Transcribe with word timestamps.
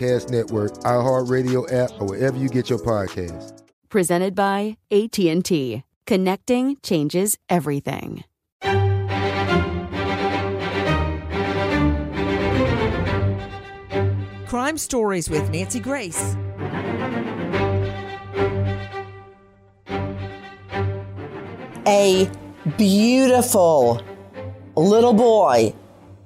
Network, 0.00 0.72
iHeartRadio 0.78 1.72
app, 1.72 1.90
or 2.00 2.08
wherever 2.08 2.36
you 2.36 2.48
get 2.48 2.70
your 2.70 2.78
podcasts. 2.78 3.62
Presented 3.88 4.34
by 4.34 4.76
AT&T. 4.90 5.82
Connecting 6.06 6.76
changes 6.82 7.36
everything. 7.48 8.24
Crime 14.46 14.78
Stories 14.78 15.28
with 15.28 15.50
Nancy 15.50 15.80
Grace. 15.80 16.36
A 21.86 22.30
beautiful 22.76 24.02
little 24.74 25.12
boy 25.12 25.74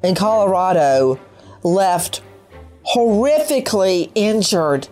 in 0.04 0.14
Colorado 0.14 1.18
left 1.62 2.22
horrifically 2.94 4.10
injured 4.15 4.88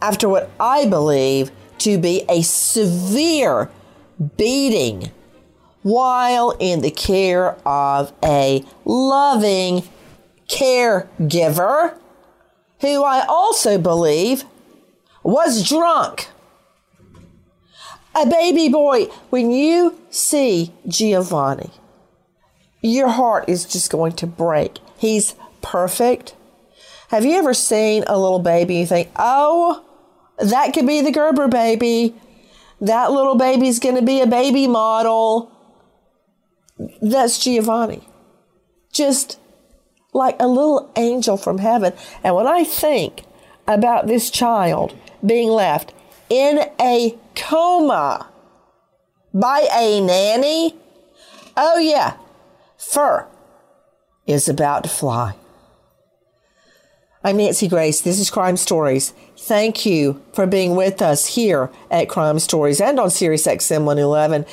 after 0.00 0.28
what 0.28 0.50
I 0.58 0.86
believe 0.86 1.50
to 1.78 1.98
be 1.98 2.24
a 2.28 2.42
severe 2.42 3.70
beating 4.36 5.10
while 5.82 6.56
in 6.58 6.80
the 6.80 6.90
care 6.90 7.56
of 7.66 8.12
a 8.24 8.64
loving 8.84 9.82
caregiver 10.48 11.96
who 12.80 13.02
I 13.02 13.24
also 13.26 13.78
believe 13.78 14.44
was 15.22 15.66
drunk. 15.66 16.28
A 18.14 18.26
baby 18.26 18.68
boy, 18.68 19.06
when 19.30 19.50
you 19.50 19.98
see 20.10 20.72
Giovanni, 20.86 21.70
your 22.80 23.08
heart 23.08 23.48
is 23.48 23.64
just 23.64 23.90
going 23.90 24.12
to 24.12 24.26
break. 24.26 24.78
He's 24.98 25.34
perfect. 25.62 26.36
Have 27.14 27.24
you 27.24 27.38
ever 27.38 27.54
seen 27.54 28.02
a 28.08 28.18
little 28.18 28.40
baby 28.40 28.74
you 28.74 28.86
think, 28.86 29.08
oh, 29.14 29.84
that 30.38 30.74
could 30.74 30.84
be 30.84 31.00
the 31.00 31.12
Gerber 31.12 31.46
baby. 31.46 32.12
That 32.80 33.12
little 33.12 33.36
baby's 33.36 33.78
going 33.78 33.94
to 33.94 34.02
be 34.02 34.20
a 34.20 34.26
baby 34.26 34.66
model. 34.66 35.52
That's 37.00 37.38
Giovanni. 37.38 38.08
Just 38.92 39.38
like 40.12 40.34
a 40.40 40.48
little 40.48 40.90
angel 40.96 41.36
from 41.36 41.58
heaven. 41.58 41.92
And 42.24 42.34
when 42.34 42.48
I 42.48 42.64
think 42.64 43.22
about 43.68 44.08
this 44.08 44.28
child 44.28 44.98
being 45.24 45.50
left 45.50 45.94
in 46.28 46.68
a 46.80 47.16
coma 47.36 48.28
by 49.32 49.68
a 49.72 50.00
nanny, 50.00 50.74
oh 51.56 51.78
yeah, 51.78 52.16
fur 52.76 53.28
is 54.26 54.48
about 54.48 54.82
to 54.82 54.88
fly. 54.88 55.36
I'm 57.26 57.38
Nancy 57.38 57.68
Grace. 57.68 58.02
This 58.02 58.20
is 58.20 58.28
Crime 58.28 58.58
Stories. 58.58 59.14
Thank 59.38 59.86
you 59.86 60.22
for 60.34 60.46
being 60.46 60.76
with 60.76 61.00
us 61.00 61.34
here 61.36 61.70
at 61.90 62.10
Crime 62.10 62.38
Stories 62.38 62.82
and 62.82 63.00
on 63.00 63.08
Sirius 63.08 63.46
XM 63.46 63.84
111. 63.84 64.44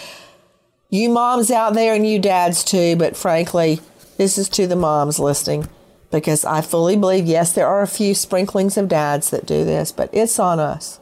You 0.90 1.10
moms 1.10 1.52
out 1.52 1.74
there 1.74 1.94
and 1.94 2.08
you 2.08 2.18
dads 2.18 2.64
too, 2.64 2.96
but 2.96 3.18
frankly, 3.18 3.81
this 4.16 4.38
is 4.38 4.48
to 4.48 4.68
the 4.68 4.78
moms 4.78 5.20
listening 5.20 5.68
because 6.12 6.46
I 6.46 6.62
fully 6.62 6.96
believe, 6.96 7.26
yes, 7.26 7.52
there 7.52 7.68
are 7.68 7.81
a 7.81 7.88
few 7.88 8.16
sprinklings 8.16 8.78
of 8.78 8.88
dads 8.88 9.31
that 9.31 9.46
do 9.46 9.66
this, 9.66 9.92
but 9.92 10.10
it's 10.14 10.40
on 10.40 10.58
us. 10.58 11.02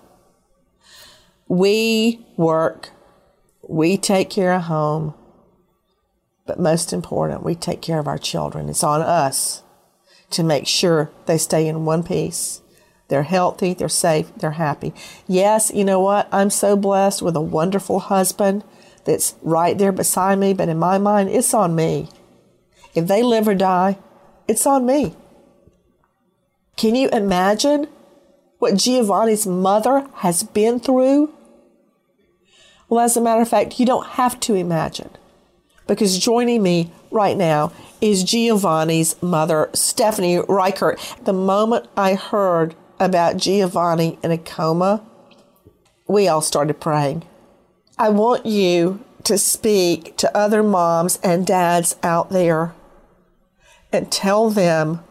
We 1.48 2.26
work, 2.36 2.90
we 3.62 3.96
take 3.96 4.32
care 4.32 4.54
of 4.54 4.64
home, 4.64 5.14
but 6.48 6.60
most 6.60 6.94
important, 6.94 7.44
we 7.44 7.54
take 7.54 7.84
care 7.84 8.00
of 8.00 8.08
our 8.08 8.18
children. 8.18 8.70
It's 8.70 8.84
on 8.84 9.04
us 9.04 9.62
to 10.32 10.44
make 10.44 10.68
sure 10.68 11.12
they 11.26 11.38
stay 11.38 11.68
in 11.68 11.86
one 11.86 12.04
piece. 12.04 12.62
They're 13.08 13.24
healthy, 13.24 13.74
they're 13.74 13.90
safe, 13.90 14.32
they're 14.36 14.52
happy. 14.52 14.94
Yes, 15.28 15.72
you 15.74 15.84
know 15.84 16.00
what? 16.00 16.30
I'm 16.32 16.52
so 16.52 16.76
blessed 16.78 17.22
with 17.22 17.36
a 17.36 17.42
wonderful 17.42 18.00
husband 18.00 18.64
that's 19.06 19.36
right 19.42 19.78
there 19.78 19.92
beside 19.92 20.38
me, 20.38 20.54
but 20.54 20.70
in 20.70 20.78
my 20.78 21.00
mind, 21.00 21.30
it's 21.30 21.54
on 21.54 21.76
me. 21.76 22.10
If 22.94 23.08
they 23.08 23.24
live 23.24 23.48
or 23.48 23.56
die, 23.56 23.98
it's 24.48 24.68
on 24.68 24.86
me. 24.86 25.16
Can 26.78 26.96
you 26.96 27.10
imagine 27.10 27.88
what 28.60 28.76
Giovanni's 28.76 29.48
mother 29.48 30.08
has 30.16 30.44
been 30.44 30.80
through? 30.80 31.34
Well, 32.88 33.04
as 33.04 33.18
a 33.18 33.22
matter 33.22 33.42
of 33.42 33.50
fact, 33.50 33.80
you 33.80 33.86
don't 33.86 34.06
have 34.06 34.40
to 34.42 34.54
imagine 34.54 35.10
because 35.88 36.20
joining 36.20 36.62
me 36.62 36.92
right 37.12 37.38
now 37.38 37.72
is 38.02 38.24
Giovanni's 38.24 39.22
mother, 39.22 39.70
Stephanie 39.74 40.40
Reichert. 40.48 41.00
The 41.24 41.34
moment 41.34 41.88
I 41.98 42.16
heard 42.16 42.76
about 43.00 43.38
Giovanni 43.38 44.20
in 44.24 44.32
a 44.32 44.38
coma, 44.38 45.04
we 46.08 46.28
all 46.28 46.42
started 46.42 46.80
praying. 46.80 47.24
I 47.98 48.10
want 48.10 48.46
you 48.46 49.04
to 49.26 49.38
speak 49.38 50.16
to 50.18 50.36
other 50.38 50.64
moms 50.64 51.20
and 51.24 51.46
dads 51.46 51.96
out 52.04 52.30
there 52.30 52.74
and 53.92 54.12
tell 54.12 54.50
them 54.50 55.04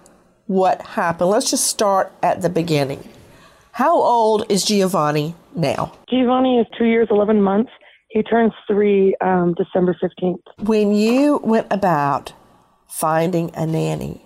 what 0.46 0.80
happened. 0.82 1.30
Let's 1.30 1.50
just 1.50 1.66
start 1.66 2.12
at 2.22 2.42
the 2.42 2.48
beginning. 2.48 3.06
How 3.72 4.00
old 4.00 4.50
is 4.50 4.64
Giovanni 4.64 5.34
now? 5.54 5.92
Giovanni 6.08 6.58
is 6.58 6.66
two 6.76 6.86
years, 6.86 7.08
11 7.10 7.42
months. 7.42 7.70
He 8.08 8.22
turns 8.22 8.52
three 8.66 9.14
um, 9.20 9.54
December 9.54 9.96
15th. 10.02 10.40
When 10.66 10.94
you 10.94 11.40
went 11.42 11.66
about 11.70 12.32
finding 12.88 13.50
a 13.54 13.66
nanny, 13.66 14.24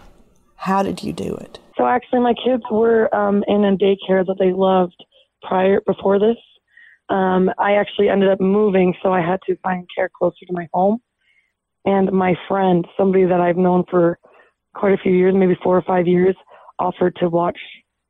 how 0.57 0.83
did 0.83 1.03
you 1.03 1.13
do 1.13 1.35
it? 1.35 1.59
So 1.77 1.87
actually, 1.87 2.21
my 2.21 2.35
kids 2.35 2.63
were 2.71 3.13
um, 3.15 3.43
in 3.49 3.65
a 3.65 3.77
daycare 3.77 4.25
that 4.25 4.37
they 4.39 4.53
loved 4.53 4.97
prior 5.43 5.81
before 5.85 6.21
this. 6.21 6.37
Um, 7.09 7.51
I 7.59 7.73
actually 7.73 8.09
ended 8.09 8.31
up 8.31 8.41
moving, 8.41 8.95
so 9.03 9.13
I 9.13 9.21
had 9.21 9.41
to 9.47 9.57
find 9.63 9.87
care 9.95 10.11
closer 10.17 10.47
to 10.47 10.53
my 10.53 10.69
home. 10.73 11.01
and 11.85 12.13
my 12.13 12.35
friend, 12.49 12.87
somebody 12.97 13.25
that 13.25 13.41
I've 13.41 13.57
known 13.57 13.85
for 13.91 14.19
quite 14.75 14.93
a 14.95 14.99
few 14.99 15.13
years, 15.13 15.35
maybe 15.35 15.57
four 15.63 15.77
or 15.77 15.83
five 15.83 16.07
years, 16.07 16.37
offered 16.79 17.17
to 17.17 17.29
watch 17.29 17.59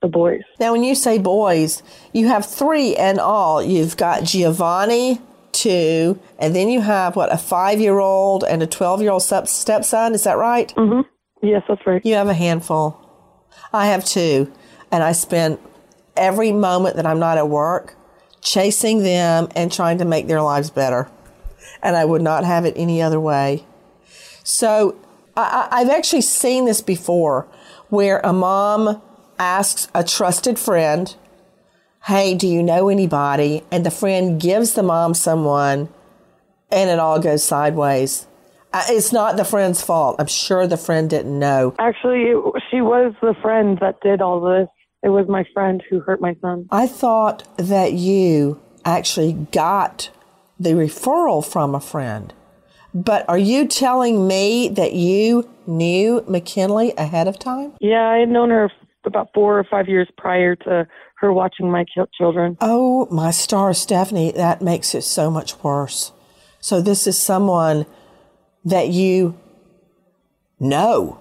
the 0.03 0.09
boys. 0.09 0.43
Now, 0.61 0.73
when 0.73 0.85
you 0.85 0.95
say 0.95 1.19
boys, 1.19 1.83
you 2.13 2.29
have 2.29 2.45
three 2.45 2.95
in 2.97 3.19
all. 3.19 3.63
You've 3.63 3.97
got 3.97 4.25
Giovanni, 4.25 5.21
two, 5.53 6.19
and 6.39 6.57
then 6.57 6.69
you 6.69 6.81
have 6.81 7.15
what 7.15 7.33
a 7.33 7.37
five-year-old 7.37 8.45
and 8.45 8.63
a 8.63 8.67
twelve-year-old 8.67 9.23
step- 9.23 9.49
stepson. 9.49 10.15
Is 10.15 10.25
that 10.25 10.37
right? 10.39 10.75
Mm-hmm. 10.77 11.09
Yes, 11.47 11.63
that's 11.69 11.87
right. 11.87 12.05
You 12.05 12.15
have 12.15 12.29
a 12.29 12.35
handful. 12.35 12.99
I 13.73 13.87
have 13.87 14.05
two, 14.05 14.53
and 14.91 15.03
I 15.03 15.13
spend 15.13 15.59
every 16.17 16.53
moment 16.53 16.97
that 16.97 17.07
I'm 17.07 17.19
not 17.19 17.39
at 17.39 17.49
work 17.49 17.97
chasing 18.41 19.03
them 19.03 19.49
and 19.55 19.71
trying 19.71 19.99
to 19.99 20.05
make 20.05 20.27
their 20.27 20.43
lives 20.43 20.71
better. 20.71 21.09
And 21.83 21.97
I 21.97 22.05
would 22.05 22.23
not 22.23 22.45
have 22.45 22.65
it 22.65 22.75
any 22.77 23.01
other 23.01 23.21
way. 23.21 23.65
So 24.45 24.97
I, 25.37 25.69
I've 25.71 25.91
actually 25.91 26.23
seen 26.23 26.65
this 26.65 26.81
before 26.81 27.47
where 27.89 28.21
a 28.21 28.33
mom 28.33 29.01
asks 29.39 29.89
a 29.95 30.05
trusted 30.05 30.59
friend, 30.59 31.15
Hey, 32.05 32.35
do 32.35 32.49
you 32.49 32.65
know 32.65 32.89
anybody? 32.89 33.63
And 33.71 33.87
the 33.87 33.91
friend 33.91 34.41
gives 34.41 34.73
the 34.73 34.83
mom 34.83 35.15
someone 35.15 35.89
and 36.71 36.91
it 36.91 36.99
all 36.99 37.21
goes 37.21 37.45
sideways. 37.45 38.27
It's 38.75 39.13
not 39.13 39.37
the 39.37 39.45
friend's 39.45 39.83
fault. 39.83 40.17
I'm 40.19 40.27
sure 40.27 40.67
the 40.67 40.77
friend 40.77 41.09
didn't 41.09 41.39
know. 41.39 41.77
Actually, 41.79 42.23
it, 42.23 42.63
she 42.71 42.81
was 42.81 43.15
the 43.21 43.35
friend 43.41 43.79
that 43.81 44.01
did 44.01 44.21
all 44.21 44.41
this. 44.41 44.69
It 45.05 45.11
was 45.11 45.27
my 45.29 45.45
friend 45.55 45.83
who 45.89 46.01
hurt 46.01 46.21
my 46.21 46.35
son. 46.41 46.67
I 46.71 46.89
thought 46.89 47.45
that 47.57 47.93
you 47.93 48.61
actually 48.85 49.35
got 49.35 50.11
the 50.59 50.71
referral 50.71 51.45
from 51.45 51.75
a 51.75 51.81
friend. 51.81 52.33
But 52.95 53.29
are 53.29 53.39
you 53.39 53.69
telling 53.69 54.27
me 54.27 54.69
that 54.71 54.95
you 54.95 55.49
knew 55.67 56.25
McKinley 56.27 56.95
ahead 56.99 57.29
of 57.29 57.39
time? 57.39 57.75
Yeah, 57.81 58.09
I 58.09 58.19
had 58.19 58.29
known 58.29 58.51
her 58.51 58.71
about 59.05 59.29
four 59.35 59.59
or 59.59 59.65
five 59.65 59.89
years 59.89 60.09
prior 60.17 60.57
to 60.57 60.87
her 61.23 61.33
watching 61.33 61.71
my 61.71 61.85
children. 62.19 62.59
Oh, 62.61 63.07
my 63.11 63.31
star, 63.31 63.73
Stephanie, 63.73 64.33
that 64.33 64.61
makes 64.61 64.95
it 64.95 65.03
so 65.03 65.31
much 65.31 65.63
worse. 65.63 66.13
So, 66.61 66.83
this 66.83 67.07
is 67.07 67.19
someone 67.19 67.87
that 68.65 68.89
you 68.89 69.39
know 70.61 71.19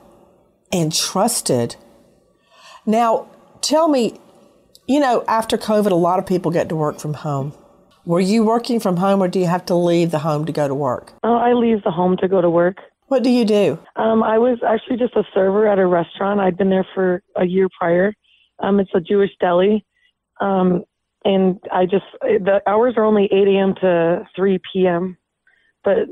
and 0.71 0.93
trusted. 0.93 1.75
Now, 2.85 3.27
tell 3.61 3.87
me, 3.87 4.19
you 4.87 4.99
know, 4.99 5.23
after 5.27 5.57
COVID, 5.57 5.91
a 5.91 5.95
lot 5.95 6.19
of 6.19 6.25
people 6.25 6.51
get 6.51 6.69
to 6.69 6.75
work 6.75 6.99
from 6.99 7.13
home. 7.13 7.53
Were 8.05 8.19
you 8.19 8.43
working 8.43 8.79
from 8.79 8.97
home 8.97 9.21
or 9.21 9.27
do 9.27 9.39
you 9.39 9.45
have 9.45 9.65
to 9.67 9.75
leave 9.75 10.11
the 10.11 10.19
home 10.19 10.45
to 10.45 10.51
go 10.51 10.67
to 10.67 10.73
work? 10.73 11.13
Oh, 11.23 11.35
I 11.35 11.53
leave 11.53 11.83
the 11.83 11.91
home 11.91 12.17
to 12.17 12.27
go 12.27 12.41
to 12.41 12.49
work. 12.49 12.77
What 13.07 13.23
do 13.23 13.29
you 13.29 13.45
do? 13.45 13.77
Um, 13.95 14.23
I 14.23 14.37
was 14.37 14.59
actually 14.67 14.97
just 14.97 15.15
a 15.15 15.23
server 15.33 15.67
at 15.67 15.77
a 15.77 15.85
restaurant. 15.85 16.39
I'd 16.39 16.57
been 16.57 16.69
there 16.69 16.87
for 16.95 17.21
a 17.35 17.45
year 17.45 17.67
prior. 17.77 18.13
Um, 18.59 18.79
it's 18.79 18.91
a 18.95 19.01
Jewish 19.01 19.31
deli. 19.39 19.85
Um, 20.41 20.83
and 21.23 21.59
I 21.71 21.85
just, 21.85 22.05
the 22.21 22.61
hours 22.67 22.95
are 22.97 23.05
only 23.05 23.25
8 23.25 23.47
a.m. 23.47 23.75
to 23.81 24.27
3 24.35 24.59
p.m. 24.73 25.17
But 25.83 26.07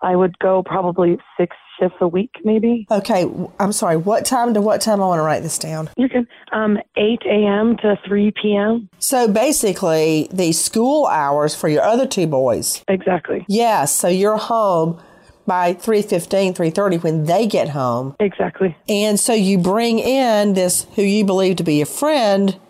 I 0.00 0.16
would 0.16 0.38
go 0.38 0.62
probably 0.62 1.18
six 1.38 1.56
shifts 1.78 1.96
a 2.00 2.08
week, 2.08 2.30
maybe. 2.44 2.86
Okay, 2.90 3.30
I'm 3.58 3.72
sorry. 3.72 3.96
What 3.96 4.24
time 4.24 4.54
to 4.54 4.60
what 4.60 4.80
time? 4.80 5.00
I 5.00 5.06
want 5.06 5.18
to 5.18 5.22
write 5.22 5.42
this 5.42 5.58
down. 5.58 5.90
You 5.96 6.08
can 6.08 6.26
um, 6.52 6.78
8 6.96 7.20
a.m. 7.26 7.76
to 7.78 7.96
3 8.06 8.32
p.m. 8.40 8.88
So 8.98 9.28
basically, 9.28 10.28
the 10.32 10.52
school 10.52 11.06
hours 11.06 11.54
for 11.54 11.68
your 11.68 11.82
other 11.82 12.06
two 12.06 12.26
boys. 12.26 12.84
Exactly. 12.88 13.44
Yes. 13.48 13.94
So 13.94 14.08
you're 14.08 14.36
home 14.36 15.00
by 15.46 15.72
3.15 15.72 16.54
3.30 16.54 17.02
when 17.02 17.24
they 17.24 17.46
get 17.46 17.70
home 17.70 18.14
exactly 18.20 18.76
and 18.86 19.18
so 19.18 19.32
you 19.32 19.56
bring 19.56 19.98
in 19.98 20.52
this 20.52 20.86
who 20.94 21.00
you 21.00 21.24
believe 21.24 21.56
to 21.56 21.64
be 21.64 21.80
a 21.80 21.86
friend 21.86 22.60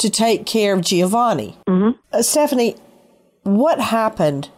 to 0.00 0.10
take 0.10 0.46
care 0.46 0.74
of 0.74 0.80
giovanni 0.80 1.56
mm-hmm. 1.68 1.90
uh, 2.12 2.22
stephanie 2.22 2.74
what 3.42 3.80
happened 3.80 4.48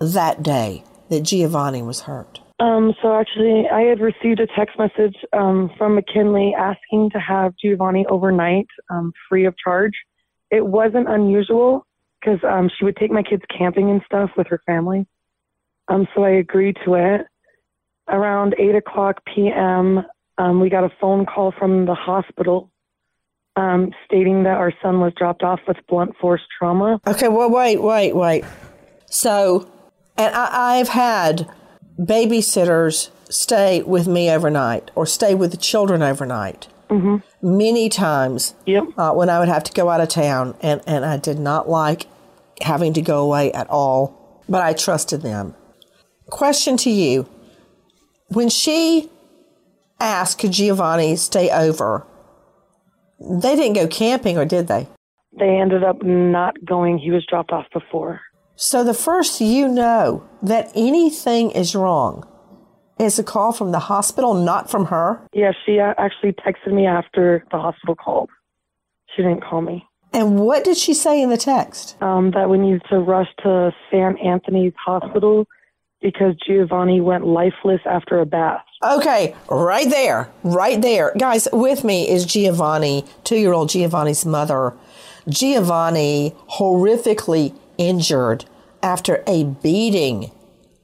that 0.00 0.42
day 0.42 0.82
that 1.08 1.20
giovanni 1.20 1.82
was 1.82 2.02
hurt 2.02 2.40
um, 2.58 2.94
so 3.02 3.14
actually, 3.14 3.68
I 3.70 3.82
had 3.82 4.00
received 4.00 4.40
a 4.40 4.46
text 4.46 4.78
message 4.78 5.16
um, 5.34 5.70
from 5.76 5.94
McKinley 5.94 6.54
asking 6.58 7.10
to 7.10 7.20
have 7.20 7.52
Giovanni 7.62 8.06
overnight, 8.06 8.66
um, 8.88 9.12
free 9.28 9.44
of 9.44 9.54
charge. 9.62 9.92
It 10.50 10.64
wasn't 10.64 11.08
unusual 11.08 11.86
because 12.18 12.38
um, 12.44 12.70
she 12.76 12.84
would 12.84 12.96
take 12.96 13.10
my 13.10 13.22
kids 13.22 13.42
camping 13.56 13.90
and 13.90 14.00
stuff 14.06 14.30
with 14.38 14.46
her 14.46 14.60
family. 14.64 15.06
Um, 15.88 16.08
so 16.14 16.24
I 16.24 16.30
agreed 16.30 16.78
to 16.84 16.94
it. 16.94 17.26
Around 18.08 18.54
eight 18.58 18.74
o'clock 18.74 19.20
p.m., 19.34 20.02
um, 20.38 20.60
we 20.60 20.70
got 20.70 20.84
a 20.84 20.90
phone 21.00 21.26
call 21.26 21.52
from 21.58 21.86
the 21.86 21.94
hospital 21.94 22.70
um, 23.56 23.92
stating 24.04 24.42
that 24.44 24.56
our 24.56 24.72
son 24.82 25.00
was 25.00 25.12
dropped 25.14 25.42
off 25.42 25.60
with 25.66 25.76
blunt 25.88 26.16
force 26.18 26.42
trauma. 26.58 27.00
Okay, 27.06 27.28
well, 27.28 27.50
wait, 27.50 27.82
wait, 27.82 28.14
wait. 28.14 28.44
So, 29.06 29.70
and 30.16 30.34
I, 30.34 30.78
I've 30.78 30.88
had 30.88 31.50
babysitters 31.98 33.10
stay 33.28 33.82
with 33.82 34.06
me 34.06 34.30
overnight 34.30 34.90
or 34.94 35.06
stay 35.06 35.34
with 35.34 35.50
the 35.50 35.56
children 35.56 36.02
overnight. 36.02 36.68
Mm-hmm. 36.90 37.16
Many 37.58 37.88
times 37.88 38.54
yep. 38.64 38.84
uh, 38.96 39.12
when 39.12 39.28
I 39.28 39.40
would 39.40 39.48
have 39.48 39.64
to 39.64 39.72
go 39.72 39.88
out 39.88 40.00
of 40.00 40.08
town, 40.08 40.54
and, 40.60 40.80
and 40.86 41.04
I 41.04 41.16
did 41.16 41.38
not 41.38 41.68
like 41.68 42.06
having 42.60 42.92
to 42.92 43.02
go 43.02 43.24
away 43.24 43.52
at 43.52 43.68
all, 43.68 44.42
but 44.48 44.62
I 44.62 44.72
trusted 44.72 45.22
them. 45.22 45.54
Question 46.30 46.76
to 46.78 46.90
you 46.90 47.28
When 48.28 48.48
she 48.48 49.10
asked, 49.98 50.38
could 50.38 50.52
Giovanni 50.52 51.16
stay 51.16 51.50
over, 51.50 52.06
they 53.20 53.56
didn't 53.56 53.74
go 53.74 53.86
camping, 53.86 54.38
or 54.38 54.44
did 54.44 54.68
they? 54.68 54.86
They 55.38 55.58
ended 55.58 55.84
up 55.84 56.02
not 56.02 56.54
going. 56.64 56.98
He 56.98 57.10
was 57.10 57.24
dropped 57.26 57.52
off 57.52 57.66
before. 57.72 58.20
So 58.56 58.84
the 58.84 58.94
first 58.94 59.40
you 59.40 59.68
know 59.68 60.26
that 60.42 60.72
anything 60.74 61.50
is 61.50 61.74
wrong 61.74 62.26
is 62.98 63.18
a 63.18 63.24
call 63.24 63.52
from 63.52 63.72
the 63.72 63.78
hospital, 63.78 64.34
not 64.34 64.70
from 64.70 64.86
her? 64.86 65.20
Yeah, 65.34 65.52
she 65.64 65.78
actually 65.78 66.32
texted 66.32 66.72
me 66.72 66.86
after 66.86 67.44
the 67.50 67.58
hospital 67.58 67.94
called. 67.94 68.30
She 69.14 69.22
didn't 69.22 69.42
call 69.42 69.60
me. 69.60 69.86
And 70.12 70.38
what 70.38 70.64
did 70.64 70.76
she 70.78 70.94
say 70.94 71.20
in 71.20 71.28
the 71.28 71.36
text? 71.36 72.00
Um, 72.02 72.30
that 72.30 72.48
we 72.48 72.56
needed 72.58 72.82
to 72.90 72.98
rush 72.98 73.28
to 73.42 73.72
St. 73.90 74.18
Anthony's 74.20 74.72
hospital 74.82 75.46
because 76.00 76.34
Giovanni 76.46 77.00
went 77.00 77.26
lifeless 77.26 77.80
after 77.84 78.20
a 78.20 78.26
bath. 78.26 78.64
Okay, 78.82 79.34
right 79.48 79.88
there, 79.88 80.28
right 80.42 80.80
there. 80.82 81.12
Guys, 81.18 81.48
with 81.50 81.82
me 81.82 82.08
is 82.08 82.26
Giovanni, 82.26 83.04
two 83.24 83.36
year 83.36 83.54
old 83.54 83.70
Giovanni's 83.70 84.26
mother. 84.26 84.74
Giovanni 85.28 86.36
horrifically 86.50 87.56
injured 87.78 88.44
after 88.82 89.24
a 89.26 89.44
beating, 89.44 90.30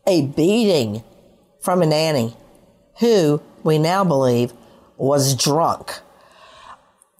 a 0.06 0.22
beating 0.26 1.04
from 1.61 1.82
a 1.82 1.87
nanny 1.87 2.34
who 3.00 3.42
we 3.62 3.78
now 3.78 4.04
believe 4.04 4.52
was 4.96 5.37
drunk. 5.37 6.00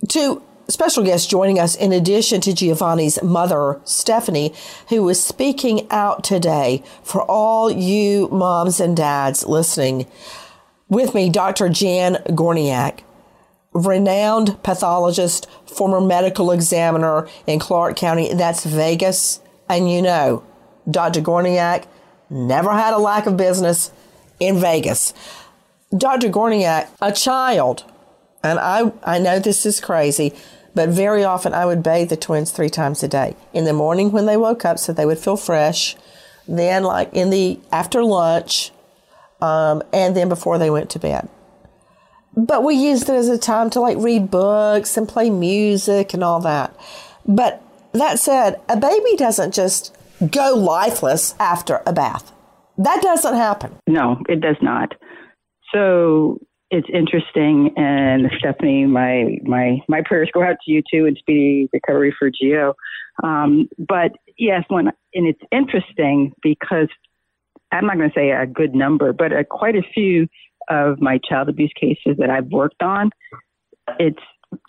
Two 0.08 0.42
special 0.68 1.04
guests 1.04 1.26
joining 1.26 1.58
us 1.58 1.74
in 1.74 1.92
addition 1.92 2.40
to 2.40 2.54
Giovanni's 2.54 3.22
mother, 3.22 3.80
Stephanie, 3.84 4.54
who 4.88 5.06
is 5.08 5.22
speaking 5.22 5.86
out 5.90 6.24
today 6.24 6.82
for 7.02 7.22
all 7.22 7.70
you 7.70 8.28
moms 8.28 8.80
and 8.80 8.96
dads 8.96 9.44
listening. 9.44 10.06
With 10.92 11.14
me, 11.14 11.30
Dr. 11.30 11.70
Jan 11.70 12.16
Gorniak, 12.26 13.00
renowned 13.72 14.62
pathologist, 14.62 15.49
former 15.64 16.02
medical 16.02 16.50
examiner 16.50 17.26
in 17.46 17.61
Clark 17.61 17.96
County. 17.96 18.34
That's 18.34 18.66
Vegas. 18.66 19.40
And 19.70 19.90
you 19.90 20.02
know, 20.02 20.44
Dr. 20.90 21.22
Gorniak 21.22 21.87
never 22.28 22.72
had 22.75 22.92
a 22.92 22.99
lack 22.99 23.25
of 23.25 23.38
business 23.38 23.90
in 24.38 24.61
Vegas. 24.61 25.14
Dr. 25.96 26.28
Gorniak, 26.28 26.90
a 27.00 27.11
child, 27.11 27.90
and 28.44 28.58
I, 28.58 28.92
I 29.02 29.18
know 29.18 29.38
this 29.38 29.64
is 29.64 29.80
crazy, 29.80 30.34
but 30.75 30.90
very 30.90 31.25
often 31.25 31.54
I 31.54 31.64
would 31.64 31.82
bathe 31.82 32.11
the 32.11 32.18
twins 32.18 32.50
three 32.50 32.68
times 32.68 33.02
a 33.02 33.08
day. 33.08 33.34
In 33.54 33.64
the 33.64 33.72
morning 33.72 34.12
when 34.12 34.26
they 34.26 34.37
woke 34.37 34.66
up 34.66 34.78
so 34.78 34.92
they 34.92 35.06
would 35.06 35.18
feel 35.18 35.38
fresh, 35.38 35.96
then 36.46 36.84
like 36.84 37.14
in 37.14 37.30
the 37.30 37.61
after 37.72 38.04
lunch, 38.04 38.71
um, 39.42 39.82
and 39.92 40.16
then 40.16 40.28
before 40.28 40.56
they 40.56 40.70
went 40.70 40.88
to 40.90 40.99
bed. 40.99 41.28
But 42.34 42.64
we 42.64 42.75
used 42.76 43.11
it 43.11 43.14
as 43.14 43.28
a 43.28 43.37
time 43.37 43.68
to 43.70 43.80
like 43.80 43.99
read 43.99 44.30
books 44.30 44.96
and 44.96 45.06
play 45.06 45.28
music 45.28 46.14
and 46.14 46.25
all 46.25 46.40
that. 46.40 46.75
But 47.26 47.62
that 47.92 48.18
said, 48.18 48.58
a 48.68 48.76
baby 48.76 49.16
doesn't 49.16 49.52
just 49.52 49.94
go 50.30 50.54
lifeless 50.54 51.34
after 51.38 51.82
a 51.84 51.92
bath. 51.92 52.32
That 52.78 53.02
doesn't 53.02 53.34
happen. 53.34 53.76
No, 53.87 54.22
it 54.28 54.40
does 54.40 54.56
not. 54.62 54.94
So 55.75 56.38
it's 56.70 56.88
interesting, 56.92 57.75
and 57.76 58.30
Stephanie, 58.38 58.87
my 58.87 59.38
my 59.42 59.80
my 59.88 60.02
prayers 60.04 60.30
go 60.32 60.42
out 60.42 60.56
to 60.64 60.72
you 60.72 60.82
too, 60.90 61.04
and 61.06 61.16
speedy 61.18 61.68
recovery 61.72 62.14
for 62.18 62.30
Gio. 62.30 62.75
Um, 63.22 63.68
but 63.78 64.12
yes, 64.38 64.64
when 64.68 64.87
and 64.87 65.26
it's 65.26 65.42
interesting 65.50 66.32
because 66.42 66.88
I'm 67.72 67.86
not 67.86 67.96
going 67.96 68.10
to 68.10 68.14
say 68.14 68.30
a 68.30 68.46
good 68.46 68.74
number, 68.74 69.12
but 69.12 69.32
a, 69.32 69.44
quite 69.44 69.76
a 69.76 69.82
few 69.94 70.28
of 70.68 71.00
my 71.00 71.18
child 71.28 71.48
abuse 71.48 71.72
cases 71.78 72.16
that 72.18 72.30
I've 72.30 72.46
worked 72.46 72.82
on, 72.82 73.10
it's 73.98 74.22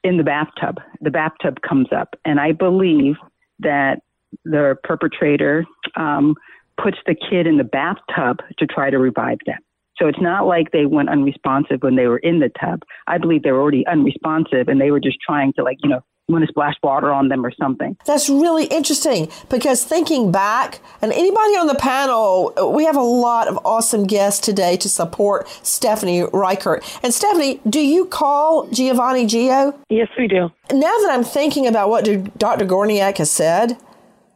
in 0.04 0.18
the 0.18 0.24
bathtub. 0.24 0.80
The 1.02 1.12
bathtub 1.12 1.58
comes 1.68 1.88
up, 1.96 2.16
and 2.26 2.40
I 2.40 2.54
believe 2.54 3.16
that 3.60 4.00
the 4.46 4.76
perpetrator 4.84 5.66
um, 5.96 6.36
puts 6.82 6.98
the 7.06 7.16
kid 7.16 7.46
in 7.46 7.58
the 7.58 7.64
bathtub 7.64 8.40
to 8.58 8.66
try 8.66 8.90
to 8.90 8.98
revive 8.98 9.38
them. 9.46 9.60
So 9.98 10.08
it's 10.08 10.22
not 10.22 10.48
like 10.48 10.72
they 10.72 10.86
went 10.86 11.10
unresponsive 11.10 11.82
when 11.82 11.96
they 11.96 12.08
were 12.08 12.18
in 12.18 12.40
the 12.40 12.50
tub. 12.60 12.82
I 13.08 13.20
believe 13.20 13.44
they 13.44 13.52
were 13.52 13.62
already 13.62 13.86
unresponsive 13.86 14.68
and 14.68 14.82
they 14.82 14.90
were 14.90 15.00
just 15.00 15.18
trying 15.24 15.54
to 15.54 15.64
like, 15.64 15.78
you 15.84 15.90
know, 15.90 16.02
want 16.30 16.44
to 16.44 16.48
splash 16.48 16.76
water 16.82 17.12
on 17.12 17.28
them 17.28 17.46
or 17.46 17.52
something. 17.52 17.98
That's 18.06 18.30
really 18.30 18.66
interesting 18.66 19.30
because 19.50 19.84
thinking 19.84 20.32
back, 20.32 20.80
and 21.02 21.12
anybody 21.12 21.54
on 21.58 21.68
the 21.68 21.76
panel, 21.76 22.54
we 22.74 22.86
have 22.86 22.96
a 22.96 23.02
lot 23.02 23.48
of 23.48 23.60
awesome 23.66 24.06
guests 24.06 24.40
today 24.40 24.78
to 24.78 24.90
support 24.90 25.48
Stephanie 25.64 26.24
Reichert. 26.32 26.84
And 27.04 27.14
Stephanie, 27.14 27.60
do 27.70 27.80
you 27.80 28.06
call 28.06 28.68
Giovanni 28.68 29.26
Gio? 29.26 29.78
Yes, 29.90 30.08
we 30.18 30.28
do. 30.28 30.52
Now 30.72 30.98
that 30.98 31.10
I'm 31.12 31.24
thinking 31.24 31.68
about 31.68 31.90
what 31.90 32.06
Dr. 32.38 32.66
Gorniak 32.66 33.18
has 33.18 33.30
said, 33.30 33.78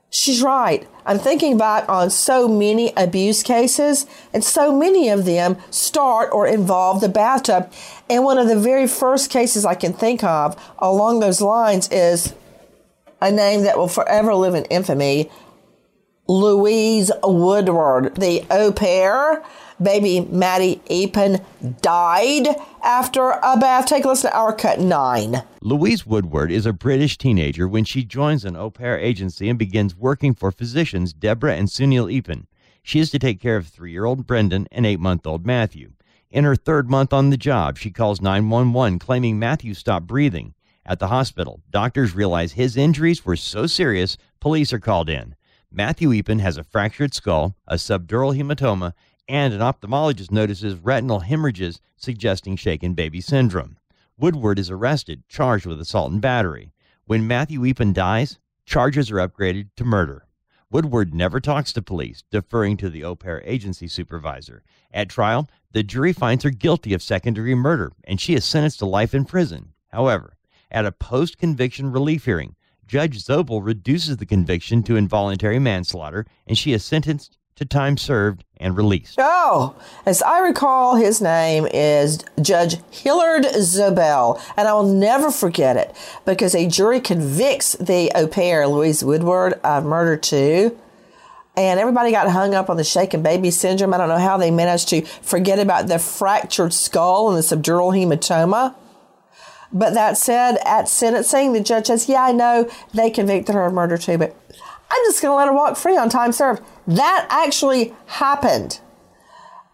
She's 0.09 0.41
right. 0.41 0.87
I'm 1.05 1.19
thinking 1.19 1.57
back 1.57 1.87
on 1.89 2.09
so 2.09 2.47
many 2.47 2.93
abuse 2.95 3.43
cases, 3.43 4.05
and 4.33 4.43
so 4.43 4.75
many 4.75 5.09
of 5.09 5.25
them 5.25 5.57
start 5.69 6.29
or 6.31 6.47
involve 6.47 7.01
the 7.01 7.09
bathtub. 7.09 7.71
And 8.09 8.23
one 8.23 8.37
of 8.37 8.47
the 8.47 8.59
very 8.59 8.87
first 8.87 9.29
cases 9.29 9.65
I 9.65 9.75
can 9.75 9.93
think 9.93 10.23
of 10.23 10.55
along 10.79 11.19
those 11.19 11.41
lines 11.41 11.89
is 11.91 12.33
a 13.21 13.31
name 13.31 13.63
that 13.63 13.77
will 13.77 13.87
forever 13.87 14.33
live 14.33 14.55
in 14.55 14.65
infamy 14.65 15.29
Louise 16.27 17.11
Woodward, 17.23 18.15
the 18.15 18.45
au 18.51 18.71
pair 18.71 19.43
baby 19.81 20.21
Maddie 20.21 20.81
Eapen 20.89 21.43
died 21.81 22.47
after 22.83 23.31
a 23.43 23.57
bath. 23.57 23.85
Take 23.85 24.05
a 24.05 24.09
listen 24.09 24.31
to 24.31 24.37
our 24.37 24.53
cut 24.53 24.79
nine. 24.79 25.43
Louise 25.61 26.05
Woodward 26.05 26.51
is 26.51 26.65
a 26.65 26.73
British 26.73 27.17
teenager 27.17 27.67
when 27.67 27.83
she 27.83 28.03
joins 28.03 28.45
an 28.45 28.55
au 28.55 28.69
pair 28.69 28.99
agency 28.99 29.49
and 29.49 29.59
begins 29.59 29.95
working 29.95 30.33
for 30.33 30.51
physicians 30.51 31.13
Deborah 31.13 31.55
and 31.55 31.67
Sunil 31.67 32.11
Eapen. 32.11 32.47
She 32.83 32.99
is 32.99 33.11
to 33.11 33.19
take 33.19 33.41
care 33.41 33.57
of 33.57 33.67
three 33.67 33.91
year 33.91 34.05
old 34.05 34.25
Brendan 34.25 34.67
and 34.71 34.85
eight 34.85 34.99
month 34.99 35.27
old 35.27 35.45
Matthew. 35.45 35.91
In 36.29 36.43
her 36.43 36.55
third 36.55 36.89
month 36.89 37.13
on 37.13 37.29
the 37.29 37.37
job, 37.37 37.77
she 37.77 37.89
calls 37.89 38.21
911 38.21 38.99
claiming 38.99 39.39
Matthew 39.39 39.73
stopped 39.73 40.07
breathing. 40.07 40.53
At 40.85 40.99
the 40.99 41.07
hospital, 41.07 41.61
doctors 41.69 42.15
realize 42.15 42.53
his 42.53 42.77
injuries 42.77 43.25
were 43.25 43.35
so 43.35 43.67
serious, 43.67 44.17
police 44.39 44.71
are 44.71 44.79
called 44.79 45.09
in. 45.09 45.35
Matthew 45.69 46.09
Eapen 46.09 46.39
has 46.39 46.57
a 46.57 46.63
fractured 46.63 47.13
skull, 47.13 47.57
a 47.67 47.75
subdural 47.75 48.37
hematoma, 48.37 48.93
and 49.27 49.53
an 49.53 49.59
ophthalmologist 49.59 50.31
notices 50.31 50.75
retinal 50.75 51.19
hemorrhages 51.19 51.79
suggesting 51.95 52.55
shaken 52.55 52.93
baby 52.93 53.21
syndrome. 53.21 53.77
Woodward 54.17 54.57
is 54.57 54.69
arrested, 54.69 55.23
charged 55.27 55.65
with 55.65 55.79
assault 55.79 56.11
and 56.11 56.21
battery. 56.21 56.71
When 57.05 57.27
Matthew 57.27 57.61
Eapen 57.61 57.93
dies, 57.93 58.39
charges 58.65 59.11
are 59.11 59.27
upgraded 59.27 59.69
to 59.75 59.85
murder. 59.85 60.27
Woodward 60.69 61.13
never 61.13 61.39
talks 61.39 61.71
to 61.73 61.81
police, 61.81 62.23
deferring 62.29 62.77
to 62.77 62.89
the 62.89 63.03
au 63.03 63.15
pair 63.15 63.41
agency 63.45 63.87
supervisor. 63.87 64.63
At 64.91 65.09
trial, 65.09 65.49
the 65.71 65.83
jury 65.83 66.11
finds 66.13 66.43
her 66.43 66.49
guilty 66.49 66.93
of 66.93 67.01
second 67.01 67.35
degree 67.35 67.55
murder, 67.55 67.93
and 68.03 68.19
she 68.19 68.33
is 68.33 68.43
sentenced 68.43 68.79
to 68.79 68.85
life 68.85 69.13
in 69.13 69.23
prison. 69.23 69.73
However, 69.89 70.35
at 70.69 70.85
a 70.85 70.91
post 70.91 71.37
conviction 71.37 71.91
relief 71.91 72.25
hearing, 72.25 72.55
Judge 72.85 73.23
Zobel 73.23 73.63
reduces 73.63 74.17
the 74.17 74.25
conviction 74.25 74.83
to 74.83 74.95
involuntary 74.95 75.59
manslaughter, 75.59 76.25
and 76.45 76.57
she 76.57 76.73
is 76.73 76.83
sentenced 76.83 77.37
to 77.57 77.65
time 77.65 77.97
served 77.97 78.43
and 78.57 78.77
released. 78.77 79.15
Oh, 79.19 79.75
as 80.05 80.21
I 80.21 80.39
recall, 80.39 80.95
his 80.95 81.21
name 81.21 81.67
is 81.73 82.23
Judge 82.41 82.77
Hillard 82.91 83.43
Zobel, 83.45 84.41
and 84.55 84.67
I 84.67 84.73
will 84.73 84.91
never 84.91 85.31
forget 85.31 85.75
it 85.75 85.95
because 86.25 86.55
a 86.55 86.67
jury 86.67 87.01
convicts 87.01 87.73
the 87.73 88.11
au 88.15 88.27
pair, 88.27 88.67
Louise 88.67 89.03
Woodward, 89.03 89.53
of 89.63 89.85
murder 89.85 90.17
too. 90.17 90.77
And 91.55 91.79
everybody 91.79 92.11
got 92.11 92.29
hung 92.29 92.53
up 92.53 92.69
on 92.69 92.77
the 92.77 92.83
shaken 92.83 93.23
baby 93.23 93.49
syndrome. 93.49 93.91
I 93.91 93.97
don't 93.97 94.09
know 94.09 94.19
how 94.19 94.37
they 94.37 94.51
managed 94.51 94.89
to 94.89 95.01
forget 95.01 95.57
about 95.57 95.87
the 95.87 95.97
fractured 95.97 96.71
skull 96.71 97.29
and 97.29 97.37
the 97.37 97.41
subdural 97.41 97.91
hematoma. 97.91 98.75
But 99.73 99.95
that 99.95 100.17
said, 100.17 100.57
at 100.65 100.87
sentencing, 100.87 101.53
the 101.53 101.59
judge 101.59 101.87
says, 101.87 102.07
Yeah, 102.07 102.23
I 102.23 102.31
know 102.31 102.69
they 102.93 103.09
convicted 103.09 103.55
her 103.55 103.65
of 103.65 103.73
murder 103.73 103.97
too, 103.97 104.17
but 104.19 104.35
I'm 104.89 105.05
just 105.05 105.21
going 105.21 105.31
to 105.31 105.35
let 105.35 105.47
her 105.47 105.53
walk 105.53 105.77
free 105.77 105.97
on 105.97 106.09
time 106.09 106.31
served. 106.31 106.63
That 106.87 107.27
actually 107.29 107.93
happened. 108.05 108.79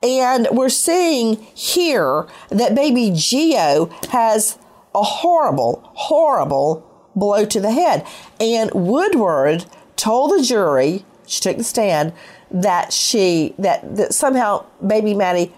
And 0.02 0.48
we're 0.52 0.70
seeing 0.70 1.36
here 1.54 2.28
that 2.50 2.76
baby 2.76 3.12
Gio 3.12 3.92
has 4.10 4.58
a 4.94 5.04
horrible, 5.04 5.90
horrible 5.94 6.90
blow 7.16 7.46
to 7.46 7.60
the 7.62 7.72
head. 7.72 8.06
And 8.40 8.72
Woodward 8.74 9.66
told 9.96 10.32
the 10.32 10.44
jury, 10.44 11.06
she 11.26 11.42
took 11.42 11.58
the 11.58 11.64
stand, 11.64 12.14
that 12.52 12.92
she, 12.92 13.56
that, 13.58 13.96
that 13.96 14.14
somehow 14.14 14.66
baby 14.86 15.14
Maddie 15.14 15.54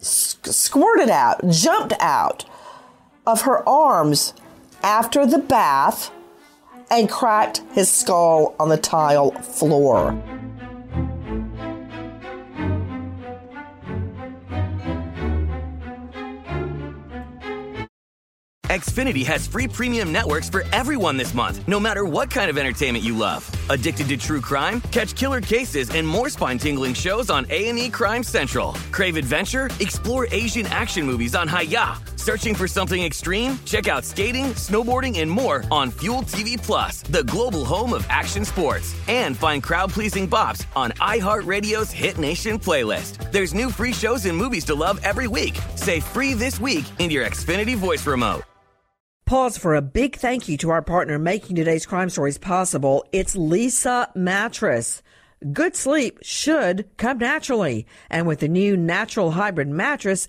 squirted 0.00 1.08
out, 1.08 1.48
jumped 1.48 1.94
out 2.00 2.44
of 3.26 3.42
her 3.42 3.66
arms 3.68 4.34
after 4.82 5.24
the 5.24 5.38
bath 5.38 6.10
and 6.90 7.08
cracked 7.08 7.62
his 7.72 7.90
skull 7.90 8.54
on 8.58 8.68
the 8.68 8.76
tile 8.76 9.30
floor. 9.42 10.20
Xfinity 18.74 19.24
has 19.26 19.46
free 19.46 19.68
premium 19.68 20.10
networks 20.10 20.50
for 20.50 20.64
everyone 20.72 21.16
this 21.16 21.32
month, 21.32 21.62
no 21.68 21.78
matter 21.78 22.04
what 22.04 22.28
kind 22.28 22.50
of 22.50 22.58
entertainment 22.58 23.04
you 23.04 23.16
love. 23.16 23.48
Addicted 23.70 24.08
to 24.08 24.16
true 24.16 24.40
crime? 24.40 24.80
Catch 24.90 25.14
killer 25.14 25.40
cases 25.40 25.90
and 25.90 26.04
more 26.04 26.28
spine-tingling 26.28 26.94
shows 26.94 27.30
on 27.30 27.46
A&E 27.50 27.90
Crime 27.90 28.24
Central. 28.24 28.72
Crave 28.90 29.16
adventure? 29.16 29.70
Explore 29.78 30.26
Asian 30.32 30.66
action 30.66 31.06
movies 31.06 31.36
on 31.36 31.46
Hi-YAH. 31.46 32.13
Searching 32.24 32.54
for 32.54 32.66
something 32.66 33.04
extreme? 33.04 33.58
Check 33.66 33.86
out 33.86 34.02
skating, 34.02 34.46
snowboarding, 34.54 35.20
and 35.20 35.30
more 35.30 35.62
on 35.70 35.90
Fuel 36.00 36.22
TV 36.22 36.56
Plus, 36.56 37.02
the 37.02 37.22
global 37.24 37.66
home 37.66 37.92
of 37.92 38.06
action 38.08 38.46
sports. 38.46 38.96
And 39.08 39.36
find 39.36 39.62
crowd-pleasing 39.62 40.30
bops 40.30 40.64
on 40.74 40.92
iHeartRadio's 40.92 41.90
Hit 41.90 42.16
Nation 42.16 42.58
playlist. 42.58 43.30
There's 43.30 43.52
new 43.52 43.68
free 43.68 43.92
shows 43.92 44.24
and 44.24 44.34
movies 44.34 44.64
to 44.64 44.74
love 44.74 45.00
every 45.02 45.28
week. 45.28 45.60
Say 45.74 46.00
free 46.00 46.32
this 46.32 46.58
week 46.58 46.86
in 46.98 47.10
your 47.10 47.26
Xfinity 47.26 47.76
voice 47.76 48.06
remote. 48.06 48.44
Pause 49.26 49.58
for 49.58 49.74
a 49.74 49.82
big 49.82 50.16
thank 50.16 50.48
you 50.48 50.56
to 50.56 50.70
our 50.70 50.80
partner 50.80 51.18
making 51.18 51.56
today's 51.56 51.84
crime 51.84 52.08
stories 52.08 52.38
possible. 52.38 53.04
It's 53.12 53.36
Leesa 53.36 54.16
Mattress. 54.16 55.02
Good 55.52 55.76
sleep 55.76 56.20
should 56.22 56.88
come 56.96 57.18
naturally. 57.18 57.86
And 58.08 58.26
with 58.26 58.40
the 58.40 58.48
new 58.48 58.78
natural 58.78 59.32
hybrid 59.32 59.68
mattress, 59.68 60.28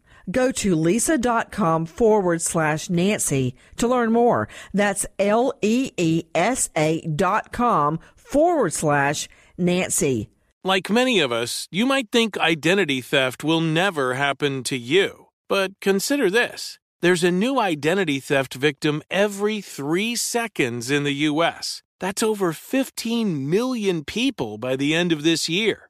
Go 0.29 0.51
to 0.51 0.75
leesa.com 0.75 1.85
forward 1.85 2.41
slash 2.41 2.89
Nancy 2.89 3.55
to 3.77 3.87
learn 3.87 4.11
more. 4.11 4.47
That's 4.73 5.05
L 5.17 5.53
E 5.61 5.91
E 5.97 6.23
S 6.35 6.69
A 6.75 7.01
dot 7.01 7.51
com 7.51 7.99
forward 8.15 8.73
slash 8.73 9.27
Nancy. 9.57 10.29
Like 10.63 10.91
many 10.91 11.19
of 11.19 11.31
us, 11.31 11.67
you 11.71 11.87
might 11.87 12.11
think 12.11 12.37
identity 12.37 13.01
theft 13.01 13.43
will 13.43 13.61
never 13.61 14.13
happen 14.13 14.63
to 14.65 14.77
you. 14.77 15.27
But 15.49 15.71
consider 15.81 16.29
this 16.29 16.77
There's 17.01 17.23
a 17.23 17.31
new 17.31 17.59
identity 17.59 18.19
theft 18.19 18.53
victim 18.53 19.01
every 19.09 19.59
three 19.59 20.15
seconds 20.15 20.91
in 20.91 21.03
the 21.03 21.27
U.S. 21.31 21.81
That's 21.99 22.23
over 22.23 22.53
15 22.53 23.49
million 23.49 24.05
people 24.05 24.57
by 24.57 24.75
the 24.75 24.95
end 24.95 25.11
of 25.11 25.23
this 25.23 25.49
year, 25.49 25.89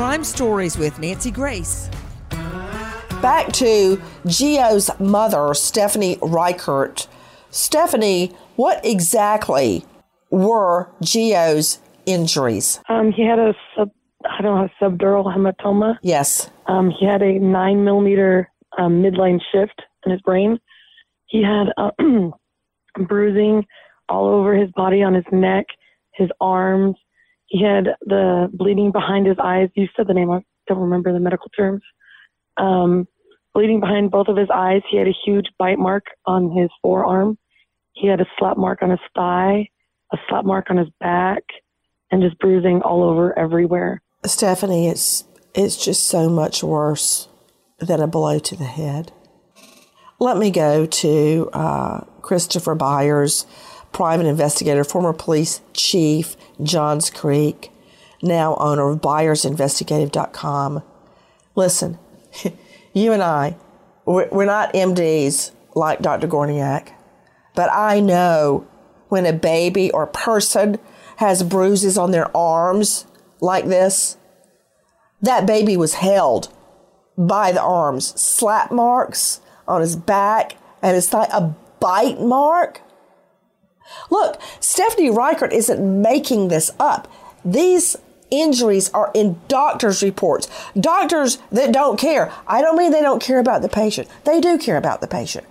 Crime 0.00 0.24
Stories 0.24 0.78
with 0.78 0.98
Nancy 0.98 1.30
Grace. 1.30 1.90
Back 3.20 3.52
to 3.52 4.00
Gio's 4.24 4.90
mother, 4.98 5.52
Stephanie 5.52 6.16
Reichert. 6.22 7.06
Stephanie, 7.50 8.32
what 8.56 8.82
exactly 8.82 9.84
were 10.30 10.88
Gio's 11.02 11.80
injuries? 12.06 12.80
Um, 12.88 13.12
he 13.12 13.26
had 13.26 13.38
a 13.38 13.54
sub, 13.76 13.90
I 14.24 14.40
don't 14.40 14.56
know, 14.56 14.68
subdural 14.80 15.26
hematoma. 15.26 15.98
Yes. 16.00 16.48
Um, 16.64 16.90
he 16.98 17.04
had 17.04 17.20
a 17.20 17.38
nine 17.38 17.84
millimeter 17.84 18.50
um, 18.78 19.02
midline 19.02 19.38
shift 19.52 19.82
in 20.06 20.12
his 20.12 20.22
brain. 20.22 20.58
He 21.26 21.42
had 21.42 21.74
uh, 21.76 21.90
bruising 23.06 23.66
all 24.08 24.28
over 24.28 24.56
his 24.56 24.70
body, 24.70 25.02
on 25.02 25.12
his 25.12 25.26
neck, 25.30 25.66
his 26.14 26.30
arms. 26.40 26.96
He 27.50 27.64
had 27.64 27.96
the 28.06 28.48
bleeding 28.52 28.92
behind 28.92 29.26
his 29.26 29.36
eyes. 29.42 29.68
You 29.74 29.88
said 29.96 30.06
the 30.06 30.14
name. 30.14 30.30
I 30.30 30.40
don't 30.68 30.78
remember 30.78 31.12
the 31.12 31.18
medical 31.18 31.50
terms. 31.50 31.82
Um, 32.56 33.08
bleeding 33.52 33.80
behind 33.80 34.12
both 34.12 34.28
of 34.28 34.36
his 34.36 34.48
eyes. 34.54 34.82
He 34.88 34.96
had 34.96 35.08
a 35.08 35.16
huge 35.24 35.46
bite 35.58 35.78
mark 35.78 36.04
on 36.26 36.56
his 36.56 36.70
forearm. 36.80 37.36
He 37.92 38.06
had 38.06 38.20
a 38.20 38.26
slap 38.38 38.56
mark 38.56 38.82
on 38.82 38.90
his 38.90 39.00
thigh, 39.16 39.68
a 40.12 40.16
slap 40.28 40.44
mark 40.44 40.70
on 40.70 40.76
his 40.76 40.88
back, 41.00 41.42
and 42.12 42.22
just 42.22 42.38
bruising 42.38 42.82
all 42.82 43.02
over 43.02 43.36
everywhere. 43.36 44.00
Stephanie, 44.24 44.86
it's 44.86 45.24
it's 45.52 45.84
just 45.84 46.06
so 46.06 46.28
much 46.28 46.62
worse 46.62 47.28
than 47.80 48.00
a 48.00 48.06
blow 48.06 48.38
to 48.38 48.54
the 48.54 48.64
head. 48.64 49.10
Let 50.20 50.36
me 50.36 50.52
go 50.52 50.86
to 50.86 51.50
uh, 51.52 52.00
Christopher 52.22 52.76
Byers, 52.76 53.44
private 53.92 54.26
investigator, 54.26 54.84
former 54.84 55.12
police 55.12 55.60
chief, 55.72 56.36
Johns 56.62 57.10
Creek, 57.10 57.70
now 58.22 58.56
owner 58.56 58.90
of 58.90 59.00
byersinvestigative.com. 59.00 60.82
Listen, 61.54 61.98
you 62.92 63.12
and 63.12 63.22
I, 63.22 63.56
we're 64.04 64.44
not 64.44 64.72
MDs 64.72 65.52
like 65.74 66.00
Dr. 66.00 66.28
Gorniak, 66.28 66.92
but 67.54 67.70
I 67.72 68.00
know 68.00 68.66
when 69.08 69.26
a 69.26 69.32
baby 69.32 69.90
or 69.90 70.06
person 70.06 70.78
has 71.16 71.42
bruises 71.42 71.98
on 71.98 72.12
their 72.12 72.34
arms 72.36 73.06
like 73.40 73.66
this, 73.66 74.16
that 75.20 75.46
baby 75.46 75.76
was 75.76 75.94
held 75.94 76.52
by 77.18 77.52
the 77.52 77.60
arms, 77.60 78.18
slap 78.20 78.72
marks 78.72 79.40
on 79.68 79.80
his 79.80 79.96
back 79.96 80.56
and 80.80 80.94
his 80.94 81.08
thigh, 81.08 81.28
a 81.32 81.54
bite 81.78 82.20
mark. 82.20 82.80
Look, 84.10 84.40
Stephanie 84.60 85.10
Reichert 85.10 85.52
isn't 85.52 86.02
making 86.02 86.48
this 86.48 86.70
up. 86.78 87.10
These 87.44 87.96
injuries 88.30 88.90
are 88.90 89.10
in 89.14 89.40
doctors' 89.48 90.02
reports. 90.02 90.48
Doctors 90.78 91.38
that 91.50 91.72
don't 91.72 91.98
care. 91.98 92.32
I 92.46 92.62
don't 92.62 92.76
mean 92.76 92.92
they 92.92 93.00
don't 93.00 93.22
care 93.22 93.38
about 93.38 93.62
the 93.62 93.68
patient. 93.68 94.08
They 94.24 94.40
do 94.40 94.58
care 94.58 94.76
about 94.76 95.00
the 95.00 95.08
patient. 95.08 95.46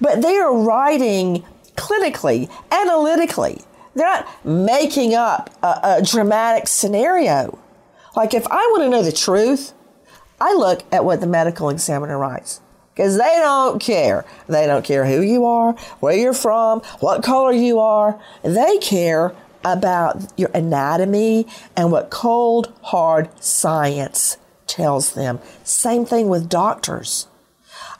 But 0.00 0.22
they 0.22 0.36
are 0.36 0.54
writing 0.54 1.44
clinically, 1.76 2.50
analytically. 2.70 3.62
They're 3.94 4.06
not 4.06 4.44
making 4.44 5.14
up 5.14 5.50
a, 5.62 5.80
a 5.98 6.02
dramatic 6.02 6.68
scenario. 6.68 7.58
Like 8.14 8.34
if 8.34 8.46
I 8.48 8.56
want 8.72 8.82
to 8.82 8.88
know 8.88 9.02
the 9.02 9.12
truth, 9.12 9.72
I 10.40 10.54
look 10.54 10.84
at 10.92 11.04
what 11.04 11.20
the 11.20 11.26
medical 11.26 11.68
examiner 11.68 12.18
writes 12.18 12.60
because 12.98 13.16
they 13.16 13.36
don't 13.38 13.80
care. 13.80 14.24
They 14.48 14.66
don't 14.66 14.84
care 14.84 15.06
who 15.06 15.22
you 15.22 15.44
are, 15.44 15.74
where 16.00 16.16
you're 16.16 16.34
from, 16.34 16.80
what 16.98 17.22
color 17.22 17.52
you 17.52 17.78
are. 17.78 18.20
They 18.42 18.78
care 18.78 19.36
about 19.64 20.32
your 20.36 20.50
anatomy 20.52 21.46
and 21.76 21.92
what 21.92 22.10
cold, 22.10 22.72
hard 22.82 23.30
science 23.40 24.36
tells 24.66 25.14
them. 25.14 25.38
Same 25.62 26.06
thing 26.06 26.28
with 26.28 26.48
doctors. 26.48 27.28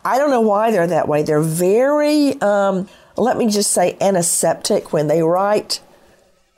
I 0.04 0.18
don't 0.18 0.30
know 0.30 0.40
why 0.40 0.72
they're 0.72 0.88
that 0.88 1.06
way. 1.06 1.22
They're 1.22 1.40
very, 1.42 2.32
um, 2.40 2.88
let 3.16 3.36
me 3.36 3.48
just 3.48 3.70
say, 3.70 3.96
antiseptic 4.00 4.92
when 4.92 5.06
they 5.06 5.22
write 5.22 5.80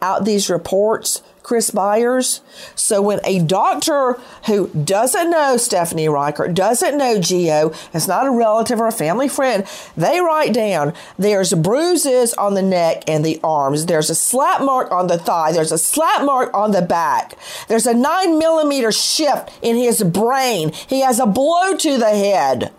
out 0.01 0.25
these 0.25 0.49
reports 0.49 1.23
Chris 1.43 1.71
Byers. 1.71 2.41
So 2.75 3.01
when 3.03 3.21
a 3.25 3.41
doctor 3.41 4.21
who 4.47 4.69
doesn't 4.69 5.31
know 5.31 5.57
Stephanie 5.57 6.09
Reichert, 6.09 6.55
doesn't 6.55 6.97
know 6.97 7.19
Gio, 7.19 7.75
is 7.95 8.09
not 8.09 8.27
a 8.27 8.31
relative 8.31 8.81
or 8.81 8.89
a 8.89 8.93
family 8.93 9.29
friend, 9.29 9.67
they 9.97 10.21
write 10.21 10.53
down 10.53 10.93
there's 11.19 11.53
bruises 11.55 12.35
on 12.35 12.55
the 12.55 12.63
neck 12.63 13.05
and 13.09 13.25
the 13.25 13.41
arms. 13.43 13.87
There's 13.87 14.11
a 14.11 14.15
slap 14.15 14.61
mark 14.61 14.91
on 14.93 15.07
the 15.07 15.19
thigh. 15.19 15.53
There's 15.53 15.73
a 15.73 15.79
slap 15.79 16.25
mark 16.25 16.53
on 16.55 16.73
the 16.73 16.83
back. 16.83 17.39
There's 17.69 17.87
a 17.87 17.95
nine 17.95 18.39
millimeter 18.39 18.93
shift 18.93 19.51
in 19.63 19.77
his 19.77 20.03
brain. 20.03 20.73
He 20.73 21.01
has 21.01 21.19
a 21.19 21.27
blow 21.27 21.77
to 21.77 21.99
the 21.99 22.11
head. 22.11 22.73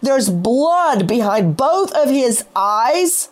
There's 0.00 0.28
blood 0.28 1.06
behind 1.06 1.56
both 1.56 1.92
of 1.92 2.08
his 2.08 2.44
eyes 2.54 3.30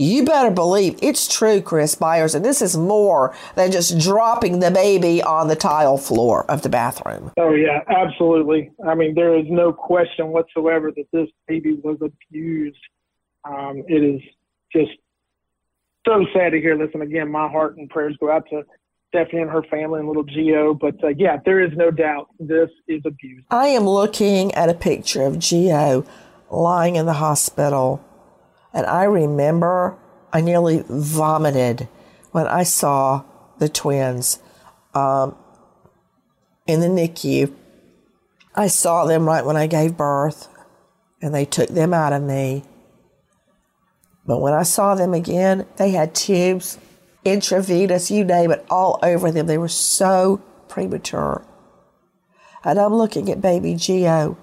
you 0.00 0.24
better 0.24 0.50
believe 0.50 0.98
it's 1.02 1.28
true, 1.28 1.60
Chris 1.60 1.94
Byers, 1.94 2.34
and 2.34 2.42
this 2.42 2.62
is 2.62 2.76
more 2.76 3.34
than 3.54 3.70
just 3.70 3.98
dropping 3.98 4.60
the 4.60 4.70
baby 4.70 5.22
on 5.22 5.48
the 5.48 5.56
tile 5.56 5.98
floor 5.98 6.50
of 6.50 6.62
the 6.62 6.70
bathroom. 6.70 7.30
Oh, 7.36 7.52
yeah, 7.52 7.82
absolutely. 7.86 8.70
I 8.86 8.94
mean, 8.94 9.14
there 9.14 9.38
is 9.38 9.44
no 9.48 9.72
question 9.74 10.28
whatsoever 10.28 10.90
that 10.90 11.04
this 11.12 11.28
baby 11.46 11.74
was 11.74 11.98
abused. 12.00 12.78
Um, 13.44 13.82
it 13.88 14.02
is 14.02 14.22
just 14.72 14.92
so 16.06 16.24
sad 16.32 16.52
to 16.52 16.60
hear. 16.60 16.76
Listen, 16.76 17.02
again, 17.02 17.30
my 17.30 17.48
heart 17.48 17.76
and 17.76 17.90
prayers 17.90 18.16
go 18.18 18.30
out 18.30 18.46
to 18.50 18.62
Stephanie 19.08 19.42
and 19.42 19.50
her 19.50 19.62
family 19.64 20.00
and 20.00 20.08
little 20.08 20.24
Gio. 20.24 20.78
But 20.78 21.02
uh, 21.04 21.08
yeah, 21.08 21.36
there 21.44 21.60
is 21.60 21.76
no 21.76 21.90
doubt 21.90 22.28
this 22.38 22.70
is 22.88 23.02
abuse. 23.04 23.44
I 23.50 23.66
am 23.66 23.84
looking 23.84 24.54
at 24.54 24.70
a 24.70 24.74
picture 24.74 25.24
of 25.24 25.34
Gio 25.34 26.06
lying 26.50 26.96
in 26.96 27.04
the 27.06 27.14
hospital 27.14 28.02
and 28.72 28.86
I 28.86 29.04
remember 29.04 29.96
I 30.32 30.40
nearly 30.40 30.84
vomited 30.88 31.88
when 32.32 32.46
I 32.46 32.62
saw 32.62 33.24
the 33.58 33.68
twins 33.68 34.38
um, 34.94 35.36
in 36.66 36.80
the 36.80 36.86
NICU. 36.86 37.52
I 38.54 38.68
saw 38.68 39.04
them 39.04 39.26
right 39.26 39.44
when 39.44 39.56
I 39.56 39.66
gave 39.66 39.96
birth, 39.96 40.48
and 41.22 41.34
they 41.34 41.44
took 41.44 41.68
them 41.68 41.94
out 41.94 42.12
of 42.12 42.22
me. 42.22 42.64
But 44.26 44.38
when 44.38 44.52
I 44.52 44.62
saw 44.62 44.94
them 44.94 45.14
again, 45.14 45.66
they 45.76 45.90
had 45.90 46.14
tubes, 46.14 46.78
intravenous, 47.24 48.10
you 48.10 48.24
name 48.24 48.50
it, 48.50 48.64
all 48.70 48.98
over 49.02 49.30
them. 49.30 49.46
They 49.46 49.58
were 49.58 49.68
so 49.68 50.40
premature. 50.68 51.44
And 52.62 52.78
I'm 52.78 52.94
looking 52.94 53.30
at 53.30 53.40
baby 53.40 53.74
Gio. 53.74 54.36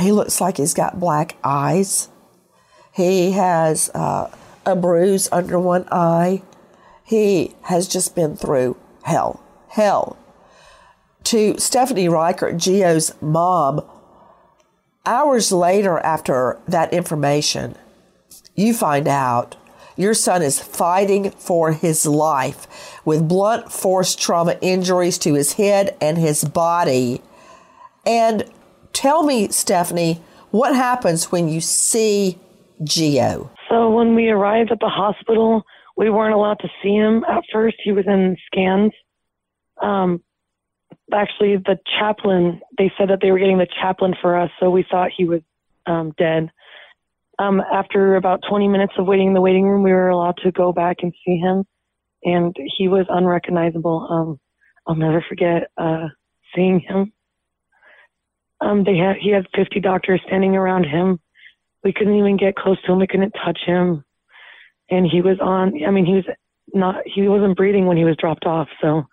He 0.00 0.12
looks 0.12 0.40
like 0.40 0.58
he's 0.58 0.74
got 0.74 1.00
black 1.00 1.36
eyes. 1.42 2.08
He 2.96 3.32
has 3.32 3.90
uh, 3.90 4.30
a 4.64 4.74
bruise 4.74 5.28
under 5.30 5.60
one 5.60 5.86
eye. 5.92 6.40
He 7.04 7.54
has 7.64 7.86
just 7.86 8.14
been 8.14 8.36
through 8.36 8.78
hell. 9.02 9.42
Hell. 9.68 10.16
to 11.24 11.58
Stephanie 11.58 12.08
Reichert, 12.08 12.56
Gio's 12.56 13.12
mom, 13.20 13.84
hours 15.04 15.52
later 15.52 15.98
after 15.98 16.58
that 16.66 16.94
information, 16.94 17.74
you 18.54 18.72
find 18.72 19.06
out 19.06 19.56
your 19.96 20.14
son 20.14 20.40
is 20.40 20.58
fighting 20.58 21.32
for 21.32 21.72
his 21.72 22.06
life 22.06 22.66
with 23.04 23.28
blunt 23.28 23.70
force 23.70 24.16
trauma 24.16 24.56
injuries 24.62 25.18
to 25.18 25.34
his 25.34 25.54
head 25.54 25.94
and 26.00 26.16
his 26.16 26.44
body. 26.44 27.20
And 28.06 28.44
tell 28.94 29.22
me, 29.22 29.48
Stephanie, 29.48 30.22
what 30.50 30.74
happens 30.74 31.30
when 31.30 31.48
you 31.48 31.60
see 31.60 32.38
Gio? 32.82 33.50
So 33.68 33.90
when 33.90 34.14
we 34.14 34.28
arrived 34.28 34.70
at 34.70 34.80
the 34.80 34.88
hospital, 34.88 35.64
we 35.96 36.10
weren't 36.10 36.34
allowed 36.34 36.58
to 36.60 36.68
see 36.82 36.94
him 36.94 37.24
at 37.24 37.42
first. 37.52 37.76
He 37.82 37.92
was 37.92 38.04
in 38.06 38.36
scans. 38.46 38.92
Um, 39.82 40.22
actually, 41.12 41.56
the 41.56 41.78
chaplain, 41.98 42.60
they 42.78 42.92
said 42.98 43.08
that 43.08 43.20
they 43.22 43.30
were 43.30 43.38
getting 43.38 43.58
the 43.58 43.68
chaplain 43.80 44.14
for 44.20 44.38
us, 44.38 44.50
so 44.60 44.70
we 44.70 44.84
thought 44.88 45.10
he 45.16 45.24
was 45.24 45.40
um, 45.86 46.12
dead. 46.18 46.50
Um, 47.38 47.60
after 47.60 48.16
about 48.16 48.40
20 48.48 48.68
minutes 48.68 48.94
of 48.98 49.06
waiting 49.06 49.28
in 49.28 49.34
the 49.34 49.40
waiting 49.40 49.64
room, 49.64 49.82
we 49.82 49.92
were 49.92 50.08
allowed 50.08 50.38
to 50.38 50.52
go 50.52 50.72
back 50.72 50.98
and 51.02 51.12
see 51.24 51.36
him, 51.36 51.64
and 52.24 52.56
he 52.76 52.88
was 52.88 53.06
unrecognizable. 53.08 54.06
Um, 54.10 54.40
I'll 54.86 54.94
never 54.94 55.24
forget 55.28 55.70
uh, 55.76 56.08
seeing 56.54 56.80
him. 56.80 57.12
Um, 58.60 58.84
they 58.84 58.96
had 58.96 59.16
he 59.16 59.30
had 59.30 59.46
50 59.54 59.80
doctors 59.80 60.20
standing 60.26 60.56
around 60.56 60.84
him. 60.84 61.20
We 61.86 61.92
couldn't 61.92 62.16
even 62.16 62.36
get 62.36 62.56
close 62.56 62.82
to 62.82 62.92
him. 62.92 62.98
We 62.98 63.06
couldn't 63.06 63.30
touch 63.44 63.60
him, 63.64 64.04
and 64.90 65.06
he 65.06 65.22
was 65.22 65.38
on. 65.40 65.84
I 65.86 65.92
mean, 65.92 66.04
he 66.04 66.14
was 66.14 66.24
not. 66.74 66.96
He 67.06 67.28
wasn't 67.28 67.56
breathing 67.56 67.86
when 67.86 67.96
he 67.96 68.04
was 68.04 68.16
dropped 68.16 68.44
off. 68.44 68.66
So 68.82 69.04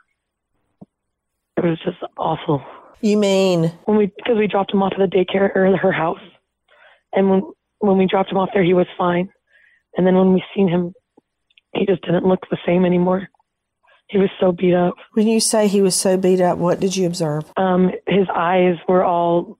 it 1.55 1.63
was 1.63 1.77
just 1.85 1.97
awful. 2.17 2.63
You 2.99 3.17
mean 3.17 3.71
when 3.85 3.97
we 3.97 4.07
because 4.07 4.39
we 4.39 4.47
dropped 4.47 4.73
him 4.73 4.81
off 4.81 4.93
at 4.93 5.07
the 5.07 5.15
daycare 5.15 5.55
or 5.55 5.77
her 5.77 5.91
house, 5.91 6.17
and 7.13 7.29
when 7.29 7.43
when 7.77 7.99
we 7.99 8.07
dropped 8.07 8.31
him 8.31 8.39
off 8.39 8.49
there, 8.55 8.63
he 8.63 8.73
was 8.73 8.87
fine, 8.97 9.29
and 9.95 10.07
then 10.07 10.15
when 10.15 10.33
we 10.33 10.43
seen 10.55 10.67
him, 10.67 10.95
he 11.75 11.85
just 11.85 12.01
didn't 12.01 12.25
look 12.25 12.39
the 12.49 12.57
same 12.65 12.85
anymore. 12.85 13.29
He 14.07 14.17
was 14.17 14.31
so 14.39 14.51
beat 14.51 14.73
up. 14.73 14.95
When 15.11 15.27
you 15.27 15.39
say 15.39 15.67
he 15.67 15.83
was 15.83 15.95
so 15.95 16.17
beat 16.17 16.41
up, 16.41 16.57
what 16.57 16.79
did 16.79 16.95
you 16.95 17.05
observe? 17.05 17.43
Um, 17.55 17.91
his 18.07 18.27
eyes 18.35 18.77
were 18.87 19.03
all. 19.03 19.59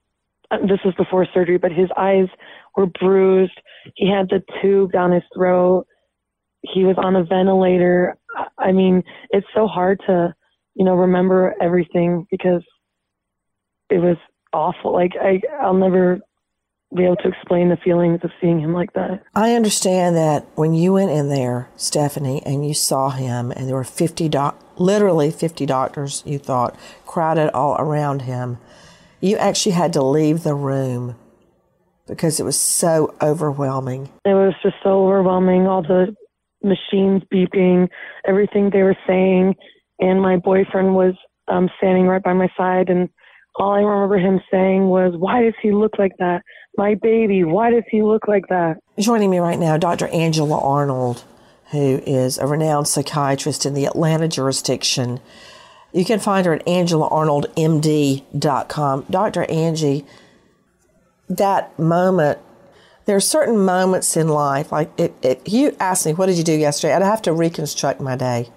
This 0.50 0.80
was 0.84 0.96
before 0.96 1.28
surgery, 1.32 1.60
but 1.60 1.72
his 1.72 1.90
eyes 1.96 2.28
were 2.76 2.88
bruised. 2.88 3.60
He 3.96 4.10
had 4.10 4.30
the 4.30 4.44
tube 4.62 4.92
down 4.92 5.12
his 5.12 5.24
throat. 5.34 5.86
He 6.62 6.84
was 6.84 6.96
on 6.98 7.16
a 7.16 7.24
ventilator. 7.24 8.18
I- 8.58 8.72
mean, 8.72 9.04
it's 9.30 9.48
so 9.54 9.68
hard 9.68 10.02
to, 10.08 10.34
you 10.76 10.86
know, 10.86 10.96
remember 10.96 11.56
everything 11.62 12.28
because 12.32 12.64
it 13.90 14.00
was 14.00 14.18
awful. 14.54 14.94
Like 14.94 15.14
I, 15.22 15.42
I'll 15.62 15.74
never 15.74 16.20
be 16.96 17.04
able 17.06 17.16
to 17.18 17.28
explain 17.28 17.70
the 17.70 17.78
feelings 17.78 18.20
of 18.24 18.32
seeing 18.40 18.60
him 18.60 18.74
like 18.74 18.94
that. 18.94 19.24
I 19.34 19.56
understand 19.56 20.16
that 20.16 20.46
when 20.56 20.74
you 20.74 20.94
went 20.94 21.12
in 21.12 21.30
there, 21.30 21.70
Stephanie, 21.76 22.42
and 22.46 22.66
you 22.68 22.74
saw 22.74 23.10
him, 23.10 23.52
and 23.52 23.68
there 23.68 23.76
were 23.76 23.84
50 23.84 24.30
doc- 24.30 24.60
literally 24.78 25.32
50 25.32 25.66
doctors, 25.66 26.22
you 26.26 26.38
thought, 26.38 26.76
crowded 27.06 27.50
all 27.52 27.76
around 27.80 28.24
him, 28.24 28.60
you 29.20 29.38
actually 29.38 29.72
had 29.72 29.94
to 29.94 30.04
leave 30.04 30.44
the 30.44 30.54
room 30.54 31.16
because 32.08 32.40
it 32.40 32.44
was 32.44 32.60
so 32.60 33.14
overwhelming. 33.22 34.10
It 34.26 34.34
was 34.34 34.54
just 34.62 34.76
so 34.84 35.06
overwhelming. 35.06 35.68
All 35.68 35.82
the 35.82 36.16
machines 36.64 37.24
beeping, 37.34 37.88
everything 38.28 38.70
they 38.70 38.84
were 38.84 38.98
saying, 39.08 39.56
and 40.00 40.22
my 40.22 40.38
boyfriend 40.38 40.96
was 40.96 41.14
um, 41.48 41.70
standing 41.78 42.08
right 42.08 42.24
by 42.24 42.34
my 42.34 42.50
side, 42.58 42.90
and 42.90 43.10
all 43.56 43.74
I 43.74 43.82
remember 43.82 44.18
him 44.18 44.42
saying 44.52 44.88
was, 44.88 45.14
"Why 45.18 45.44
does 45.44 45.54
he 45.62 45.72
look 45.72 45.98
like 46.00 46.14
that? 46.20 46.42
My 46.78 46.96
baby. 46.96 47.44
Why 47.44 47.72
does 47.72 47.84
he 47.90 48.02
look 48.02 48.28
like 48.28 48.48
that?" 48.50 48.78
Joining 49.00 49.30
me 49.30 49.40
right 49.40 49.60
now, 49.60 49.78
Dr. 49.78 50.08
Angela 50.08 50.60
Arnold, 50.60 51.24
who 51.72 52.02
is 52.06 52.38
a 52.38 52.48
renowned 52.48 52.88
psychiatrist 52.88 53.66
in 53.66 53.74
the 53.74 53.86
Atlanta 53.86 54.28
jurisdiction. 54.28 55.20
You 55.92 56.06
can 56.06 56.20
find 56.20 56.46
her 56.48 56.54
at 56.54 56.66
angelaarnoldmd.com. 56.66 59.06
Dr. 59.12 59.44
Angie, 59.44 60.06
that 61.30 61.78
moment, 61.80 62.40
there 63.06 63.16
are 63.16 63.22
certain 63.22 63.58
moments 63.58 64.16
in 64.16 64.30
life, 64.30 64.72
like 64.72 64.92
if, 64.98 65.12
if 65.22 65.40
you 65.46 65.76
asked 65.80 66.06
me, 66.06 66.14
what 66.14 66.28
did 66.28 66.38
you 66.38 66.44
do 66.44 66.54
yesterday? 66.54 66.94
I'd 66.94 67.02
have 67.02 67.22
to 67.24 67.34
reconstruct 67.34 68.00
my 68.00 68.16
day. 68.16 68.50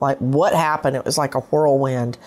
Like 0.00 0.18
what 0.18 0.54
happened? 0.54 0.96
It 0.96 1.04
was 1.04 1.16
like 1.16 1.34
a 1.34 1.40
whirlwind. 1.40 2.18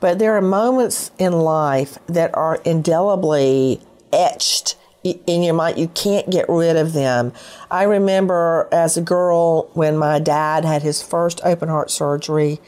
But 0.00 0.18
there 0.18 0.36
are 0.36 0.42
moments 0.42 1.12
in 1.18 1.32
life 1.32 1.98
that 2.06 2.34
are 2.34 2.56
indelibly 2.64 3.80
etched 4.12 4.76
in 5.04 5.42
your 5.42 5.54
mind. 5.54 5.78
You 5.78 5.88
can't 5.88 6.28
get 6.30 6.48
rid 6.48 6.76
of 6.76 6.92
them. 6.92 7.32
I 7.70 7.84
remember 7.84 8.68
as 8.72 8.96
a 8.96 9.02
girl 9.02 9.70
when 9.74 9.96
my 9.96 10.18
dad 10.18 10.64
had 10.64 10.82
his 10.82 11.02
first 11.02 11.40
open 11.44 11.68
heart 11.68 11.90
surgery, 11.90 12.60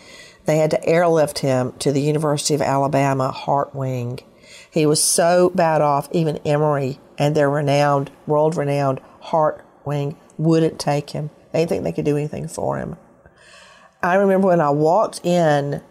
they 0.45 0.59
had 0.59 0.71
to 0.71 0.85
airlift 0.85 1.41
him 1.41 1.73
to 1.81 1.91
the 1.91 2.01
University 2.01 2.55
of 2.55 2.63
Alabama 2.63 3.31
heart 3.31 3.75
wing. 3.75 4.21
He 4.73 4.87
was 4.87 5.05
so 5.05 5.51
bad 5.55 5.83
off, 5.83 6.09
even 6.13 6.39
Emory 6.39 6.99
and 7.19 7.35
their 7.35 7.51
renowned, 7.51 8.11
world 8.27 8.57
renowned 8.57 9.01
heart 9.21 9.65
wing 9.85 10.17
wouldn't 10.39 10.81
take 10.81 11.11
him. 11.11 11.31
They 11.53 11.61
didn't 11.61 11.69
think 11.69 11.85
they 11.85 11.93
could 11.93 12.07
do 12.07 12.17
anything 12.17 12.49
for 12.49 12.79
him. 12.79 12.97
I 14.03 14.15
remember 14.15 14.49
when 14.49 14.61
I 14.63 14.71
walked 14.71 15.21
in 15.25 15.83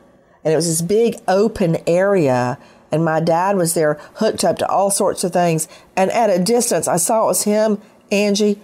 and 0.43 0.53
it 0.53 0.55
was 0.55 0.67
this 0.67 0.81
big 0.81 1.17
open 1.27 1.77
area 1.87 2.57
and 2.91 3.05
my 3.05 3.19
dad 3.19 3.55
was 3.55 3.73
there 3.73 3.99
hooked 4.15 4.43
up 4.43 4.57
to 4.57 4.67
all 4.67 4.89
sorts 4.89 5.23
of 5.23 5.31
things 5.31 5.67
and 5.95 6.11
at 6.11 6.29
a 6.29 6.43
distance 6.43 6.87
i 6.87 6.97
saw 6.97 7.23
it 7.23 7.27
was 7.27 7.43
him 7.43 7.79
angie 8.11 8.59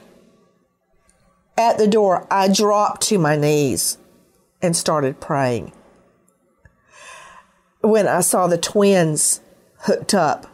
at 1.58 1.78
the 1.78 1.88
door 1.88 2.28
i 2.30 2.48
dropped 2.48 3.02
to 3.02 3.18
my 3.18 3.36
knees 3.36 3.98
and 4.62 4.76
started 4.76 5.22
praying 5.22 5.72
when 7.82 8.08
i 8.08 8.20
saw 8.20 8.48
the 8.48 8.58
twins 8.58 9.42
hooked 9.82 10.14
up 10.14 10.48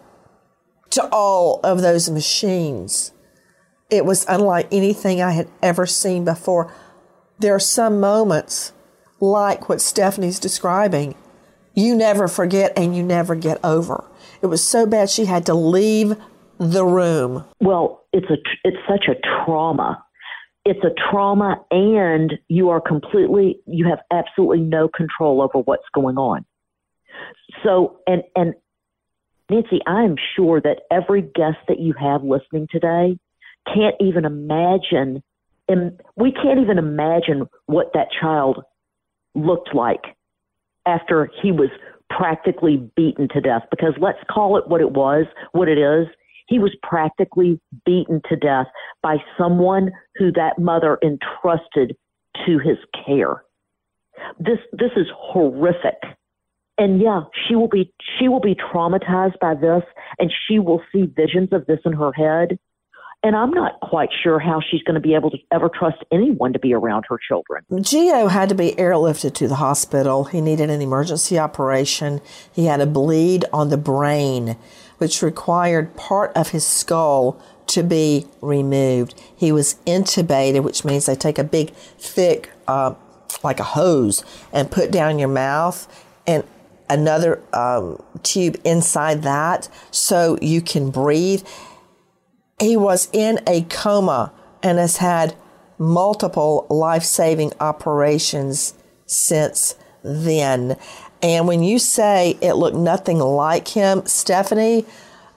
to 0.89 1.03
all 1.11 1.59
of 1.63 1.81
those 1.81 2.09
machines 2.09 3.11
it 3.89 4.05
was 4.05 4.25
unlike 4.27 4.67
anything 4.71 5.21
i 5.21 5.31
had 5.31 5.49
ever 5.61 5.85
seen 5.85 6.23
before 6.25 6.73
there 7.39 7.55
are 7.55 7.59
some 7.59 7.99
moments 7.99 8.73
like 9.19 9.69
what 9.69 9.81
stephanie's 9.81 10.39
describing 10.39 11.15
you 11.75 11.95
never 11.95 12.27
forget 12.27 12.73
and 12.77 12.95
you 12.95 13.03
never 13.03 13.35
get 13.35 13.59
over. 13.63 14.03
It 14.41 14.47
was 14.47 14.63
so 14.63 14.85
bad 14.85 15.09
she 15.09 15.25
had 15.25 15.45
to 15.47 15.53
leave 15.53 16.15
the 16.59 16.85
room. 16.85 17.45
Well, 17.59 18.05
it's 18.13 18.29
a 18.29 18.37
it's 18.63 18.77
such 18.87 19.05
a 19.07 19.15
trauma. 19.45 20.03
It's 20.65 20.83
a 20.83 20.93
trauma 21.09 21.63
and 21.71 22.33
you 22.47 22.69
are 22.69 22.79
completely 22.79 23.59
you 23.65 23.87
have 23.87 23.99
absolutely 24.11 24.59
no 24.59 24.87
control 24.87 25.41
over 25.41 25.63
what's 25.63 25.87
going 25.93 26.17
on. 26.17 26.45
So 27.63 27.99
and 28.05 28.23
and 28.35 28.53
Nancy, 29.53 29.81
I 29.85 30.03
am 30.03 30.15
sure 30.35 30.59
that 30.61 30.81
every 30.89 31.21
guest 31.21 31.57
that 31.67 31.79
you 31.79 31.93
have 31.99 32.23
listening 32.23 32.67
today 32.71 33.19
can't 33.71 33.95
even 33.99 34.25
imagine 34.25 35.21
and 35.67 35.99
we 36.15 36.31
can't 36.31 36.59
even 36.59 36.79
imagine 36.79 37.47
what 37.67 37.91
that 37.93 38.07
child 38.19 38.63
looked 39.35 39.73
like 39.75 40.01
after 40.85 41.29
he 41.41 41.51
was 41.51 41.69
practically 42.09 42.89
beaten 42.95 43.27
to 43.29 43.41
death 43.41 43.61
because 43.69 43.93
let's 44.01 44.17
call 44.29 44.57
it 44.57 44.67
what 44.67 44.81
it 44.81 44.91
was, 44.91 45.25
what 45.51 45.69
it 45.69 45.77
is. 45.77 46.07
He 46.47 46.57
was 46.57 46.75
practically 46.81 47.61
beaten 47.85 48.21
to 48.29 48.35
death 48.35 48.67
by 49.03 49.17
someone 49.37 49.91
who 50.15 50.31
that 50.31 50.57
mother 50.57 50.97
entrusted 51.03 51.95
to 52.45 52.57
his 52.57 52.77
care. 53.05 53.43
This 54.39 54.59
this 54.71 54.91
is 54.97 55.07
horrific. 55.15 56.01
And 56.77 57.01
yeah, 57.01 57.21
she 57.47 57.55
will 57.55 57.67
be 57.67 57.93
she 58.19 58.27
will 58.27 58.39
be 58.39 58.55
traumatized 58.55 59.39
by 59.39 59.53
this 59.53 59.83
and 60.19 60.31
she 60.47 60.59
will 60.59 60.81
see 60.91 61.05
visions 61.05 61.49
of 61.51 61.65
this 61.67 61.79
in 61.85 61.93
her 61.93 62.11
head. 62.11 62.57
And 63.25 63.37
I'm 63.37 63.51
not 63.51 63.79
quite 63.79 64.09
sure 64.21 64.37
how 64.37 64.59
she's 64.59 64.83
going 64.83 64.95
to 64.95 64.99
be 64.99 65.15
able 65.15 65.31
to 65.31 65.37
ever 65.49 65.69
trust 65.69 66.03
anyone 66.11 66.51
to 66.51 66.59
be 66.59 66.73
around 66.73 67.05
her 67.07 67.17
children. 67.25 67.63
Gio 67.71 68.29
had 68.29 68.49
to 68.49 68.55
be 68.55 68.71
airlifted 68.71 69.33
to 69.35 69.47
the 69.47 69.55
hospital. 69.55 70.25
He 70.25 70.41
needed 70.41 70.69
an 70.69 70.81
emergency 70.81 71.39
operation. 71.39 72.19
He 72.51 72.65
had 72.65 72.81
a 72.81 72.85
bleed 72.85 73.45
on 73.53 73.69
the 73.69 73.77
brain, 73.77 74.57
which 74.97 75.21
required 75.21 75.95
part 75.95 76.35
of 76.35 76.49
his 76.49 76.67
skull 76.67 77.41
to 77.67 77.81
be 77.81 78.27
removed. 78.41 79.19
He 79.33 79.53
was 79.53 79.75
intubated, 79.87 80.63
which 80.63 80.83
means 80.83 81.05
they 81.05 81.15
take 81.15 81.39
a 81.39 81.45
big, 81.45 81.73
thick, 81.73 82.49
uh, 82.67 82.93
like 83.41 83.61
a 83.61 83.63
hose, 83.63 84.25
and 84.51 84.69
put 84.69 84.91
down 84.91 85.17
your 85.17 85.29
mouth 85.29 85.87
and 86.27 86.43
another 86.93 87.41
um, 87.53 88.01
tube 88.23 88.55
inside 88.63 89.23
that 89.23 89.67
so 89.91 90.37
you 90.41 90.61
can 90.61 90.89
breathe 90.89 91.43
he 92.59 92.77
was 92.77 93.09
in 93.11 93.39
a 93.47 93.63
coma 93.63 94.31
and 94.61 94.77
has 94.77 94.97
had 94.97 95.35
multiple 95.77 96.65
life 96.69 97.03
saving 97.03 97.51
operations 97.59 98.73
since 99.05 99.75
then. 100.03 100.77
And 101.21 101.47
when 101.47 101.63
you 101.63 101.79
say 101.79 102.37
it 102.41 102.53
looked 102.53 102.77
nothing 102.77 103.19
like 103.19 103.69
him, 103.69 104.05
Stephanie, 104.05 104.85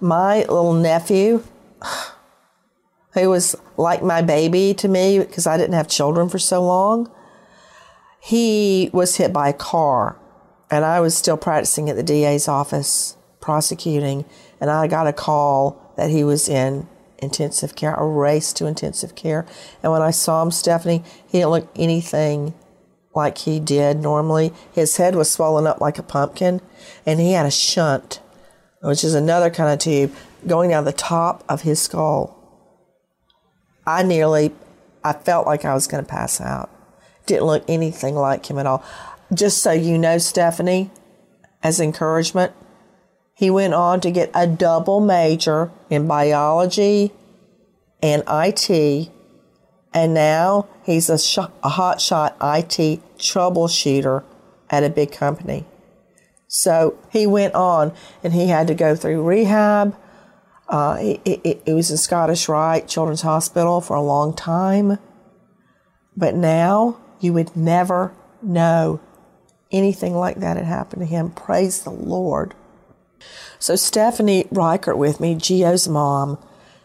my 0.01 0.41
little 0.41 0.73
nephew, 0.73 1.43
who 3.15 3.31
was 3.31 3.57
like 3.77 4.03
my 4.03 4.23
baby 4.23 4.75
to 4.75 4.89
me 4.89 5.19
because 5.19 5.47
I 5.47 5.57
didn't 5.57 5.75
have 5.75 5.89
children 5.89 6.29
for 6.29 6.39
so 6.39 6.63
long, 6.63 7.11
he 8.21 8.91
was 8.93 9.17
hit 9.17 9.33
by 9.33 9.49
a 9.49 9.53
car. 9.53 10.19
And 10.71 10.85
I 10.85 11.01
was 11.01 11.17
still 11.17 11.37
practicing 11.37 11.89
at 11.89 11.97
the 11.97 12.03
DA's 12.03 12.49
office 12.49 13.17
prosecuting. 13.41 14.25
And 14.61 14.71
I 14.71 14.87
got 14.87 15.07
a 15.07 15.13
call 15.13 15.93
that 15.97 16.11
he 16.11 16.25
was 16.25 16.49
in 16.49 16.89
intensive 17.19 17.75
care, 17.75 17.95
a 17.95 18.07
race 18.07 18.53
to 18.55 18.67
intensive 18.67 19.15
care. 19.15 19.47
And 19.83 19.93
when 19.93 20.03
I 20.03 20.11
saw 20.11 20.43
him, 20.43 20.51
Stephanie, 20.51 21.03
he 21.27 21.39
didn't 21.39 21.51
look 21.51 21.69
anything 21.77 22.55
like 23.15 23.39
he 23.39 23.59
did 23.59 24.01
normally. 24.01 24.53
His 24.73 24.97
head 24.97 25.15
was 25.15 25.31
swollen 25.31 25.67
up 25.67 25.81
like 25.81 25.99
a 25.99 26.03
pumpkin, 26.03 26.61
and 27.07 27.19
he 27.19 27.33
had 27.33 27.47
a 27.47 27.51
shunt, 27.51 28.21
which 28.83 29.03
is 29.03 29.15
another 29.15 29.51
kind 29.51 29.73
of 29.73 29.79
tube, 29.79 30.15
going 30.47 30.71
down 30.71 30.85
the 30.85 30.93
top 30.93 31.43
of 31.49 31.63
his 31.63 31.81
skull. 31.81 32.35
I 33.87 34.03
nearly, 34.03 34.53
I 35.03 35.13
felt 35.15 35.47
like 35.47 35.65
I 35.65 35.75
was 35.75 35.87
going 35.87 36.05
to 36.05 36.11
pass 36.11 36.41
out. 36.41 36.71
Didn't 37.25 37.47
look 37.47 37.65
anything 37.69 38.15
like 38.15 38.51
him 38.51 38.59
at 38.59 38.67
all. 38.67 38.85
Just 39.33 39.63
so 39.63 39.73
you 39.73 39.99
know, 39.99 40.19
Stephanie, 40.19 40.91
as 41.63 41.81
encouragement, 41.81 42.53
he 43.35 43.51
went 43.51 43.75
on 43.75 44.01
to 44.01 44.11
get 44.11 44.31
a 44.35 44.47
double 44.47 45.01
major 45.01 45.71
in 45.91 46.07
biology 46.07 47.13
and 48.03 48.23
IT, 48.29 49.11
and 49.93 50.15
now 50.15 50.69
he's 50.85 51.11
a, 51.11 51.19
sh- 51.19 51.39
a 51.39 51.71
hotshot 51.71 52.35
IT 52.41 53.03
troubleshooter 53.19 54.25
at 54.71 54.85
a 54.85 54.91
big 54.91 55.13
company. 55.13 55.67
So 56.49 56.99
he 57.11 57.27
went 57.27 57.55
on 57.55 57.93
and 58.23 58.33
he 58.33 58.49
had 58.49 58.69
to 58.69 58.75
go 58.75 58.95
through 58.95 59.23
rehab. 59.23 59.97
Uh, 60.69 60.99
it, 61.01 61.21
it, 61.25 61.63
it 61.67 61.73
was 61.75 61.91
in 61.91 61.97
Scottish 61.97 62.49
Rite 62.49 62.89
Children's 62.89 63.23
Hospital 63.23 63.81
for 63.81 63.97
a 63.97 64.03
long 64.03 64.35
time. 64.35 64.99
But 66.17 66.35
now 66.35 66.99
you 67.21 67.33
would 67.33 67.57
never 67.57 68.15
know 68.43 69.01
anything 69.77 70.15
like 70.15 70.41
that 70.41 70.57
had 70.57 70.67
happened 70.67 71.03
to 71.03 71.07
him. 71.07 71.31
Praise 71.31 71.83
the 71.83 71.91
Lord. 71.91 72.55
So 73.59 73.77
Stephanie 73.77 74.47
Reichert 74.51 74.99
with 74.99 75.21
me, 75.21 75.35
Gio's 75.35 75.89
mom, 75.89 76.39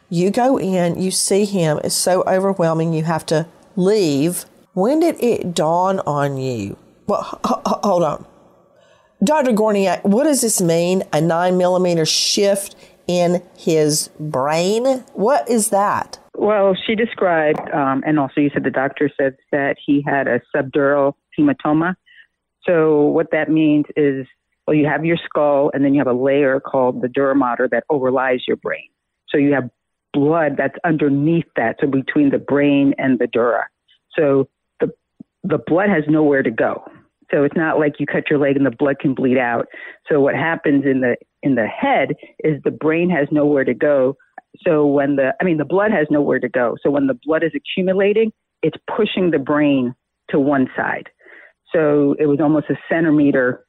you 0.10 0.30
go 0.30 0.58
in, 0.58 1.02
you 1.02 1.12
see 1.12 1.46
him, 1.46 1.80
it's 1.84 1.96
so 1.96 2.24
overwhelming, 2.28 2.94
you 2.94 3.04
have 3.04 3.26
to 3.28 3.48
leave. 3.76 4.46
When 4.74 5.00
did 5.00 5.22
it 5.22 5.54
dawn 5.54 6.00
on 6.02 6.38
you? 6.38 6.78
Well, 7.08 7.40
hold 7.44 8.04
on. 8.04 8.26
Dr. 9.24 9.52
Gorniak, 9.52 10.04
what 10.04 10.24
does 10.24 10.42
this 10.42 10.62
mean? 10.62 11.04
A 11.14 11.22
nine 11.22 11.58
millimeter 11.58 12.06
shift 12.06 12.76
in 13.08 13.42
his 13.58 14.10
brain? 14.20 14.86
What 15.14 15.50
is 15.50 15.70
that? 15.70 16.20
Well, 16.36 16.76
she 16.76 16.96
described, 16.96 17.60
um, 17.72 18.04
and 18.06 18.20
also 18.20 18.42
you 18.42 18.50
said 18.54 18.64
the 18.64 18.72
doctor 18.72 19.12
said 19.18 19.38
that 19.52 19.76
he 19.84 20.02
had 20.02 20.28
a 20.28 20.42
subdural 20.56 21.14
hematoma. 21.38 21.96
So 22.66 23.02
what 23.02 23.32
that 23.32 23.50
means 23.50 23.86
is 23.96 24.28
well, 24.68 24.76
you 24.76 24.86
have 24.86 25.04
your 25.04 25.18
skull, 25.26 25.72
and 25.74 25.84
then 25.84 25.94
you 25.94 26.00
have 26.00 26.08
a 26.08 26.14
layer 26.18 26.60
called 26.60 27.02
the 27.02 27.08
dura 27.08 27.36
mater 27.36 27.68
that 27.72 27.84
overlies 27.92 28.42
your 28.48 28.58
brain. 28.58 28.88
So 29.30 29.38
you 29.38 29.54
have 29.54 29.70
blood 30.14 30.54
that's 30.58 30.78
underneath 30.86 31.48
that, 31.56 31.78
so 31.80 31.88
between 31.88 32.30
the 32.30 32.38
brain 32.38 32.94
and 32.98 33.18
the 33.20 33.28
dura. 33.28 33.66
So 34.18 34.48
the 34.80 34.90
the 35.44 35.58
blood 35.58 35.90
has 35.90 36.04
nowhere 36.08 36.44
to 36.44 36.52
go. 36.52 36.84
So 37.32 37.44
it's 37.44 37.56
not 37.56 37.80
like 37.80 38.00
you 38.00 38.06
cut 38.06 38.30
your 38.30 38.40
leg 38.40 38.58
and 38.58 38.66
the 38.66 38.72
blood 38.72 39.00
can 39.00 39.14
bleed 39.16 39.38
out. 39.38 39.68
So 40.10 40.20
what 40.20 40.36
happens 40.36 40.86
in 40.86 41.02
the 41.02 41.16
in 41.42 41.56
the 41.56 41.68
head 41.68 42.16
is 42.44 42.62
the 42.64 42.72
brain 42.72 43.10
has 43.10 43.28
nowhere 43.32 43.64
to 43.64 43.74
go. 43.74 44.18
So 44.66 44.86
when 44.86 45.16
the 45.16 45.34
I 45.40 45.44
mean 45.44 45.58
the 45.58 45.66
blood 45.66 45.92
has 45.92 46.08
nowhere 46.10 46.40
to 46.40 46.50
go. 46.50 46.76
So 46.84 46.92
when 46.92 47.08
the 47.08 47.18
blood 47.26 47.44
is 47.44 47.52
accumulating, 47.56 48.32
it's 48.62 48.78
pushing 48.96 49.32
the 49.32 49.40
brain 49.40 49.96
to 50.30 50.40
one 50.40 50.70
side. 50.76 51.10
So 51.74 52.16
it 52.20 52.26
was 52.26 52.40
almost 52.42 52.70
a 52.70 52.76
centimeter 52.90 53.66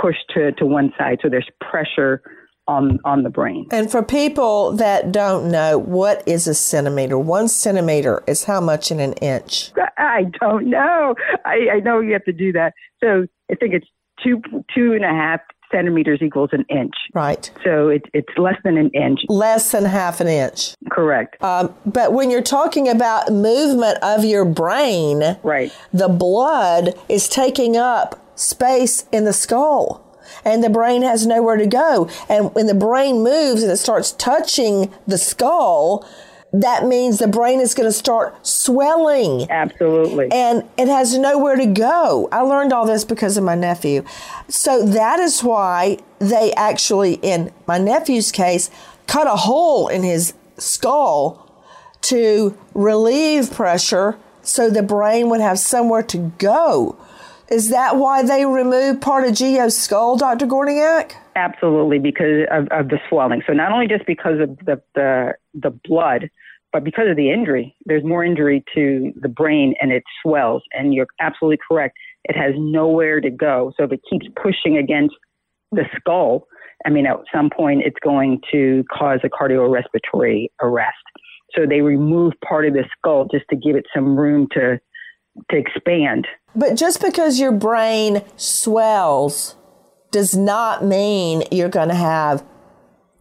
pushed 0.00 0.24
to, 0.34 0.52
to 0.52 0.66
one 0.66 0.92
side. 0.98 1.18
So 1.22 1.28
there's 1.28 1.48
pressure 1.60 2.22
on 2.68 2.98
on 3.04 3.22
the 3.22 3.30
brain. 3.30 3.66
And 3.70 3.90
for 3.90 4.02
people 4.02 4.72
that 4.72 5.12
don't 5.12 5.50
know, 5.50 5.78
what 5.78 6.26
is 6.26 6.46
a 6.48 6.54
centimeter? 6.54 7.16
One 7.18 7.48
centimeter 7.48 8.22
is 8.26 8.44
how 8.44 8.60
much 8.60 8.90
in 8.90 9.00
an 9.00 9.12
inch? 9.14 9.70
I 9.96 10.24
don't 10.40 10.68
know. 10.68 11.14
I, 11.44 11.68
I 11.74 11.80
know 11.80 12.00
you 12.00 12.12
have 12.12 12.24
to 12.24 12.32
do 12.32 12.52
that. 12.52 12.74
So 13.02 13.26
I 13.50 13.54
think 13.54 13.74
it's 13.74 13.86
two 14.22 14.40
two 14.74 14.92
and 14.92 15.04
a 15.04 15.08
half 15.08 15.40
centimeters 15.72 16.20
equals 16.22 16.50
an 16.52 16.64
inch. 16.68 16.94
Right. 17.14 17.50
So 17.64 17.88
it, 17.88 18.04
it's 18.12 18.36
less 18.36 18.56
than 18.64 18.76
an 18.76 18.90
inch. 18.90 19.20
Less 19.28 19.72
than 19.72 19.84
half 19.84 20.20
an 20.20 20.28
inch. 20.28 20.74
Correct. 20.90 21.42
Um, 21.42 21.74
but 21.84 22.12
when 22.12 22.30
you're 22.30 22.42
talking 22.42 22.88
about 22.88 23.32
movement 23.32 23.98
of 24.02 24.24
your 24.24 24.44
brain, 24.44 25.38
right, 25.42 25.72
the 25.92 26.08
blood 26.08 26.94
is 27.08 27.28
taking 27.28 27.76
up 27.76 28.22
space 28.38 29.06
in 29.12 29.24
the 29.24 29.32
skull. 29.32 30.02
And 30.44 30.62
the 30.62 30.70
brain 30.70 31.02
has 31.02 31.26
nowhere 31.26 31.56
to 31.56 31.66
go. 31.66 32.08
And 32.28 32.54
when 32.54 32.66
the 32.66 32.74
brain 32.74 33.22
moves 33.22 33.62
and 33.62 33.70
it 33.70 33.76
starts 33.76 34.12
touching 34.12 34.92
the 35.06 35.18
skull, 35.18 36.06
that 36.52 36.86
means 36.86 37.18
the 37.18 37.28
brain 37.28 37.60
is 37.60 37.74
going 37.74 37.88
to 37.88 37.92
start 37.92 38.46
swelling. 38.46 39.50
Absolutely. 39.50 40.28
And 40.30 40.64
it 40.78 40.88
has 40.88 41.18
nowhere 41.18 41.56
to 41.56 41.66
go. 41.66 42.28
I 42.32 42.40
learned 42.40 42.72
all 42.72 42.86
this 42.86 43.04
because 43.04 43.36
of 43.36 43.44
my 43.44 43.54
nephew. 43.54 44.04
So 44.48 44.84
that 44.86 45.18
is 45.18 45.42
why 45.42 45.98
they 46.18 46.52
actually, 46.54 47.14
in 47.14 47.52
my 47.66 47.78
nephew's 47.78 48.32
case, 48.32 48.70
cut 49.06 49.26
a 49.26 49.36
hole 49.36 49.88
in 49.88 50.02
his 50.02 50.34
skull 50.56 51.42
to 52.02 52.56
relieve 52.74 53.52
pressure 53.52 54.16
so 54.42 54.70
the 54.70 54.82
brain 54.82 55.28
would 55.28 55.40
have 55.40 55.58
somewhere 55.58 56.02
to 56.04 56.32
go. 56.38 56.96
Is 57.48 57.70
that 57.70 57.96
why 57.96 58.22
they 58.22 58.44
removed 58.44 59.02
part 59.02 59.24
of 59.24 59.32
Gio's 59.32 59.76
skull, 59.76 60.16
Dr. 60.16 60.46
Gorniak? 60.46 61.14
Absolutely, 61.36 61.98
because 61.98 62.46
of, 62.50 62.66
of 62.70 62.88
the 62.88 62.98
swelling. 63.08 63.42
So 63.46 63.52
not 63.52 63.70
only 63.70 63.86
just 63.86 64.06
because 64.06 64.40
of 64.40 64.56
the, 64.64 64.82
the 64.94 65.34
the 65.54 65.70
blood, 65.84 66.30
but 66.72 66.84
because 66.84 67.08
of 67.08 67.16
the 67.16 67.30
injury. 67.30 67.74
There's 67.84 68.04
more 68.04 68.24
injury 68.24 68.64
to 68.74 69.12
the 69.20 69.28
brain, 69.28 69.74
and 69.80 69.92
it 69.92 70.02
swells. 70.22 70.62
And 70.72 70.92
you're 70.92 71.06
absolutely 71.20 71.58
correct. 71.66 71.96
It 72.24 72.36
has 72.36 72.54
nowhere 72.56 73.20
to 73.20 73.30
go. 73.30 73.72
So 73.76 73.84
if 73.84 73.92
it 73.92 74.00
keeps 74.10 74.26
pushing 74.42 74.76
against 74.76 75.14
the 75.72 75.84
skull, 75.96 76.46
I 76.84 76.90
mean, 76.90 77.06
at 77.06 77.16
some 77.34 77.50
point, 77.50 77.82
it's 77.84 77.96
going 78.02 78.40
to 78.52 78.84
cause 78.92 79.20
a 79.24 79.28
cardiorespiratory 79.28 80.48
arrest. 80.60 80.96
So 81.54 81.66
they 81.66 81.80
remove 81.80 82.34
part 82.46 82.66
of 82.66 82.74
the 82.74 82.84
skull 82.98 83.26
just 83.30 83.44
to 83.50 83.56
give 83.56 83.76
it 83.76 83.86
some 83.94 84.18
room 84.18 84.48
to 84.52 84.78
to 85.50 85.56
expand. 85.56 86.26
But 86.54 86.74
just 86.74 87.02
because 87.02 87.38
your 87.38 87.52
brain 87.52 88.22
swells 88.36 89.56
does 90.10 90.36
not 90.36 90.84
mean 90.84 91.42
you're 91.50 91.68
going 91.68 91.88
to 91.88 91.94
have 91.94 92.44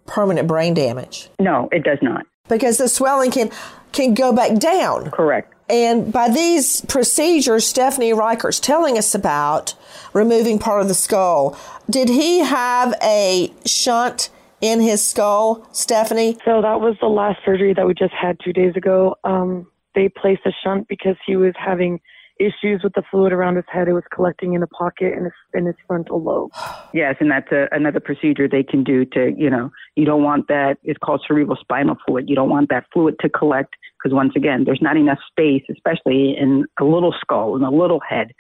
permanent 0.06 0.48
brain 0.48 0.74
damage. 0.74 1.30
No, 1.40 1.70
it 1.72 1.84
does 1.84 2.00
not. 2.02 2.26
Because 2.48 2.78
the 2.78 2.88
swelling 2.88 3.32
can 3.32 3.52
can 3.92 4.14
go 4.14 4.34
back 4.34 4.58
down. 4.60 5.10
Correct. 5.12 5.54
And 5.70 6.14
by 6.14 6.30
these 6.30 6.82
procedures 6.82 7.66
Stephanie 7.66 8.14
Reichert's 8.14 8.60
telling 8.60 8.98
us 8.98 9.16
about, 9.16 9.74
removing 10.14 10.60
part 10.60 10.82
of 10.82 10.88
the 10.88 10.94
skull, 10.94 11.58
did 11.90 12.10
he 12.10 12.40
have 12.40 12.94
a 13.02 13.52
shunt 13.66 14.30
in 14.62 14.80
his 14.80 15.04
skull, 15.04 15.68
Stephanie? 15.72 16.38
So 16.46 16.62
that 16.62 16.82
was 16.82 16.96
the 17.02 17.08
last 17.08 17.40
surgery 17.44 17.74
that 17.74 17.88
we 17.88 17.94
just 17.94 18.14
had 18.14 18.38
two 18.44 18.54
days 18.54 18.76
ago. 18.76 19.16
Um, 19.24 19.68
they 19.96 20.10
placed 20.10 20.42
a 20.46 20.52
shunt 20.64 20.88
because 20.88 21.16
he 21.26 21.36
was 21.36 21.54
having 21.58 22.00
issues 22.40 22.82
with 22.84 22.94
the 22.94 23.04
fluid 23.10 23.32
around 23.32 23.56
his 23.56 23.66
head. 23.68 23.88
It 23.88 23.94
was 23.94 24.04
collecting 24.14 24.54
in 24.54 24.64
a 24.64 24.68
pocket 24.68 25.14
in 25.14 25.24
his, 25.26 25.34
in 25.54 25.66
his 25.66 25.76
frontal 25.88 26.22
lobe. 26.22 26.52
Yes, 26.94 27.16
and 27.20 27.30
that's 27.30 27.52
a, 27.52 27.68
another 27.74 28.00
procedure 28.00 28.48
they 28.48 28.64
can 28.64 28.82
do 28.82 29.04
to, 29.04 29.34
you 29.38 29.50
know, 29.50 29.70
you 29.98 30.06
don't 30.06 30.24
want 30.24 30.48
that. 30.48 30.78
It's 30.82 30.98
called 30.98 31.22
cerebral 31.28 31.58
spinal 31.60 31.98
fluid. 32.08 32.30
You 32.30 32.36
don't 32.36 32.50
want 32.50 32.70
that 32.70 32.86
fluid 32.94 33.16
to 33.20 33.28
collect 33.28 33.76
because 33.98 34.16
once 34.16 34.32
again, 34.38 34.64
there's 34.66 34.80
not 34.82 34.96
enough 34.96 35.18
space, 35.30 35.64
especially 35.70 36.38
in 36.40 36.66
a 36.80 36.86
little 36.86 37.14
skull, 37.20 37.54
and 37.58 37.66
a 37.66 37.70
little 37.70 38.00
head, 38.00 38.32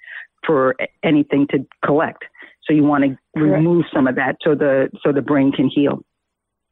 for 0.45 0.75
anything 1.03 1.47
to 1.51 1.65
collect. 1.83 2.23
So 2.63 2.73
you 2.73 2.83
want 2.83 3.03
to 3.03 3.41
remove 3.41 3.85
some 3.93 4.07
of 4.07 4.15
that 4.15 4.37
so 4.41 4.55
the 4.55 4.89
so 5.03 5.11
the 5.11 5.21
brain 5.21 5.51
can 5.51 5.69
heal. 5.73 5.99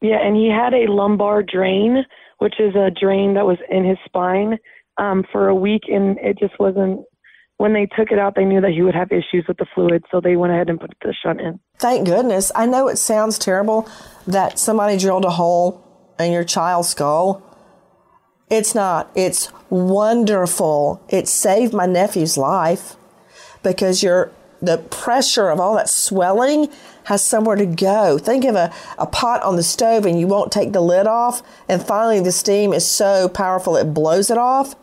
Yeah, 0.01 0.17
and 0.21 0.36
he 0.36 0.49
had 0.49 0.73
a 0.73 0.91
lumbar 0.91 1.43
drain, 1.43 2.03
which 2.39 2.55
is 2.59 2.75
a 2.75 2.91
drain 2.91 3.36
that 3.36 3.45
was 3.45 3.57
in 3.69 3.86
his 3.86 3.97
spine 4.05 4.57
um, 4.97 5.23
for 5.31 5.47
a 5.47 5.55
week, 5.55 5.83
and 5.88 6.17
it 6.19 6.38
just 6.39 6.59
wasn't. 6.59 7.01
When 7.63 7.71
they 7.71 7.86
took 7.86 8.12
it 8.12 8.19
out, 8.19 8.36
they 8.36 8.43
knew 8.43 8.60
that 8.60 8.71
he 8.71 8.82
would 8.82 8.93
have 8.93 9.10
issues 9.13 9.45
with 9.47 9.56
the 9.56 9.65
fluid, 9.73 10.04
so 10.12 10.19
they 10.19 10.36
went 10.36 10.52
ahead 10.52 10.69
and 10.69 10.78
put 10.78 10.91
the 11.02 11.13
shunt 11.13 11.39
in. 11.39 11.62
Thank 11.80 12.06
goodness. 12.06 12.52
I 12.54 12.65
know 12.65 12.89
it 12.89 12.97
sounds 12.97 13.39
terrible 13.39 13.88
that 14.28 14.60
somebody 14.60 14.97
drilled 14.97 15.23
a 15.23 15.30
hole 15.30 15.82
in 16.19 16.34
your 16.34 16.43
child's 16.43 16.89
skull. 16.89 17.41
It's 18.49 18.76
not. 18.76 19.10
It's 19.15 19.49
wonderful. 19.69 21.02
It 21.08 21.30
saved 21.30 21.73
my 21.73 21.86
nephew's 21.86 22.38
life 22.38 22.97
because 23.63 24.04
your 24.04 24.34
the 24.62 24.80
pressure 24.80 25.49
of 25.49 25.62
all 25.62 25.76
that 25.76 25.88
swelling 25.88 26.67
has 27.06 27.23
somewhere 27.23 27.56
to 27.56 27.65
go. 27.65 28.17
Think 28.17 28.43
of 28.43 28.56
a, 28.56 28.73
a 28.97 29.06
pot 29.06 29.41
on 29.41 29.56
the 29.56 29.63
stove 29.63 30.06
and 30.06 30.19
you 30.19 30.28
won't 30.28 30.52
take 30.52 30.73
the 30.73 30.82
lid 30.82 31.08
off, 31.08 31.41
and 31.69 31.82
finally 31.82 32.19
the 32.19 32.34
steam 32.34 32.73
is 32.73 32.86
so 32.86 33.30
powerful 33.30 33.78
it 33.78 33.93
blows 33.93 34.30
it 34.30 34.38
off. 34.38 34.76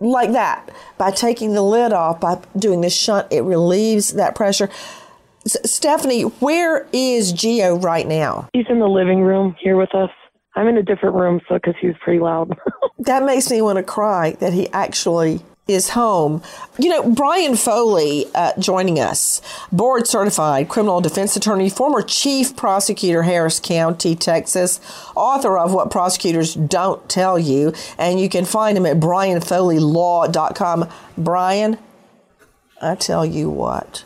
Like 0.00 0.32
that. 0.32 0.70
By 0.98 1.10
taking 1.10 1.54
the 1.54 1.62
lid 1.62 1.92
off, 1.92 2.20
by 2.20 2.40
doing 2.56 2.80
the 2.80 2.90
shunt, 2.90 3.28
it 3.30 3.42
relieves 3.42 4.14
that 4.14 4.34
pressure. 4.34 4.68
S- 5.46 5.56
Stephanie, 5.70 6.22
where 6.22 6.86
is 6.92 7.32
Gio 7.32 7.82
right 7.82 8.06
now? 8.06 8.48
He's 8.52 8.66
in 8.68 8.80
the 8.80 8.88
living 8.88 9.20
room 9.22 9.56
here 9.60 9.76
with 9.76 9.94
us. 9.94 10.10
I'm 10.56 10.68
in 10.68 10.76
a 10.76 10.82
different 10.82 11.16
room, 11.16 11.40
so 11.48 11.54
because 11.54 11.74
he 11.80 11.88
was 11.88 11.96
pretty 12.02 12.20
loud. 12.20 12.56
that 13.00 13.24
makes 13.24 13.50
me 13.50 13.60
want 13.62 13.76
to 13.76 13.82
cry 13.82 14.32
that 14.40 14.52
he 14.52 14.68
actually 14.72 15.40
is 15.66 15.90
home. 15.90 16.42
You 16.78 16.90
know, 16.90 17.10
Brian 17.10 17.56
Foley 17.56 18.26
uh, 18.34 18.52
joining 18.58 18.98
us, 19.00 19.40
board 19.72 20.06
certified 20.06 20.68
criminal 20.68 21.00
defense 21.00 21.36
attorney, 21.36 21.70
former 21.70 22.02
chief 22.02 22.54
prosecutor, 22.54 23.22
Harris 23.22 23.60
County, 23.60 24.14
Texas, 24.14 24.78
author 25.14 25.56
of 25.58 25.72
What 25.72 25.90
Prosecutors 25.90 26.54
Don't 26.54 27.08
Tell 27.08 27.38
You. 27.38 27.72
And 27.96 28.20
you 28.20 28.28
can 28.28 28.44
find 28.44 28.76
him 28.76 28.84
at 28.84 29.00
brianfoleylaw.com. 29.00 30.88
Brian, 31.16 31.78
I 32.82 32.94
tell 32.96 33.24
you 33.24 33.48
what, 33.48 34.04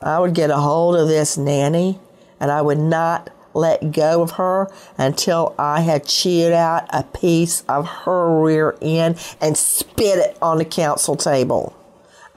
I 0.00 0.18
would 0.18 0.34
get 0.34 0.50
a 0.50 0.56
hold 0.56 0.96
of 0.96 1.08
this 1.08 1.36
nanny 1.36 1.98
and 2.38 2.50
I 2.50 2.62
would 2.62 2.78
not 2.78 3.28
let 3.54 3.92
go 3.92 4.22
of 4.22 4.32
her 4.32 4.70
until 4.98 5.54
I 5.58 5.80
had 5.80 6.06
chewed 6.06 6.52
out 6.52 6.86
a 6.90 7.02
piece 7.02 7.62
of 7.68 7.86
her 7.86 8.42
rear 8.42 8.76
end 8.80 9.18
and 9.40 9.56
spit 9.56 10.18
it 10.18 10.38
on 10.40 10.58
the 10.58 10.64
counsel 10.64 11.16
table. 11.16 11.76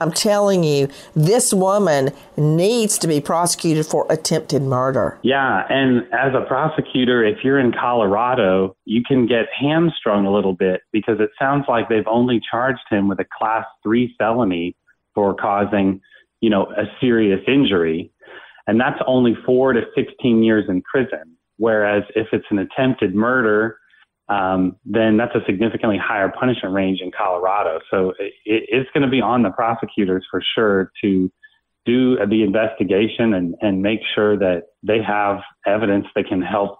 I'm 0.00 0.12
telling 0.12 0.64
you, 0.64 0.88
this 1.14 1.54
woman 1.54 2.10
needs 2.36 2.98
to 2.98 3.06
be 3.06 3.20
prosecuted 3.20 3.86
for 3.86 4.06
attempted 4.10 4.62
murder. 4.62 5.18
Yeah, 5.22 5.64
and 5.68 6.02
as 6.12 6.34
a 6.34 6.44
prosecutor, 6.46 7.24
if 7.24 7.38
you're 7.44 7.58
in 7.58 7.72
Colorado, 7.72 8.76
you 8.84 9.02
can 9.06 9.26
get 9.26 9.46
hamstrung 9.58 10.26
a 10.26 10.32
little 10.32 10.52
bit 10.52 10.82
because 10.92 11.20
it 11.20 11.30
sounds 11.38 11.64
like 11.68 11.88
they've 11.88 12.06
only 12.06 12.40
charged 12.50 12.82
him 12.90 13.08
with 13.08 13.20
a 13.20 13.26
class 13.38 13.64
three 13.82 14.14
felony 14.18 14.76
for 15.14 15.32
causing, 15.32 16.00
you 16.40 16.50
know, 16.50 16.64
a 16.76 16.84
serious 17.00 17.40
injury 17.46 18.10
and 18.66 18.80
that's 18.80 19.00
only 19.06 19.34
four 19.44 19.72
to 19.72 19.82
16 19.94 20.42
years 20.42 20.64
in 20.68 20.82
prison. 20.82 21.36
Whereas 21.56 22.02
if 22.16 22.28
it's 22.32 22.46
an 22.50 22.58
attempted 22.58 23.14
murder, 23.14 23.78
um, 24.28 24.76
then 24.84 25.16
that's 25.16 25.34
a 25.34 25.44
significantly 25.46 25.98
higher 26.02 26.32
punishment 26.38 26.74
range 26.74 27.00
in 27.00 27.10
Colorado. 27.16 27.78
So 27.90 28.10
it, 28.18 28.32
it's 28.44 28.90
going 28.94 29.02
to 29.02 29.10
be 29.10 29.20
on 29.20 29.42
the 29.42 29.50
prosecutors 29.50 30.26
for 30.30 30.42
sure 30.54 30.90
to 31.02 31.30
do 31.84 32.16
the 32.16 32.42
investigation 32.42 33.34
and, 33.34 33.54
and 33.60 33.82
make 33.82 34.00
sure 34.14 34.38
that 34.38 34.62
they 34.82 35.02
have 35.06 35.40
evidence 35.66 36.06
that 36.16 36.26
can 36.26 36.40
help 36.40 36.78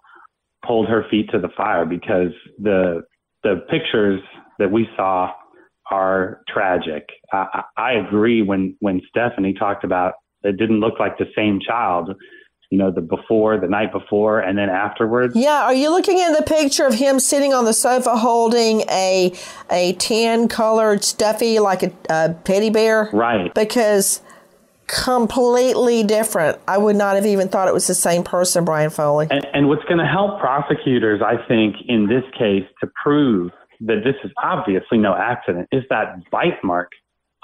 hold 0.65 0.89
her 0.89 1.05
feet 1.11 1.29
to 1.31 1.39
the 1.39 1.51
fire 1.57 1.85
because 1.85 2.33
the 2.59 3.03
the 3.43 3.57
pictures 3.69 4.23
that 4.59 4.71
we 4.71 4.89
saw 4.97 5.31
are 5.91 6.41
tragic. 6.49 7.07
I, 7.31 7.63
I 7.77 7.93
agree 7.93 8.41
when 8.41 8.77
when 8.81 9.03
Stephanie 9.11 9.53
talked 9.53 9.85
about 9.85 10.15
it 10.45 10.57
didn't 10.57 10.81
look 10.81 11.01
like 11.01 11.19
the 11.19 11.27
same 11.35 11.61
child 11.61 12.15
you 12.71 12.79
know, 12.79 12.91
the 12.91 13.01
before, 13.01 13.57
the 13.61 13.69
night 13.69 13.93
before, 13.93 14.41
and 14.41 14.59
then 14.59 14.69
afterwards. 14.69 15.37
Yeah, 15.37 15.63
are 15.63 15.75
you 15.75 15.91
looking 15.91 16.21
at 16.21 16.37
the 16.37 16.43
picture 16.43 16.85
of 16.85 16.95
him 16.95 17.21
sitting 17.21 17.55
on 17.55 17.65
the 17.65 17.73
sofa 17.73 18.17
holding 18.17 18.81
a 18.91 19.33
a 19.71 19.93
tan 19.93 20.49
colored 20.49 21.05
stuffy 21.05 21.61
like 21.61 21.85
a, 21.85 21.93
a 22.11 22.35
teddy 22.43 22.71
bear? 22.71 23.11
Right. 23.13 23.55
Because 23.55 24.23
completely 24.89 26.03
different. 26.03 26.59
I 26.67 26.79
would 26.79 26.97
not 26.97 27.15
have 27.15 27.27
even 27.27 27.49
thought 27.49 27.69
it 27.69 27.75
was 27.75 27.87
the 27.87 27.95
same 27.95 28.25
person, 28.25 28.65
Brian 28.65 28.91
Foley. 28.91 29.29
And, 29.31 29.47
and 29.55 29.69
what's 29.69 29.85
going 29.85 29.99
to 29.99 30.07
help 30.07 30.41
prosecutors, 30.41 31.23
I 31.25 31.37
think, 31.47 31.77
in 31.87 32.09
this 32.09 32.25
case, 32.37 32.65
to 32.81 32.91
prove 33.03 33.53
that 33.81 34.03
this 34.05 34.17
is 34.25 34.33
obviously 34.43 34.99
no 34.99 35.15
accident, 35.15 35.69
is 35.71 35.85
that 35.91 36.29
bite 36.31 36.63
mark. 36.65 36.91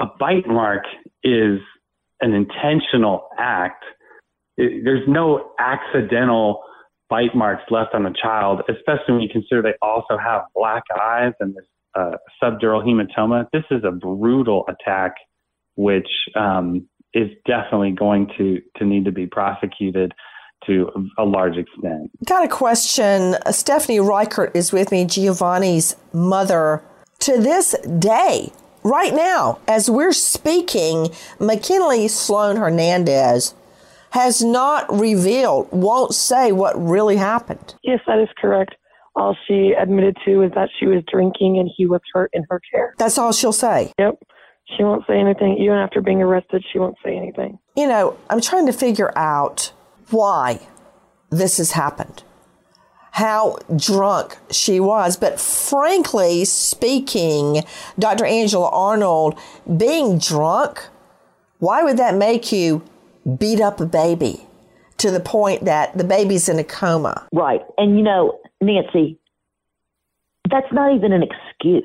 A 0.01 0.07
bite 0.19 0.49
mark 0.49 0.85
is 1.23 1.61
an 2.21 2.33
intentional 2.33 3.29
act. 3.39 3.85
It, 4.57 4.85
there's 4.85 5.07
no 5.09 5.53
accidental 5.59 6.63
bite 7.09 7.35
marks 7.35 7.65
left 7.71 7.95
on 7.95 8.07
a 8.07 8.13
child, 8.13 8.63
especially 8.69 9.15
when 9.15 9.21
you 9.21 9.29
consider 9.31 9.63
they 9.63 9.75
also 9.83 10.17
have 10.17 10.43
black 10.55 10.85
eyes 11.01 11.33
and 11.41 11.55
this 11.55 11.65
uh, 11.95 12.13
subdural 12.43 12.85
hematoma. 12.85 13.47
This 13.53 13.65
is 13.71 13.83
a 13.85 13.91
brutal 13.91 14.65
attack, 14.69 15.15
which 15.75 16.09
um, 16.37 16.89
is 17.13 17.29
definitely 17.47 17.93
going 17.93 18.31
to, 18.39 18.61
to 18.77 18.85
need 18.85 19.05
to 19.05 19.13
be 19.13 19.27
prosecuted 19.27 20.13
to 20.67 20.89
a 21.19 21.25
large 21.25 21.57
extent. 21.57 22.11
Got 22.27 22.45
a 22.45 22.49
question. 22.49 23.35
Stephanie 23.51 23.99
Reichert 23.99 24.55
is 24.55 24.73
with 24.73 24.93
me, 24.93 25.05
Giovanni's 25.05 25.97
mother. 26.13 26.85
To 27.21 27.39
this 27.39 27.75
day, 27.99 28.53
right 28.83 29.15
now, 29.15 29.59
as 29.67 29.91
we're 29.91 30.13
speaking, 30.13 31.09
McKinley 31.39 32.09
Slone 32.09 32.57
Hernandez 32.57 33.55
has 34.11 34.43
not 34.43 34.93
revealed, 34.93 35.69
won't 35.71 36.15
say 36.15 36.53
what 36.53 36.81
really 36.81 37.17
happened. 37.17 37.75
Yes, 37.83 38.01
that 38.07 38.19
is 38.19 38.29
correct. 38.39 38.75
All 39.15 39.37
she 39.47 39.73
admitted 39.73 40.17
to 40.25 40.43
is 40.43 40.53
that 40.55 40.69
she 40.79 40.87
was 40.87 41.03
drinking 41.11 41.59
and 41.59 41.71
he 41.77 41.87
was 41.87 42.01
hurt 42.13 42.31
in 42.33 42.45
her 42.49 42.61
care. 42.73 42.95
That's 42.99 43.19
all 43.19 43.33
she'll 43.33 43.53
say. 43.53 43.93
Yep. 43.99 44.23
She 44.77 44.85
won't 44.85 45.05
say 45.07 45.19
anything. 45.19 45.59
Even 45.59 45.79
after 45.79 46.01
being 46.01 46.23
arrested, 46.23 46.65
she 46.73 46.79
won't 46.79 46.97
say 47.05 47.17
anything. 47.17 47.59
You 47.77 47.89
know, 47.89 48.17
I'm 48.29 48.41
trying 48.41 48.67
to 48.67 48.73
figure 48.73 49.17
out 49.17 49.73
why 50.11 50.61
this 51.31 51.59
has 51.59 51.73
happened 51.73 52.23
how 53.13 53.59
drunk 53.77 54.37
she 54.51 54.81
was. 54.81 55.17
But 55.17 55.41
frankly 55.41 56.45
speaking, 56.45 57.65
Dr. 57.99 58.25
Angela 58.25 58.69
Arnold, 58.71 59.39
being 59.77 60.19
drunk, 60.19 60.89
why 61.59 61.83
would 61.83 61.97
that 61.99 62.15
make 62.15 62.53
you 62.53 62.83
beat 63.39 63.61
up 63.61 63.81
a 63.81 63.87
baby 63.87 64.47
to 64.99 65.11
the 65.11 65.21
point 65.21 65.65
that 65.65 65.97
the 65.97 66.05
baby's 66.05 66.49
in 66.49 66.59
a 66.59 66.65
coma? 66.65 67.27
Right. 67.33 67.61
And 67.79 67.99
you 67.99 68.05
know, 68.05 68.39
Nancy, 68.61 69.19
that's 70.51 70.73
not 70.73 70.95
even 70.95 71.13
an 71.13 71.23
excuse. 71.23 71.85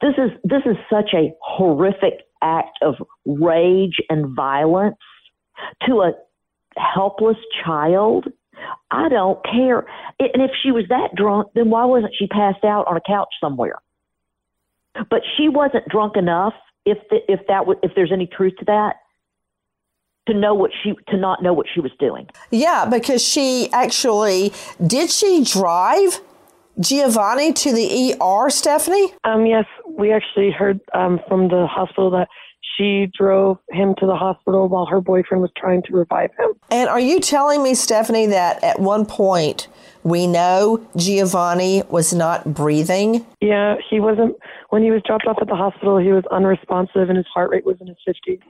This 0.00 0.14
is 0.18 0.30
this 0.42 0.62
is 0.66 0.76
such 0.90 1.10
a 1.14 1.32
horrific 1.40 2.22
act 2.42 2.78
of 2.82 2.96
rage 3.24 3.96
and 4.10 4.34
violence 4.34 4.96
to 5.86 6.02
a 6.02 6.12
helpless 6.76 7.36
child 7.64 8.26
I 8.90 9.08
don't 9.08 9.42
care. 9.44 9.80
And 10.18 10.42
if 10.42 10.50
she 10.62 10.70
was 10.70 10.84
that 10.88 11.14
drunk, 11.14 11.48
then 11.54 11.70
why 11.70 11.84
wasn't 11.84 12.12
she 12.18 12.26
passed 12.26 12.64
out 12.64 12.86
on 12.86 12.96
a 12.96 13.00
couch 13.06 13.28
somewhere? 13.40 13.76
But 15.10 15.22
she 15.36 15.48
wasn't 15.48 15.88
drunk 15.88 16.16
enough. 16.16 16.54
If 16.84 16.98
the, 17.10 17.18
if 17.28 17.40
that 17.48 17.64
if 17.82 17.92
there's 17.94 18.12
any 18.12 18.26
truth 18.26 18.54
to 18.60 18.64
that, 18.66 18.96
to 20.28 20.34
know 20.34 20.54
what 20.54 20.70
she 20.82 20.94
to 21.08 21.16
not 21.16 21.42
know 21.42 21.52
what 21.52 21.66
she 21.72 21.80
was 21.80 21.92
doing. 21.98 22.28
Yeah, 22.50 22.86
because 22.86 23.26
she 23.26 23.68
actually 23.72 24.52
did 24.84 25.10
she 25.10 25.44
drive 25.44 26.20
Giovanni 26.78 27.52
to 27.52 27.72
the 27.72 28.16
ER, 28.20 28.50
Stephanie? 28.50 29.14
Um, 29.24 29.46
yes, 29.46 29.64
we 29.88 30.12
actually 30.12 30.50
heard 30.50 30.80
um, 30.94 31.20
from 31.28 31.48
the 31.48 31.66
hospital 31.66 32.10
that 32.10 32.28
she 32.76 33.10
drove 33.16 33.58
him 33.70 33.94
to 33.98 34.06
the 34.06 34.14
hospital 34.14 34.68
while 34.68 34.86
her 34.86 35.00
boyfriend 35.00 35.42
was 35.42 35.50
trying 35.56 35.82
to 35.82 35.92
revive 35.92 36.30
him. 36.38 36.52
And 36.70 36.88
are 36.88 37.00
you 37.00 37.20
telling 37.20 37.62
me, 37.62 37.74
Stephanie, 37.74 38.26
that 38.26 38.62
at 38.62 38.80
one 38.80 39.06
point 39.06 39.68
we 40.02 40.26
know 40.26 40.86
Giovanni 40.96 41.82
was 41.88 42.12
not 42.12 42.54
breathing? 42.54 43.26
Yeah, 43.40 43.76
he 43.88 44.00
wasn't. 44.00 44.36
When 44.70 44.82
he 44.82 44.90
was 44.90 45.02
dropped 45.06 45.26
off 45.26 45.38
at 45.40 45.48
the 45.48 45.56
hospital, 45.56 45.98
he 45.98 46.12
was 46.12 46.24
unresponsive 46.30 47.08
and 47.08 47.16
his 47.16 47.26
heart 47.32 47.50
rate 47.50 47.64
was 47.64 47.76
in 47.80 47.86
his 47.86 47.96
50s. 48.06 48.40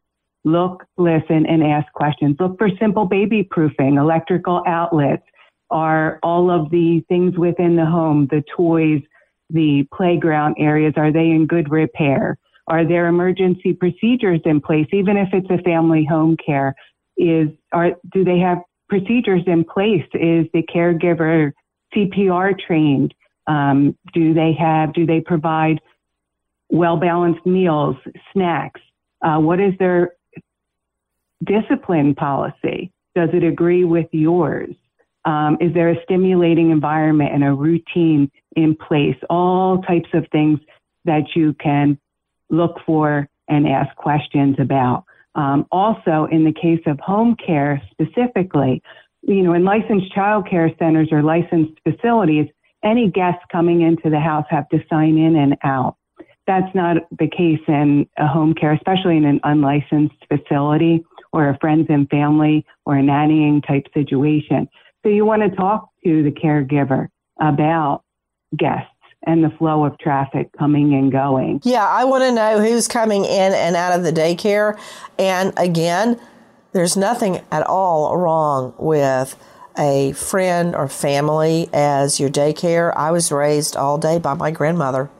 look, 0.44 0.86
listen, 0.98 1.46
and 1.46 1.64
ask 1.64 1.92
questions. 1.94 2.38
Look 2.40 2.58
for 2.58 2.70
simple 2.80 3.06
baby 3.06 3.44
proofing, 3.44 3.98
electrical 3.98 4.64
outlets, 4.68 5.24
are 5.72 6.20
all 6.24 6.50
of 6.50 6.72
the 6.72 7.04
things 7.08 7.38
within 7.38 7.76
the 7.76 7.86
home, 7.86 8.28
the 8.32 8.44
toys, 8.56 9.02
the 9.50 9.88
playground 9.96 10.56
areas, 10.60 10.94
are 10.98 11.12
they 11.12 11.30
in 11.30 11.46
good 11.46 11.70
repair? 11.72 12.38
Are 12.68 12.88
there 12.88 13.08
emergency 13.08 13.74
procedures 13.74 14.42
in 14.46 14.62
place, 14.62 14.88
even 14.94 15.18
if 15.18 15.30
it's 15.34 15.50
a 15.50 15.62
family 15.64 16.06
home 16.06 16.38
care? 16.44 16.76
Is 17.18 17.50
are 17.74 17.94
do 18.14 18.24
they 18.24 18.40
have 18.40 18.60
procedures 18.88 19.42
in 19.48 19.64
place? 19.64 20.06
Is 20.14 20.46
the 20.54 20.64
caregiver 20.74 21.52
CPR 21.96 22.54
trained? 22.60 23.14
Um, 23.48 23.98
do 24.14 24.34
they 24.36 24.54
have? 24.54 24.94
Do 24.94 25.06
they 25.08 25.20
provide 25.20 25.80
well 26.70 26.98
balanced 26.98 27.46
meals, 27.46 27.96
snacks? 28.34 28.82
Uh, 29.24 29.40
what 29.40 29.60
is 29.60 29.74
their 29.80 30.14
discipline 31.44 32.16
policy? 32.16 32.92
Does 33.16 33.30
it 33.34 33.44
agree 33.44 33.86
with 33.86 34.08
yours? 34.12 34.74
Um, 35.26 35.58
is 35.60 35.74
there 35.74 35.90
a 35.90 36.04
stimulating 36.04 36.72
environment 36.72 37.34
and 37.34 37.44
a 37.44 37.54
routine 37.54 38.32
in 38.56 38.76
place? 38.76 39.18
All 39.30 39.82
types 39.82 40.10
of 40.14 40.26
things 40.32 40.60
that 41.06 41.36
you 41.36 41.54
can 41.54 42.00
look 42.50 42.78
for 42.86 43.28
and 43.48 43.68
ask 43.68 43.96
questions 43.96 44.56
about. 44.60 45.06
Um, 45.36 45.66
also, 45.72 46.28
in 46.32 46.44
the 46.46 46.54
case 46.54 46.82
of 46.86 47.00
home 47.00 47.36
care 47.36 47.82
specifically, 47.92 48.82
you 49.22 49.44
know, 49.44 49.54
in 49.54 49.64
licensed 49.64 50.14
child 50.14 50.48
care 50.50 50.72
centers 50.80 51.10
or 51.12 51.22
licensed 51.22 51.74
facilities, 51.88 52.48
any 52.84 53.10
guests 53.10 53.44
coming 53.52 53.82
into 53.82 54.10
the 54.10 54.20
house 54.20 54.46
have 54.50 54.68
to 54.70 54.80
sign 54.90 55.18
in 55.18 55.36
and 55.36 55.58
out. 55.64 55.98
That's 56.50 56.74
not 56.74 56.98
the 57.12 57.28
case 57.28 57.62
in 57.68 58.08
a 58.18 58.26
home 58.26 58.56
care, 58.56 58.74
especially 58.74 59.18
in 59.18 59.26
an 59.26 59.40
unlicensed 59.44 60.16
facility 60.28 61.06
or 61.32 61.48
a 61.48 61.58
friends 61.60 61.86
and 61.90 62.10
family 62.10 62.66
or 62.88 62.98
a 62.98 63.04
nannying 63.04 63.64
type 63.68 63.86
situation. 63.94 64.68
So 65.04 65.10
you 65.10 65.26
want 65.26 65.44
to 65.44 65.56
talk 65.56 65.90
to 66.04 66.24
the 66.24 66.32
caregiver 66.32 67.10
about 67.40 68.02
guests 68.58 68.90
and 69.28 69.44
the 69.44 69.52
flow 69.60 69.86
of 69.86 69.96
traffic 70.00 70.50
coming 70.58 70.96
and 70.96 71.12
going. 71.12 71.62
Yeah, 71.64 71.86
I 71.86 72.06
want 72.06 72.24
to 72.24 72.32
know 72.32 72.60
who's 72.60 72.88
coming 72.88 73.26
in 73.26 73.54
and 73.54 73.76
out 73.76 73.96
of 73.96 74.04
the 74.04 74.12
daycare. 74.12 74.76
And 75.20 75.54
again, 75.56 76.20
there's 76.72 76.98
nothing 76.98 77.42
at 77.52 77.62
all 77.68 78.18
wrong 78.18 78.74
with 78.80 79.36
a 79.78 80.14
friend 80.14 80.76
or 80.76 80.88
family 80.88 81.70
as 81.74 82.20
your 82.20 82.32
daycare. 82.32 82.92
I 82.96 83.12
was 83.12 83.32
raised 83.32 83.76
all 83.76 84.00
day 84.00 84.18
by 84.18 84.34
my 84.34 84.50
grandmother, 84.50 85.12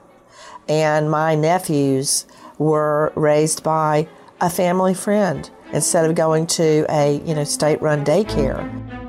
and 0.70 1.12
my 1.12 1.36
nephews 1.36 2.26
were 2.58 3.12
raised 3.16 3.64
by 3.64 4.08
a 4.40 4.50
family 4.50 4.94
friend 4.94 5.50
instead 5.74 6.06
of 6.10 6.16
going 6.16 6.48
to 6.48 6.86
a 6.90 7.20
you 7.26 7.36
know 7.36 7.44
state-run 7.44 8.06
daycare. 8.06 9.09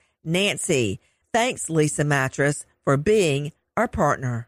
Nancy. 0.23 0.99
Thanks, 1.33 1.67
Leesa 1.67 2.05
Mattress, 2.05 2.65
for 2.83 2.97
being 2.97 3.51
our 3.77 3.87
partner. 3.87 4.47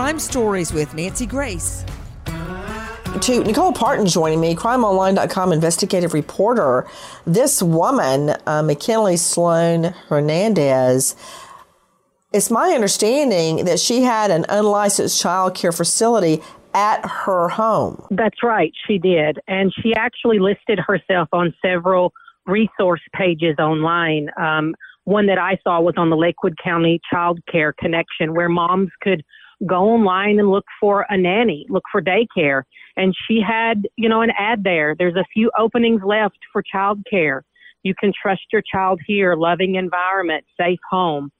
Crime 0.00 0.18
Stories 0.18 0.72
with 0.72 0.94
Nancy 0.94 1.26
Grace. 1.26 1.84
To 3.20 3.44
Nicole 3.44 3.74
Partin 3.74 4.10
joining 4.10 4.40
me, 4.40 4.54
crimeonline.com 4.54 5.52
investigative 5.52 6.14
reporter. 6.14 6.86
This 7.26 7.62
woman, 7.62 8.34
uh, 8.46 8.62
McKinley 8.62 9.18
Slone 9.18 9.92
Hernandez, 10.08 11.14
it's 12.32 12.50
my 12.50 12.70
understanding 12.70 13.66
that 13.66 13.78
she 13.78 14.00
had 14.00 14.30
an 14.30 14.46
unlicensed 14.48 15.20
child 15.20 15.54
care 15.54 15.70
facility 15.70 16.40
at 16.72 17.04
her 17.04 17.50
home. 17.50 18.02
That's 18.10 18.42
right, 18.42 18.72
she 18.86 18.96
did. 18.96 19.38
And 19.48 19.70
she 19.82 19.94
actually 19.94 20.38
listed 20.38 20.78
herself 20.78 21.28
on 21.32 21.52
several 21.60 22.14
resource 22.46 23.02
pages 23.12 23.56
online. 23.58 24.30
Um, 24.38 24.74
one 25.04 25.26
that 25.26 25.38
I 25.38 25.58
saw 25.62 25.78
was 25.82 25.94
on 25.98 26.08
the 26.08 26.16
Lakewood 26.16 26.56
County 26.56 27.02
Child 27.12 27.40
Care 27.52 27.74
Connection, 27.74 28.32
where 28.32 28.48
moms 28.48 28.88
could 29.02 29.22
go 29.66 29.90
online 29.90 30.38
and 30.38 30.50
look 30.50 30.64
for 30.80 31.06
a 31.08 31.16
nanny, 31.16 31.66
look 31.68 31.84
for 31.90 32.00
daycare. 32.00 32.62
And 32.96 33.14
she 33.26 33.40
had, 33.46 33.86
you 33.96 34.08
know, 34.08 34.22
an 34.22 34.30
ad 34.38 34.64
there. 34.64 34.94
There's 34.98 35.16
a 35.16 35.24
few 35.32 35.50
openings 35.58 36.02
left 36.04 36.38
for 36.52 36.62
child 36.62 37.00
care. 37.08 37.44
You 37.82 37.94
can 37.98 38.12
trust 38.20 38.42
your 38.52 38.62
child 38.62 39.00
here, 39.06 39.34
loving 39.34 39.76
environment, 39.76 40.44
safe 40.58 40.78
home. 40.90 41.30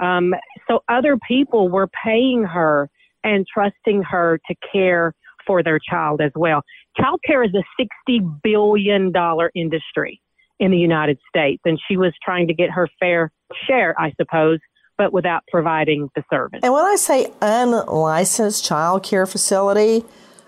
Um, 0.00 0.34
so 0.68 0.80
other 0.88 1.18
people 1.28 1.68
were 1.68 1.88
paying 2.04 2.44
her 2.44 2.90
and 3.24 3.46
trusting 3.52 4.02
her 4.02 4.38
to 4.48 4.54
care 4.72 5.14
for 5.46 5.62
their 5.62 5.78
child 5.78 6.20
as 6.20 6.32
well. 6.34 6.62
Child 6.98 7.20
care 7.24 7.42
is 7.44 7.52
a 7.54 8.10
$60 8.10 8.40
billion 8.42 9.12
industry 9.54 10.20
in 10.58 10.70
the 10.70 10.78
United 10.78 11.18
States, 11.28 11.62
and 11.64 11.78
she 11.86 11.96
was 11.96 12.12
trying 12.24 12.48
to 12.48 12.54
get 12.54 12.70
her 12.70 12.88
fair 12.98 13.30
share, 13.66 13.94
I 14.00 14.12
suppose, 14.20 14.58
but 14.98 15.12
without 15.12 15.44
providing 15.50 16.10
the 16.14 16.24
service. 16.30 16.60
And 16.62 16.72
when 16.72 16.84
I 16.84 16.96
say 16.96 17.32
unlicensed 17.40 18.64
child 18.64 19.02
care 19.02 19.26
facility, 19.26 20.04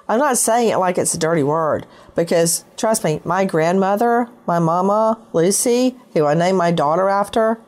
I'm 0.09 0.19
not 0.19 0.39
saying 0.39 0.71
it 0.71 0.79
like 0.79 0.97
it's 0.97 1.15
a 1.15 1.19
dirty 1.19 1.43
word 1.43 1.87
because 2.17 2.65
trust 2.77 3.05
me, 3.05 3.21
my 3.25 3.45
grandmother, 3.45 4.29
my 4.47 4.59
mama, 4.59 5.21
Lucy, 5.33 5.97
who 6.15 6.25
I 6.25 6.35
named 6.35 6.57
my 6.57 6.71
daughter 6.71 7.09
after, 7.09 7.61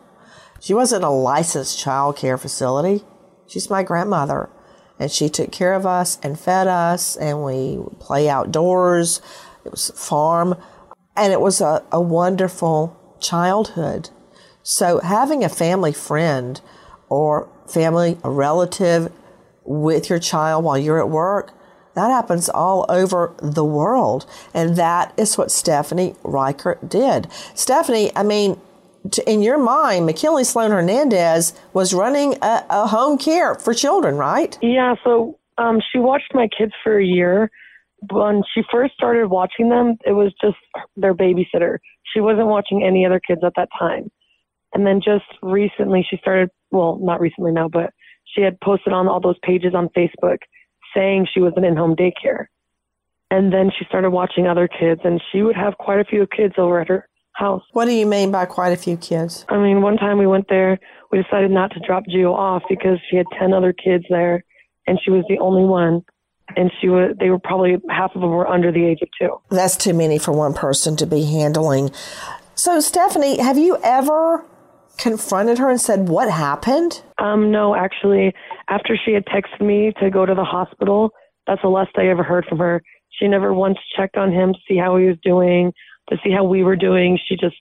she 0.61 0.74
wasn't 0.74 1.05
a 1.05 1.11
licensed 1.11 1.78
child 1.78 2.16
care 2.16 2.39
facility. 2.39 3.05
She's 3.47 3.70
my 3.70 3.83
grandmother. 3.83 4.49
And 4.99 5.11
she 5.11 5.28
took 5.31 5.51
care 5.51 5.72
of 5.72 5.87
us 5.87 6.18
and 6.22 6.39
fed 6.39 6.66
us, 6.66 7.16
and 7.16 7.43
we 7.43 7.78
play 7.99 8.28
outdoors. 8.28 9.22
It 9.64 9.70
was 9.70 9.89
a 9.89 9.95
farm, 9.95 10.57
and 11.16 11.33
it 11.33 11.41
was 11.41 11.62
a, 11.62 11.83
a 11.91 12.01
wonderful 12.01 12.97
childhood. 13.18 14.11
So 14.70 15.00
having 15.00 15.42
a 15.42 15.48
family 15.48 15.92
friend 15.92 16.60
or 17.08 17.48
family, 17.66 18.18
a 18.22 18.30
relative 18.30 19.12
with 19.64 20.08
your 20.08 20.20
child 20.20 20.64
while 20.64 20.78
you're 20.78 21.00
at 21.00 21.08
work, 21.08 21.52
that 21.94 22.08
happens 22.08 22.48
all 22.48 22.86
over 22.88 23.34
the 23.42 23.64
world. 23.64 24.26
And 24.54 24.76
that 24.76 25.12
is 25.18 25.36
what 25.36 25.50
Stephanie 25.50 26.14
Reichert 26.22 26.88
did. 26.88 27.26
Stephanie, 27.56 28.12
I 28.14 28.22
mean, 28.22 28.60
in 29.26 29.42
your 29.42 29.58
mind, 29.58 30.06
McKinley 30.06 30.44
Slone 30.44 30.70
Hernandez 30.70 31.52
was 31.72 31.92
running 31.92 32.36
a, 32.40 32.64
a, 32.70 32.86
home 32.86 33.18
care 33.18 33.56
for 33.56 33.74
children, 33.74 34.14
right? 34.14 34.56
Yeah. 34.62 34.94
So 35.02 35.36
um, 35.58 35.80
she 35.92 35.98
watched 35.98 36.32
my 36.32 36.46
kids 36.46 36.72
for 36.84 36.96
a 36.96 37.04
year. 37.04 37.50
When 38.12 38.44
she 38.54 38.62
first 38.70 38.94
started 38.94 39.30
watching 39.30 39.68
them, 39.68 39.96
it 40.06 40.12
was 40.12 40.32
just 40.40 40.58
their 40.96 41.12
babysitter. 41.14 41.78
She 42.14 42.20
wasn't 42.20 42.46
watching 42.46 42.84
any 42.84 43.04
other 43.04 43.20
kids 43.20 43.40
at 43.44 43.54
that 43.56 43.68
time. 43.76 44.12
And 44.72 44.86
then 44.86 45.00
just 45.04 45.24
recently, 45.42 46.06
she 46.08 46.16
started, 46.18 46.50
well, 46.70 46.98
not 47.00 47.20
recently 47.20 47.52
now, 47.52 47.68
but 47.68 47.92
she 48.24 48.42
had 48.42 48.60
posted 48.60 48.92
on 48.92 49.08
all 49.08 49.20
those 49.20 49.38
pages 49.42 49.74
on 49.74 49.88
Facebook 49.96 50.38
saying 50.94 51.26
she 51.32 51.40
was 51.40 51.52
an 51.56 51.64
in 51.64 51.76
home 51.76 51.96
daycare. 51.96 52.46
And 53.30 53.52
then 53.52 53.70
she 53.76 53.84
started 53.84 54.10
watching 54.10 54.46
other 54.46 54.68
kids, 54.68 55.00
and 55.04 55.22
she 55.30 55.42
would 55.42 55.56
have 55.56 55.78
quite 55.78 56.00
a 56.00 56.04
few 56.04 56.26
kids 56.26 56.54
over 56.58 56.80
at 56.80 56.88
her 56.88 57.08
house. 57.34 57.62
What 57.72 57.84
do 57.84 57.92
you 57.92 58.06
mean 58.06 58.32
by 58.32 58.44
quite 58.44 58.72
a 58.72 58.76
few 58.76 58.96
kids? 58.96 59.44
I 59.48 59.56
mean, 59.56 59.82
one 59.82 59.96
time 59.96 60.18
we 60.18 60.26
went 60.26 60.46
there, 60.48 60.78
we 61.12 61.22
decided 61.22 61.50
not 61.50 61.72
to 61.72 61.80
drop 61.86 62.04
Gio 62.06 62.34
off 62.34 62.62
because 62.68 62.98
she 63.08 63.16
had 63.16 63.26
10 63.38 63.52
other 63.52 63.72
kids 63.72 64.04
there, 64.10 64.44
and 64.86 64.98
she 65.02 65.10
was 65.10 65.24
the 65.28 65.38
only 65.38 65.64
one. 65.64 66.02
And 66.56 66.72
she 66.80 66.88
was, 66.88 67.14
they 67.20 67.30
were 67.30 67.38
probably 67.38 67.76
half 67.88 68.10
of 68.16 68.20
them 68.20 68.30
were 68.30 68.48
under 68.48 68.72
the 68.72 68.84
age 68.84 68.98
of 69.02 69.08
two. 69.16 69.40
That's 69.54 69.76
too 69.76 69.94
many 69.94 70.18
for 70.18 70.32
one 70.32 70.52
person 70.52 70.96
to 70.96 71.06
be 71.06 71.22
handling. 71.22 71.92
So, 72.56 72.80
Stephanie, 72.80 73.38
have 73.38 73.56
you 73.56 73.78
ever 73.84 74.44
confronted 75.01 75.59
her 75.59 75.70
and 75.70 75.80
said, 75.80 76.09
What 76.09 76.30
happened? 76.30 77.03
Um, 77.18 77.51
no, 77.51 77.74
actually, 77.74 78.34
after 78.68 78.96
she 79.03 79.12
had 79.12 79.24
texted 79.26 79.61
me 79.61 79.92
to 80.01 80.11
go 80.11 80.26
to 80.26 80.34
the 80.34 80.44
hospital, 80.44 81.11
that's 81.46 81.62
the 81.62 81.68
last 81.68 81.90
I 81.96 82.09
ever 82.09 82.22
heard 82.22 82.44
from 82.46 82.59
her. 82.59 82.82
She 83.11 83.26
never 83.26 83.53
once 83.53 83.78
checked 83.96 84.16
on 84.16 84.32
him 84.32 84.53
to 84.53 84.59
see 84.68 84.76
how 84.76 84.96
he 84.96 85.07
was 85.07 85.16
doing, 85.22 85.72
to 86.11 86.16
see 86.22 86.30
how 86.30 86.44
we 86.44 86.62
were 86.62 86.76
doing. 86.76 87.18
She 87.28 87.36
just 87.36 87.61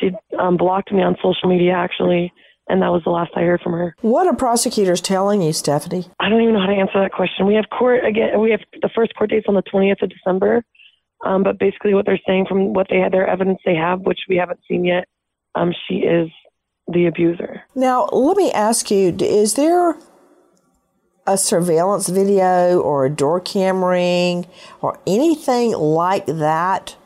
she 0.00 0.10
um, 0.38 0.56
blocked 0.56 0.92
me 0.92 1.02
on 1.02 1.16
social 1.22 1.48
media 1.48 1.72
actually, 1.72 2.32
and 2.68 2.82
that 2.82 2.88
was 2.88 3.02
the 3.04 3.10
last 3.10 3.32
I 3.36 3.40
heard 3.40 3.60
from 3.60 3.72
her. 3.72 3.94
What 4.00 4.26
are 4.26 4.34
prosecutors 4.34 5.00
telling 5.00 5.42
you, 5.42 5.52
Stephanie? 5.52 6.06
I 6.18 6.28
don't 6.28 6.40
even 6.40 6.54
know 6.54 6.60
how 6.60 6.66
to 6.66 6.80
answer 6.80 7.00
that 7.02 7.12
question. 7.12 7.46
We 7.46 7.54
have 7.54 7.66
court 7.76 8.04
again. 8.04 8.40
We 8.40 8.50
have 8.52 8.60
the 8.80 8.90
first 8.94 9.14
court 9.14 9.30
date's 9.30 9.46
on 9.48 9.54
the 9.54 9.62
20th 9.62 10.02
of 10.02 10.10
December. 10.10 10.64
Um, 11.24 11.42
but 11.42 11.58
basically, 11.58 11.94
what 11.94 12.04
they're 12.06 12.20
saying 12.26 12.46
from 12.48 12.74
what 12.74 12.88
they 12.90 12.98
had, 12.98 13.12
their 13.12 13.26
evidence 13.26 13.58
they 13.64 13.74
have, 13.74 14.00
which 14.00 14.20
we 14.28 14.36
haven't 14.36 14.60
seen 14.68 14.84
yet, 14.84 15.06
um, 15.54 15.72
she 15.88 15.96
is 15.96 16.28
the 16.88 17.06
abuser. 17.06 17.62
Now, 17.74 18.06
let 18.06 18.36
me 18.36 18.52
ask 18.52 18.90
you: 18.90 19.14
Is 19.18 19.54
there 19.54 19.96
a 21.26 21.38
surveillance 21.38 22.08
video 22.08 22.78
or 22.80 23.06
a 23.06 23.10
door 23.10 23.40
cammering 23.40 24.46
or 24.82 24.98
anything 25.06 25.72
like 25.72 26.26
that 26.26 26.96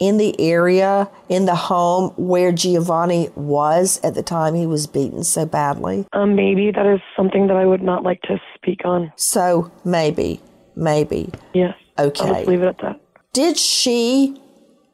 in 0.00 0.16
the 0.16 0.34
area, 0.40 1.08
in 1.28 1.44
the 1.44 1.54
home 1.54 2.10
where 2.16 2.52
Giovanni 2.52 3.28
was 3.36 4.00
at 4.02 4.14
the 4.14 4.22
time 4.22 4.54
he 4.54 4.66
was 4.66 4.86
beaten 4.86 5.22
so 5.22 5.44
badly? 5.44 6.06
Um, 6.14 6.34
maybe 6.34 6.72
that 6.72 6.86
is 6.86 7.00
something 7.14 7.46
that 7.48 7.56
I 7.56 7.66
would 7.66 7.82
not 7.82 8.02
like 8.02 8.22
to 8.22 8.40
speak 8.54 8.84
on. 8.84 9.12
So 9.16 9.70
maybe, 9.84 10.40
maybe. 10.74 11.30
Yes. 11.52 11.74
Okay. 11.98 12.24
I'll 12.24 12.44
leave 12.44 12.62
it 12.62 12.68
at 12.68 12.78
that. 12.78 13.00
Did 13.34 13.58
she 13.58 14.40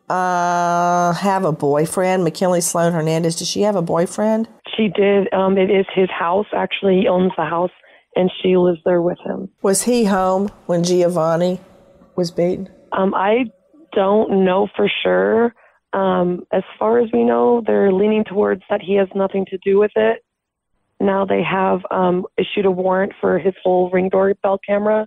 uh, 0.09 1.13
have 1.15 1.45
a 1.45 1.53
boyfriend, 1.53 2.25
McKinley 2.25 2.61
Slone 2.61 2.93
Hernandez? 2.93 3.37
does 3.37 3.49
she 3.49 3.63
have 3.63 3.77
a 3.77 3.83
boyfriend? 3.83 4.49
She 4.77 4.89
did. 4.89 5.33
Um, 5.33 5.59
it 5.59 5.71
is 5.71 5.87
his 5.95 6.11
house. 6.11 6.47
Actually, 6.55 7.01
he 7.01 7.09
owns 7.09 7.33
the 7.37 7.45
house, 7.45 7.71
and 8.15 8.31
she 8.43 8.57
lives 8.57 8.79
there 8.85 9.03
with 9.03 9.19
him. 9.25 9.49
Was 9.63 9.83
he 9.83 10.05
home 10.05 10.49
when 10.67 10.85
Giovanni 10.85 11.61
was 12.15 12.31
beaten? 12.31 12.69
Um, 12.93 13.15
I 13.15 13.47
don't 13.93 14.45
know 14.45 14.69
for 14.77 14.91
sure. 15.03 15.55
Um, 15.93 16.47
as 16.53 16.63
far 16.79 16.99
as 16.99 17.09
we 17.13 17.25
know, 17.25 17.63
they're 17.67 17.93
leaning 17.93 18.25
towards 18.25 18.63
that 18.69 18.83
he 18.83 18.97
has 18.97 19.09
nothing 19.15 19.47
to 19.47 19.59
do 19.59 19.79
with 19.79 19.93
it. 19.97 20.23
Now 21.01 21.25
they 21.25 21.43
have 21.43 21.81
um, 21.91 22.27
issued 22.37 22.67
a 22.67 22.71
warrant 22.71 23.13
for 23.21 23.39
his 23.39 23.55
whole 23.63 23.91
ring 23.91 24.09
doorbell 24.09 24.59
camera, 24.67 25.07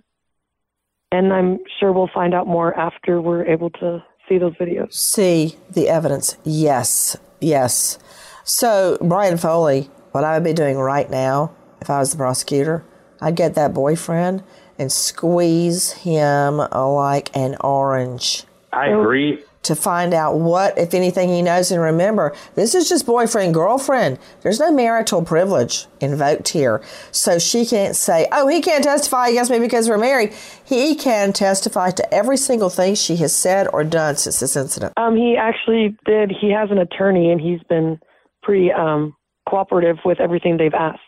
and 1.10 1.32
I'm 1.32 1.58
sure 1.78 1.92
we'll 1.92 2.10
find 2.12 2.34
out 2.34 2.46
more 2.46 2.76
after 2.76 3.20
we're 3.20 3.44
able 3.46 3.70
to 3.70 4.02
see 4.30 4.38
those 4.38 4.54
videos. 4.54 4.94
See 4.94 5.56
the 5.70 5.88
evidence. 5.88 6.36
Yes, 6.44 7.16
yes. 7.40 7.98
So, 8.44 8.96
Brian 9.00 9.36
Foley, 9.36 9.90
what 10.12 10.24
I 10.24 10.34
would 10.34 10.44
be 10.44 10.52
doing 10.52 10.78
right 10.78 11.10
now 11.10 11.52
if 11.80 11.90
I 11.90 11.98
was 11.98 12.12
the 12.12 12.16
prosecutor, 12.16 12.84
I'd 13.20 13.36
get 13.36 13.54
that 13.54 13.74
boyfriend 13.74 14.42
and 14.78 14.90
squeeze 14.90 15.92
him 15.92 16.56
like 16.56 17.34
an 17.36 17.56
orange. 17.60 18.44
I 18.72 18.88
agree. 18.88 19.42
To 19.64 19.74
find 19.76 20.14
out 20.14 20.38
what, 20.38 20.78
if 20.78 20.94
anything, 20.94 21.28
he 21.28 21.42
knows. 21.42 21.70
And 21.70 21.82
remember, 21.82 22.34
this 22.54 22.74
is 22.74 22.88
just 22.88 23.04
boyfriend, 23.04 23.52
girlfriend. 23.52 24.18
There's 24.40 24.58
no 24.58 24.72
marital 24.72 25.22
privilege 25.22 25.86
invoked 26.00 26.48
here. 26.48 26.82
So 27.10 27.38
she 27.38 27.66
can't 27.66 27.94
say, 27.94 28.26
oh, 28.32 28.48
he 28.48 28.62
can't 28.62 28.82
testify 28.82 29.28
against 29.28 29.50
me 29.50 29.58
because 29.58 29.86
we're 29.86 29.98
married. 29.98 30.32
He 30.64 30.94
can 30.94 31.34
testify 31.34 31.90
to 31.90 32.14
every 32.14 32.38
single 32.38 32.70
thing 32.70 32.94
she 32.94 33.16
has 33.16 33.36
said 33.36 33.68
or 33.70 33.84
done 33.84 34.16
since 34.16 34.40
this 34.40 34.56
incident. 34.56 34.94
Um, 34.96 35.14
he 35.14 35.36
actually 35.36 35.94
did. 36.06 36.32
He 36.40 36.50
has 36.52 36.70
an 36.70 36.78
attorney, 36.78 37.30
and 37.30 37.38
he's 37.38 37.62
been 37.64 38.00
pretty 38.42 38.72
um, 38.72 39.14
cooperative 39.46 39.98
with 40.06 40.20
everything 40.20 40.56
they've 40.56 40.72
asked. 40.72 41.00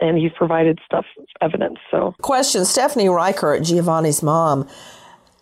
And 0.00 0.18
he's 0.18 0.32
provided 0.36 0.78
stuff, 0.84 1.06
evidence. 1.40 1.78
So, 1.90 2.14
question 2.20 2.66
Stephanie 2.66 3.08
Reichert, 3.08 3.62
Giovanni's 3.62 4.22
mom 4.22 4.68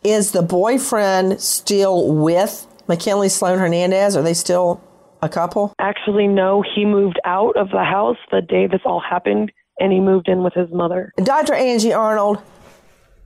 is 0.04 0.32
the 0.32 0.42
boyfriend 0.42 1.40
still 1.40 2.12
with 2.14 2.66
McKinley 2.86 3.30
Slone 3.30 3.58
Hernandez? 3.58 4.16
Are 4.16 4.22
they 4.22 4.34
still 4.34 4.82
a 5.22 5.28
couple? 5.28 5.74
Actually, 5.80 6.28
no. 6.28 6.62
He 6.74 6.84
moved 6.84 7.18
out 7.24 7.56
of 7.56 7.70
the 7.70 7.82
house 7.82 8.18
the 8.30 8.42
day 8.42 8.66
this 8.66 8.82
all 8.84 9.00
happened, 9.00 9.50
and 9.80 9.92
he 9.92 10.00
moved 10.00 10.28
in 10.28 10.42
with 10.42 10.52
his 10.52 10.70
mother. 10.70 11.12
Dr. 11.16 11.54
Angie 11.54 11.92
Arnold, 11.92 12.40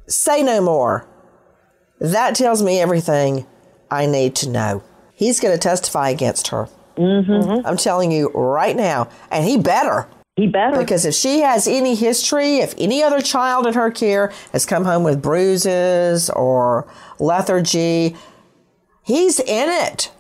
say 0.07 0.43
no 0.43 0.61
more. 0.61 1.07
That 2.01 2.37
tells 2.37 2.63
me 2.63 2.81
everything 2.81 3.47
I 3.91 4.07
need 4.07 4.37
to 4.37 4.49
know. 4.49 4.85
He's 5.15 5.41
going 5.41 5.53
to 5.53 5.61
testify 5.61 6.11
against 6.11 6.49
her. 6.49 6.69
Mm-hmm. 6.97 7.67
I'm 7.67 7.77
telling 7.77 8.13
you 8.13 8.29
right 8.31 8.77
now, 8.77 9.09
and 9.31 9.45
he 9.45 9.59
better. 9.59 10.07
He 10.39 10.47
better. 10.47 10.79
Because 10.79 11.05
if 11.05 11.15
she 11.15 11.41
has 11.41 11.67
any 11.67 11.97
history, 11.97 12.59
if 12.59 12.73
any 12.79 13.03
other 13.03 13.21
child 13.21 13.67
in 13.67 13.75
her 13.75 13.91
care 13.91 14.33
has 14.53 14.65
come 14.65 14.85
home 14.85 15.03
with 15.03 15.21
bruises 15.21 16.31
or 16.31 16.87
lethargy, 17.19 18.15
he's 19.03 19.41
in 19.41 19.69
it. 19.69 20.13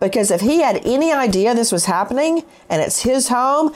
Because 0.00 0.32
if 0.32 0.40
he 0.40 0.60
had 0.60 0.84
any 0.84 1.12
idea 1.12 1.54
this 1.54 1.70
was 1.70 1.84
happening 1.84 2.42
and 2.68 2.82
it's 2.82 3.02
his 3.02 3.28
home, 3.28 3.72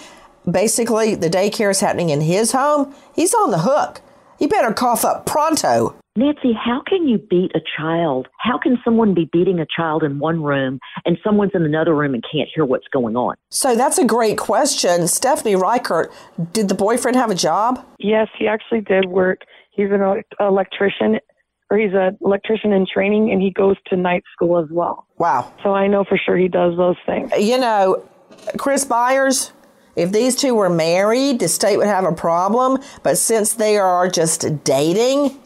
basically 0.51 1.15
the 1.15 1.31
daycare 1.31 1.71
is 1.71 1.79
happening 1.79 2.11
in 2.11 2.23
his 2.23 2.51
home, 2.51 2.93
he's 3.15 3.33
on 3.33 3.53
the 3.53 3.59
hook. 3.59 4.01
He 4.37 4.49
better 4.49 4.73
cough 4.73 5.05
up 5.05 5.27
pronto. 5.27 5.95
Nancy, 6.19 6.53
how 6.53 6.83
can 6.85 7.07
you 7.07 7.17
beat 7.17 7.53
a 7.55 7.61
child? 7.77 8.27
How 8.39 8.59
can 8.59 8.77
someone 8.85 9.15
be 9.15 9.31
beating 9.33 9.61
a 9.61 9.67
child 9.67 10.03
in 10.03 10.19
one 10.19 10.43
room 10.43 10.81
and 11.05 11.17
someone's 11.23 11.53
in 11.55 11.63
another 11.63 11.95
room 11.95 12.13
and 12.13 12.25
can't 12.25 12.49
hear 12.53 12.65
what's 12.65 12.89
going 12.89 13.15
on? 13.15 13.37
So 13.51 13.77
that's 13.77 13.99
a 13.99 14.05
great 14.05 14.37
question. 14.37 15.07
Stephanie 15.07 15.55
Reichert, 15.55 16.13
did 16.53 16.69
the 16.69 16.75
boyfriend 16.75 17.17
have 17.17 17.31
a 17.31 17.37
job? 17.37 17.87
Yes, 18.01 18.27
he 18.37 18.49
actually 18.49 18.81
did 18.81 19.07
work. 19.07 19.43
He's 19.71 19.93
an 19.93 20.25
electrician, 20.41 21.21
or 21.71 21.79
he's 21.79 21.95
an 21.95 22.19
electrician 22.21 22.73
in 22.73 22.85
training, 22.93 23.31
and 23.31 23.41
he 23.41 23.53
goes 23.53 23.77
to 23.87 23.97
night 23.97 24.25
school 24.33 24.59
as 24.59 24.69
well. 24.73 25.07
Wow. 25.19 25.53
So 25.63 25.73
I 25.73 25.87
know 25.87 26.03
for 26.03 26.19
sure 26.19 26.37
he 26.37 26.49
does 26.49 26.77
those 26.77 26.97
things. 27.07 27.31
You 27.39 27.59
know, 27.59 28.03
Chris 28.57 28.85
Byers, 28.85 29.53
If 29.99 30.13
these 30.13 30.37
two 30.37 30.55
were 30.55 30.71
married, 30.71 31.41
the 31.41 31.49
state 31.49 31.77
would 31.77 31.89
have 31.89 32.05
a 32.05 32.13
problem. 32.13 32.79
But 33.03 33.19
since 33.19 33.55
they 33.55 33.79
are 33.79 34.09
just 34.09 34.63
dating, 34.63 35.37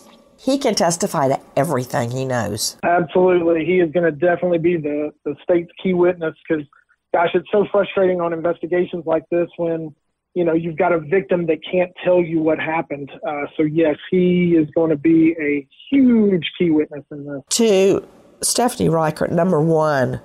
he 0.42 0.58
can 0.58 0.74
testify 0.74 1.28
to 1.28 1.40
everything 1.56 2.10
he 2.10 2.24
knows. 2.24 2.76
Absolutely. 2.82 3.64
He 3.64 3.78
is 3.78 3.92
going 3.92 4.04
to 4.04 4.10
definitely 4.10 4.58
be 4.58 4.76
the, 4.76 5.12
the 5.24 5.36
state's 5.42 5.70
key 5.80 5.94
witness 5.94 6.34
because, 6.48 6.64
gosh, 7.14 7.30
it's 7.34 7.48
so 7.52 7.64
frustrating 7.70 8.20
on 8.20 8.32
investigations 8.32 9.04
like 9.06 9.22
this 9.30 9.48
when, 9.56 9.94
you 10.34 10.44
know, 10.44 10.52
you've 10.52 10.76
got 10.76 10.92
a 10.92 10.98
victim 10.98 11.46
that 11.46 11.58
can't 11.70 11.92
tell 12.04 12.20
you 12.20 12.40
what 12.40 12.58
happened. 12.58 13.10
Uh, 13.26 13.44
so, 13.56 13.62
yes, 13.62 13.96
he 14.10 14.56
is 14.58 14.68
going 14.74 14.90
to 14.90 14.96
be 14.96 15.34
a 15.40 15.66
huge 15.90 16.50
key 16.58 16.70
witness 16.70 17.04
in 17.12 17.24
this. 17.24 17.42
To 17.50 18.04
Stephanie 18.42 18.88
Reichert, 18.88 19.30
number 19.30 19.60
one, 19.60 20.20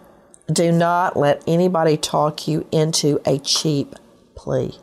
do 0.51 0.71
not 0.71 1.15
let 1.15 1.43
anybody 1.45 1.95
talk 1.95 2.47
you 2.47 2.67
into 2.71 3.21
a 3.25 3.37
cheap 3.37 3.93
plea. 4.33 4.73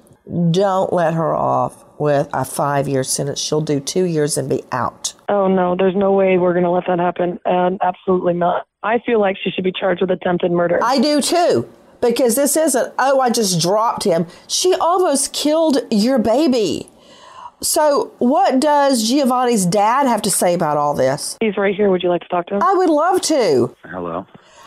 Don't 0.53 0.93
let 0.93 1.15
her 1.15 1.35
off 1.35 1.84
with 2.05 2.29
a 2.33 2.45
five 2.45 2.87
year 2.87 3.03
sentence. 3.03 3.41
She'll 3.41 3.63
do 3.63 3.81
two 3.81 4.05
years 4.05 4.37
and 4.37 4.49
be 4.49 4.63
out. 4.71 5.15
Oh 5.29 5.49
no, 5.49 5.75
there's 5.77 5.97
no 5.97 6.13
way 6.13 6.37
we're 6.39 6.53
going 6.53 6.65
to 6.65 6.71
let 6.71 6.85
that 6.87 7.01
happen. 7.01 7.41
And 7.45 7.81
absolutely 7.83 8.35
not. 8.35 8.67
I 8.83 8.99
feel 9.05 9.19
like 9.19 9.37
she 9.43 9.51
should 9.51 9.65
be 9.65 9.73
charged 9.73 10.03
with 10.03 10.11
attempted 10.11 10.53
murder. 10.53 10.79
I 10.83 11.01
do 11.01 11.21
too. 11.21 11.69
Because 12.03 12.35
this 12.35 12.55
isn't, 12.55 12.93
oh, 12.99 13.19
I 13.21 13.31
just 13.31 13.59
dropped 13.63 14.05
him. 14.05 14.27
She 14.47 14.75
almost 14.75 15.33
killed 15.33 15.79
your 15.91 16.19
baby. 16.19 16.91
So, 17.63 18.13
what 18.19 18.61
does 18.61 19.09
Giovanni's 19.09 19.65
dad 19.65 20.07
have 20.07 20.21
to 20.23 20.31
say 20.31 20.53
about 20.53 20.77
all 20.77 20.93
this? 20.93 21.39
He's 21.41 21.57
right 21.57 21.75
here. 21.75 21.91
Would 21.91 22.03
you 22.03 22.11
like 22.11 22.21
to 22.21 22.29
talk 22.29 22.47
to 22.49 22.57
him? 22.57 22.63
I 22.63 22.75
would 22.75 22.91
love 22.91 23.23
to. 23.23 23.75
Hello. 23.85 24.27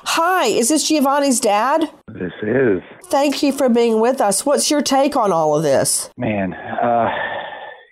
Hi, 0.09 0.45
is 0.45 0.69
this 0.69 0.87
Giovanni's 0.87 1.41
dad? 1.41 1.91
This 2.07 2.31
is. 2.41 2.81
Thank 3.03 3.43
you 3.43 3.51
for 3.51 3.67
being 3.67 3.99
with 3.99 4.21
us. 4.21 4.45
What's 4.45 4.71
your 4.71 4.81
take 4.81 5.17
on 5.17 5.33
all 5.33 5.53
of 5.53 5.63
this? 5.63 6.09
Man, 6.17 6.53
uh, 6.53 7.09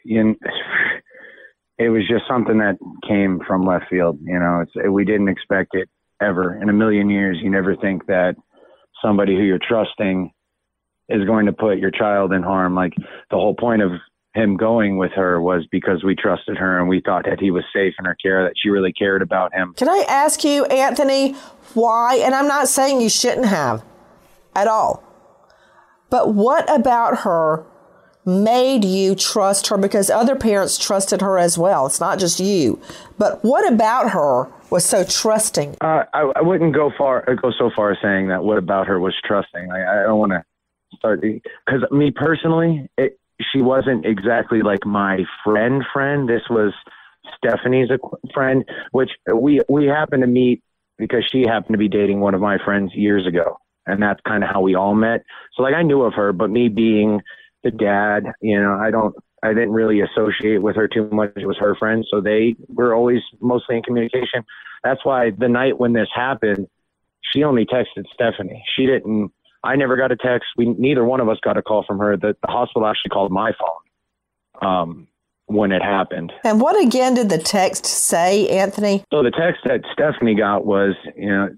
you, 0.06 0.34
it 1.78 1.90
was 1.90 2.08
just 2.10 2.24
something 2.28 2.58
that 2.60 2.78
came 3.06 3.42
from 3.46 3.66
left 3.66 3.90
field. 3.90 4.18
You 4.24 4.40
know, 4.40 4.62
it's 4.62 4.90
we 4.90 5.04
didn't 5.04 5.28
expect 5.28 5.76
it 5.76 5.90
ever 6.22 6.60
in 6.60 6.70
a 6.70 6.74
million 6.74 7.10
years. 7.10 7.38
You 7.44 7.50
never 7.50 7.76
think 7.76 8.06
that 8.08 8.36
somebody 9.04 9.36
who 9.36 9.44
you're 9.44 9.60
trusting 9.60 10.32
is 11.10 11.26
going 11.26 11.48
to 11.48 11.54
put 11.54 11.80
your 11.80 11.92
child 11.92 12.32
in 12.32 12.44
harm. 12.44 12.76
Like 12.76 12.94
the 13.30 13.36
whole 13.36 13.56
point 13.56 13.82
of 13.82 13.92
him 14.36 14.58
going 14.58 14.98
with 14.98 15.12
her 15.14 15.42
was 15.42 15.66
because 15.72 16.04
we 16.04 16.16
trusted 16.16 16.58
her 16.58 16.80
and 16.80 16.90
we 16.90 17.02
thought 17.02 17.26
that 17.26 17.40
he 17.40 17.52
was 17.52 17.64
safe 17.74 17.94
in 17.98 18.06
her 18.06 18.16
care, 18.16 18.44
that 18.44 18.54
she 18.62 18.70
really 18.70 18.92
cared 18.92 19.22
about 19.22 19.54
him. 19.54 19.74
Can 19.78 19.90
I 19.90 20.06
ask 20.08 20.44
you, 20.44 20.66
Anthony, 20.66 21.34
why? 21.74 22.18
And 22.18 22.36
I'm 22.36 22.48
not 22.48 22.68
saying 22.68 23.02
you 23.02 23.10
shouldn't 23.10 23.48
have 23.48 23.84
at 24.54 24.68
all. 24.68 25.04
But 26.10 26.34
what 26.34 26.70
about 26.70 27.20
her 27.20 27.66
made 28.26 28.84
you 28.84 29.16
trust 29.16 29.68
her? 29.68 29.78
Because 29.78 30.10
other 30.10 30.36
parents 30.36 30.78
trusted 30.78 31.22
her 31.22 31.38
as 31.38 31.58
well. 31.58 31.86
It's 31.86 32.00
not 32.00 32.20
just 32.20 32.40
you. 32.40 32.80
But 33.18 33.44
what 33.44 33.72
about 33.72 34.12
her 34.12 34.52
was 34.70 34.86
so 34.86 35.04
trusting? 35.04 35.78
Uh, 35.82 36.04
I, 36.14 36.32
I, 36.36 36.42
wouldn't 36.42 36.74
go 36.74 36.92
far 36.98 37.24
go 37.42 37.52
so 37.58 37.72
far 37.76 37.92
as 37.92 37.98
saying 38.02 38.28
that 38.28 38.44
what 38.44 38.58
about 38.58 38.88
her 38.88 39.00
was 39.00 39.16
trusting. 39.24 39.72
I, 39.72 40.02
I 40.02 40.04
don't 40.04 40.20
want 40.20 40.32
to 40.32 40.44
start 40.98 41.22
because 41.22 41.84
me 41.92 42.12
personally, 42.12 42.90
it, 42.98 43.20
she 43.52 43.62
wasn't 43.62 44.06
exactly 44.06 44.62
like 44.62 44.86
my 44.86 45.20
friend 45.44 45.84
friend. 45.94 46.28
This 46.28 46.44
was 46.50 46.74
Stephanie's 47.38 47.90
friend, 48.34 48.64
which 48.92 49.10
we 49.34 49.62
we 49.68 49.86
happened 49.86 50.22
to 50.24 50.28
meet 50.28 50.64
because 50.98 51.24
she 51.32 51.44
happened 51.48 51.74
to 51.74 51.78
be 51.78 51.90
dating 51.90 52.22
one 52.22 52.34
of 52.34 52.42
my 52.42 52.58
friends 52.64 52.92
years 52.94 53.28
ago, 53.28 53.58
and 53.86 54.02
that's 54.02 54.20
kind 54.28 54.44
of 54.44 54.50
how 54.50 54.62
we 54.62 54.76
all 54.76 54.96
met. 54.96 55.24
So 55.56 55.64
like 55.64 55.74
I 55.74 55.84
knew 55.84 56.02
of 56.04 56.14
her, 56.14 56.34
but 56.34 56.50
me 56.50 56.70
being 56.70 57.22
the 57.64 57.72
dad, 57.72 58.26
you 58.42 58.62
know, 58.62 58.74
I 58.74 58.92
don't. 58.92 59.16
I 59.44 59.50
didn't 59.50 59.74
really 59.74 60.02
associate 60.02 60.58
with 60.64 60.76
her 60.76 60.88
too 60.88 61.08
much. 61.12 61.34
It 61.36 61.46
was 61.46 61.58
her 61.60 61.76
friend, 61.76 62.04
so 62.10 62.20
they 62.20 62.56
were 62.68 62.96
always 62.96 63.20
mostly 63.42 63.78
in 63.78 63.84
communication. 63.84 64.44
That's 64.84 65.06
why 65.06 65.32
the 65.38 65.50
night 65.50 65.78
when 65.80 65.94
this 65.94 66.08
happened, 66.16 66.68
she 67.32 67.44
only 67.44 67.66
texted 67.66 68.06
Stephanie. 68.12 68.64
She 68.76 68.88
didn't 68.88 69.32
I 69.66 69.76
never 69.76 69.98
got 69.98 70.12
a 70.12 70.16
text. 70.16 70.50
We 70.58 70.66
neither 70.66 71.04
one 71.04 71.20
of 71.20 71.28
us 71.28 71.38
got 71.44 71.58
a 71.58 71.62
call 71.62 71.84
from 71.86 71.98
her. 72.00 72.16
The, 72.16 72.36
the 72.42 72.52
hospital 72.52 72.88
actually 72.88 73.10
called 73.10 73.32
my 73.32 73.52
phone 73.60 74.70
um, 74.70 75.08
when 75.48 75.72
it 75.72 75.82
happened. 75.82 76.32
And 76.44 76.62
what 76.62 76.82
again 76.82 77.16
did 77.16 77.30
the 77.30 77.38
text 77.38 77.86
say, 77.86 78.48
Anthony? 78.48 79.04
So 79.12 79.24
the 79.24 79.32
text 79.32 79.62
that 79.66 79.82
Stephanie 79.92 80.36
got 80.36 80.66
was, 80.66 80.94
you 81.18 81.30
know, 81.30 81.50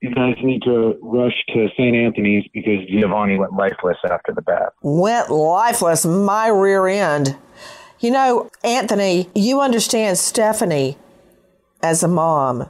you 0.00 0.14
guys 0.14 0.34
need 0.42 0.62
to 0.62 0.98
rush 1.00 1.32
to 1.54 1.68
St. 1.76 1.96
Anthony's 1.96 2.44
because 2.52 2.86
Giovanni 2.88 3.38
went 3.38 3.54
lifeless 3.54 3.96
after 4.04 4.32
the 4.34 4.42
bath. 4.42 4.72
Went 4.82 5.30
lifeless, 5.30 6.04
my 6.04 6.48
rear 6.48 6.86
end. 6.86 7.36
You 8.00 8.10
know, 8.10 8.50
Anthony, 8.62 9.30
you 9.34 9.60
understand 9.60 10.18
Stephanie 10.18 10.98
as 11.82 12.02
a 12.02 12.08
mom 12.08 12.68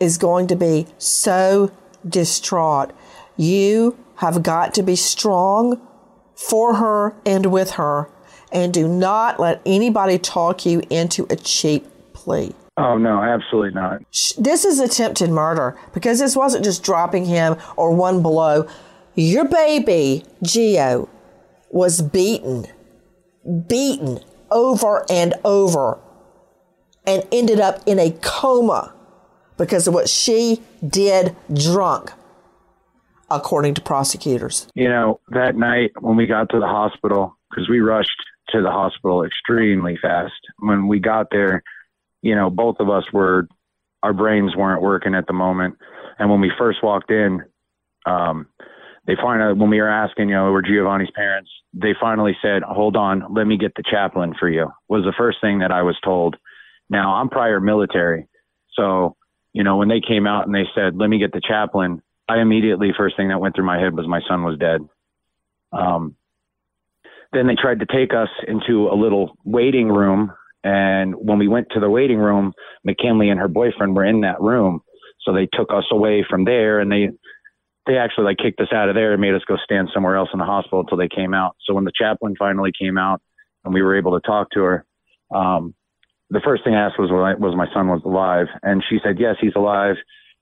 is 0.00 0.16
going 0.16 0.46
to 0.46 0.56
be 0.56 0.86
so 0.96 1.70
distraught 2.08 2.92
you 3.36 3.96
have 4.16 4.42
got 4.42 4.74
to 4.74 4.82
be 4.82 4.96
strong 4.96 5.80
for 6.34 6.76
her 6.76 7.14
and 7.24 7.46
with 7.46 7.72
her, 7.72 8.08
and 8.52 8.72
do 8.72 8.86
not 8.86 9.40
let 9.40 9.60
anybody 9.66 10.18
talk 10.18 10.66
you 10.66 10.82
into 10.90 11.26
a 11.30 11.36
cheap 11.36 11.86
plea. 12.12 12.54
Oh, 12.78 12.98
no, 12.98 13.22
absolutely 13.22 13.72
not. 13.72 14.02
This 14.36 14.64
is 14.64 14.80
attempted 14.80 15.30
murder 15.30 15.78
because 15.94 16.18
this 16.18 16.36
wasn't 16.36 16.64
just 16.64 16.82
dropping 16.82 17.24
him 17.24 17.56
or 17.76 17.94
one 17.94 18.22
blow. 18.22 18.68
Your 19.14 19.46
baby, 19.46 20.24
Gio, 20.44 21.08
was 21.70 22.02
beaten, 22.02 22.66
beaten 23.66 24.20
over 24.50 25.06
and 25.10 25.34
over, 25.42 25.98
and 27.06 27.26
ended 27.32 27.60
up 27.60 27.82
in 27.86 27.98
a 27.98 28.10
coma 28.20 28.92
because 29.56 29.86
of 29.86 29.94
what 29.94 30.08
she 30.08 30.60
did 30.86 31.34
drunk 31.52 32.12
according 33.30 33.74
to 33.74 33.80
prosecutors. 33.80 34.68
You 34.74 34.88
know, 34.88 35.20
that 35.28 35.56
night 35.56 35.92
when 36.00 36.16
we 36.16 36.26
got 36.26 36.50
to 36.50 36.60
the 36.60 36.66
hospital, 36.66 37.36
because 37.50 37.68
we 37.68 37.80
rushed 37.80 38.10
to 38.50 38.62
the 38.62 38.70
hospital 38.70 39.24
extremely 39.24 39.98
fast. 40.00 40.34
When 40.58 40.88
we 40.88 41.00
got 41.00 41.28
there, 41.30 41.62
you 42.22 42.34
know, 42.34 42.50
both 42.50 42.76
of 42.80 42.88
us 42.88 43.04
were, 43.12 43.48
our 44.02 44.12
brains 44.12 44.54
weren't 44.56 44.82
working 44.82 45.14
at 45.14 45.26
the 45.26 45.32
moment. 45.32 45.76
And 46.18 46.30
when 46.30 46.40
we 46.40 46.52
first 46.58 46.82
walked 46.82 47.10
in, 47.10 47.42
um, 48.06 48.46
they 49.06 49.14
finally, 49.20 49.54
when 49.54 49.70
we 49.70 49.80
were 49.80 49.88
asking, 49.88 50.28
you 50.28 50.34
know, 50.34 50.50
we're 50.50 50.62
Giovanni's 50.62 51.10
parents, 51.14 51.50
they 51.72 51.94
finally 52.00 52.36
said, 52.42 52.62
hold 52.62 52.96
on, 52.96 53.34
let 53.34 53.46
me 53.46 53.56
get 53.56 53.72
the 53.76 53.84
chaplain 53.88 54.34
for 54.38 54.48
you, 54.48 54.70
was 54.88 55.04
the 55.04 55.14
first 55.16 55.38
thing 55.40 55.60
that 55.60 55.70
I 55.70 55.82
was 55.82 55.96
told. 56.04 56.36
Now, 56.88 57.14
I'm 57.14 57.28
prior 57.28 57.60
military. 57.60 58.28
So, 58.74 59.16
you 59.52 59.64
know, 59.64 59.76
when 59.76 59.88
they 59.88 60.00
came 60.00 60.26
out 60.26 60.46
and 60.46 60.54
they 60.54 60.66
said, 60.74 60.96
let 60.96 61.08
me 61.08 61.18
get 61.18 61.32
the 61.32 61.40
chaplain, 61.40 62.02
I 62.28 62.40
immediately 62.40 62.92
first 62.96 63.16
thing 63.16 63.28
that 63.28 63.40
went 63.40 63.54
through 63.54 63.66
my 63.66 63.78
head 63.78 63.94
was 63.94 64.08
my 64.08 64.20
son 64.28 64.42
was 64.42 64.58
dead. 64.58 64.80
Um, 65.72 66.16
then 67.32 67.46
they 67.46 67.54
tried 67.54 67.80
to 67.80 67.86
take 67.86 68.12
us 68.14 68.28
into 68.46 68.88
a 68.88 68.96
little 68.96 69.36
waiting 69.44 69.88
room, 69.88 70.32
and 70.64 71.14
when 71.14 71.38
we 71.38 71.48
went 71.48 71.68
to 71.72 71.80
the 71.80 71.90
waiting 71.90 72.18
room, 72.18 72.52
McKinley 72.84 73.30
and 73.30 73.38
her 73.38 73.48
boyfriend 73.48 73.94
were 73.94 74.04
in 74.04 74.22
that 74.22 74.40
room, 74.40 74.80
so 75.22 75.32
they 75.32 75.46
took 75.52 75.70
us 75.72 75.84
away 75.90 76.24
from 76.28 76.44
there, 76.44 76.80
and 76.80 76.90
they 76.90 77.10
they 77.86 77.98
actually 77.98 78.24
like 78.24 78.38
kicked 78.38 78.60
us 78.60 78.72
out 78.72 78.88
of 78.88 78.96
there 78.96 79.12
and 79.12 79.20
made 79.20 79.34
us 79.34 79.42
go 79.46 79.56
stand 79.62 79.88
somewhere 79.94 80.16
else 80.16 80.28
in 80.32 80.40
the 80.40 80.44
hospital 80.44 80.80
until 80.80 80.98
they 80.98 81.08
came 81.08 81.34
out. 81.34 81.56
So 81.64 81.74
when 81.74 81.84
the 81.84 81.92
chaplain 81.94 82.34
finally 82.36 82.72
came 82.76 82.98
out 82.98 83.22
and 83.64 83.72
we 83.72 83.82
were 83.82 83.96
able 83.96 84.18
to 84.18 84.26
talk 84.26 84.50
to 84.50 84.62
her, 84.62 84.84
um, 85.32 85.72
the 86.30 86.40
first 86.44 86.64
thing 86.64 86.74
I 86.74 86.86
asked 86.86 86.98
was 86.98 87.10
was 87.10 87.54
my 87.56 87.72
son 87.72 87.88
was 87.88 88.02
alive, 88.04 88.46
and 88.62 88.82
she 88.88 88.98
said 89.04 89.20
yes, 89.20 89.36
he's 89.40 89.54
alive 89.54 89.96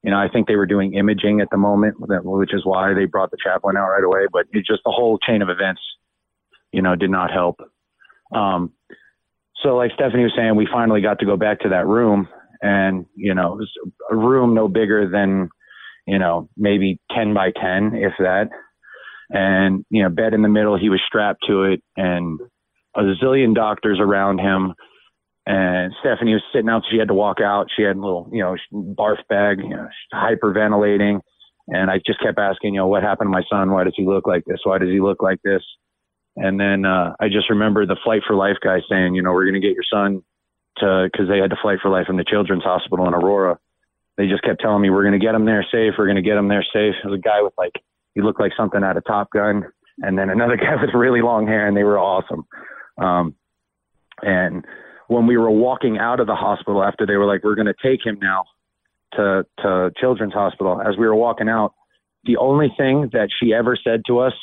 you 0.04 0.10
know, 0.10 0.18
I 0.18 0.28
think 0.28 0.46
they 0.46 0.56
were 0.56 0.66
doing 0.66 0.92
imaging 0.92 1.40
at 1.40 1.48
the 1.50 1.56
moment, 1.56 1.96
which 1.98 2.52
is 2.52 2.60
why 2.64 2.92
they 2.92 3.06
brought 3.06 3.30
the 3.30 3.38
chaplain 3.42 3.78
out 3.78 3.88
right 3.88 4.04
away. 4.04 4.26
But 4.30 4.44
it 4.52 4.66
just 4.66 4.82
the 4.84 4.92
whole 4.92 5.18
chain 5.18 5.40
of 5.40 5.48
events, 5.48 5.80
you 6.72 6.82
know, 6.82 6.94
did 6.94 7.08
not 7.08 7.30
help. 7.30 7.58
Um, 8.30 8.72
so, 9.62 9.76
like 9.76 9.92
Stephanie 9.94 10.24
was 10.24 10.34
saying, 10.36 10.56
we 10.56 10.68
finally 10.70 11.00
got 11.00 11.20
to 11.20 11.26
go 11.26 11.38
back 11.38 11.60
to 11.60 11.70
that 11.70 11.86
room, 11.86 12.28
and 12.60 13.06
you 13.16 13.34
know, 13.34 13.54
it 13.54 13.56
was 13.56 13.72
a 14.10 14.14
room 14.14 14.54
no 14.54 14.68
bigger 14.68 15.08
than, 15.08 15.48
you 16.06 16.18
know, 16.18 16.50
maybe 16.54 17.00
ten 17.10 17.32
by 17.32 17.50
ten, 17.50 17.94
if 17.94 18.12
that. 18.18 18.50
And 19.30 19.86
you 19.88 20.02
know, 20.02 20.10
bed 20.10 20.34
in 20.34 20.42
the 20.42 20.50
middle. 20.50 20.78
He 20.78 20.90
was 20.90 21.00
strapped 21.06 21.46
to 21.48 21.62
it, 21.62 21.82
and 21.96 22.38
a 22.94 23.00
zillion 23.22 23.54
doctors 23.54 24.00
around 24.00 24.38
him 24.38 24.74
and 25.46 25.92
Stephanie 26.00 26.32
was 26.32 26.42
sitting 26.52 26.70
out. 26.70 26.82
She 26.90 26.98
had 26.98 27.08
to 27.08 27.14
walk 27.14 27.40
out. 27.40 27.66
She 27.76 27.82
had 27.82 27.96
a 27.96 28.00
little, 28.00 28.30
you 28.32 28.42
know, 28.42 28.56
barf 28.72 29.18
bag, 29.28 29.58
you 29.58 29.70
know, 29.70 29.88
hyperventilating. 30.12 31.20
And 31.68 31.90
I 31.90 31.98
just 32.04 32.20
kept 32.20 32.38
asking, 32.38 32.74
you 32.74 32.80
know, 32.80 32.86
what 32.86 33.02
happened 33.02 33.28
to 33.28 33.30
my 33.30 33.44
son? 33.50 33.70
Why 33.70 33.84
does 33.84 33.94
he 33.96 34.06
look 34.06 34.26
like 34.26 34.44
this? 34.46 34.60
Why 34.64 34.78
does 34.78 34.88
he 34.88 35.00
look 35.00 35.22
like 35.22 35.40
this? 35.42 35.62
And 36.36 36.58
then 36.58 36.84
uh, 36.84 37.14
I 37.20 37.28
just 37.28 37.50
remember 37.50 37.86
the 37.86 37.96
Flight 38.04 38.22
for 38.26 38.34
Life 38.34 38.56
guy 38.62 38.80
saying, 38.90 39.14
you 39.14 39.22
know, 39.22 39.32
we're 39.32 39.44
going 39.44 39.60
to 39.60 39.66
get 39.66 39.74
your 39.74 39.84
son 39.90 40.22
to, 40.78 41.08
because 41.10 41.28
they 41.28 41.38
had 41.38 41.50
to 41.50 41.56
flight 41.62 41.78
for 41.80 41.90
life 41.90 42.06
in 42.08 42.16
the 42.16 42.24
Children's 42.24 42.64
Hospital 42.64 43.06
in 43.06 43.14
Aurora. 43.14 43.58
They 44.16 44.26
just 44.26 44.42
kept 44.42 44.60
telling 44.60 44.82
me, 44.82 44.90
we're 44.90 45.02
going 45.02 45.18
to 45.18 45.24
get 45.24 45.34
him 45.34 45.44
there 45.44 45.64
safe. 45.70 45.94
We're 45.98 46.06
going 46.06 46.16
to 46.16 46.22
get 46.22 46.36
him 46.36 46.48
there 46.48 46.64
safe. 46.72 46.94
Was 47.04 47.14
a 47.14 47.18
guy 47.18 47.42
with 47.42 47.52
like, 47.56 47.72
he 48.14 48.22
looked 48.22 48.40
like 48.40 48.52
something 48.56 48.82
out 48.82 48.96
of 48.96 49.04
Top 49.04 49.30
Gun. 49.30 49.64
and 49.98 50.18
then 50.18 50.30
another 50.30 50.56
guy 50.60 50.76
with 50.80 50.94
really 50.94 51.22
long 51.22 51.46
hair, 51.46 51.68
and 51.68 51.76
they 51.76 51.84
were 51.84 51.98
awesome. 51.98 52.44
Um, 52.98 53.34
and 54.22 54.64
when 55.08 55.26
we 55.26 55.36
were 55.36 55.50
walking 55.50 55.98
out 55.98 56.20
of 56.20 56.26
the 56.26 56.34
hospital 56.34 56.82
after 56.82 57.06
they 57.06 57.16
were 57.16 57.26
like, 57.26 57.44
"We're 57.44 57.54
going 57.54 57.66
to 57.66 57.74
take 57.82 58.04
him 58.04 58.18
now 58.20 58.44
to 59.14 59.46
to 59.58 59.92
Children's 59.96 60.34
Hospital," 60.34 60.80
as 60.80 60.96
we 60.96 61.06
were 61.06 61.14
walking 61.14 61.48
out, 61.48 61.74
the 62.24 62.36
only 62.36 62.72
thing 62.76 63.10
that 63.12 63.28
she 63.38 63.52
ever 63.52 63.76
said 63.76 64.02
to 64.06 64.20
us 64.20 64.34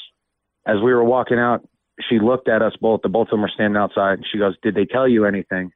as 0.65 0.77
we 0.83 0.93
were 0.93 1.03
walking 1.03 1.39
out, 1.39 1.67
she 2.09 2.19
looked 2.19 2.47
at 2.47 2.61
us 2.61 2.73
both. 2.79 3.01
The 3.01 3.09
both 3.09 3.27
of 3.27 3.31
them 3.31 3.41
were 3.41 3.51
standing 3.53 3.77
outside. 3.77 4.19
And 4.19 4.25
she 4.31 4.37
goes, 4.37 4.55
"Did 4.61 4.75
they 4.75 4.85
tell 4.85 5.07
you 5.07 5.25
anything?" 5.25 5.71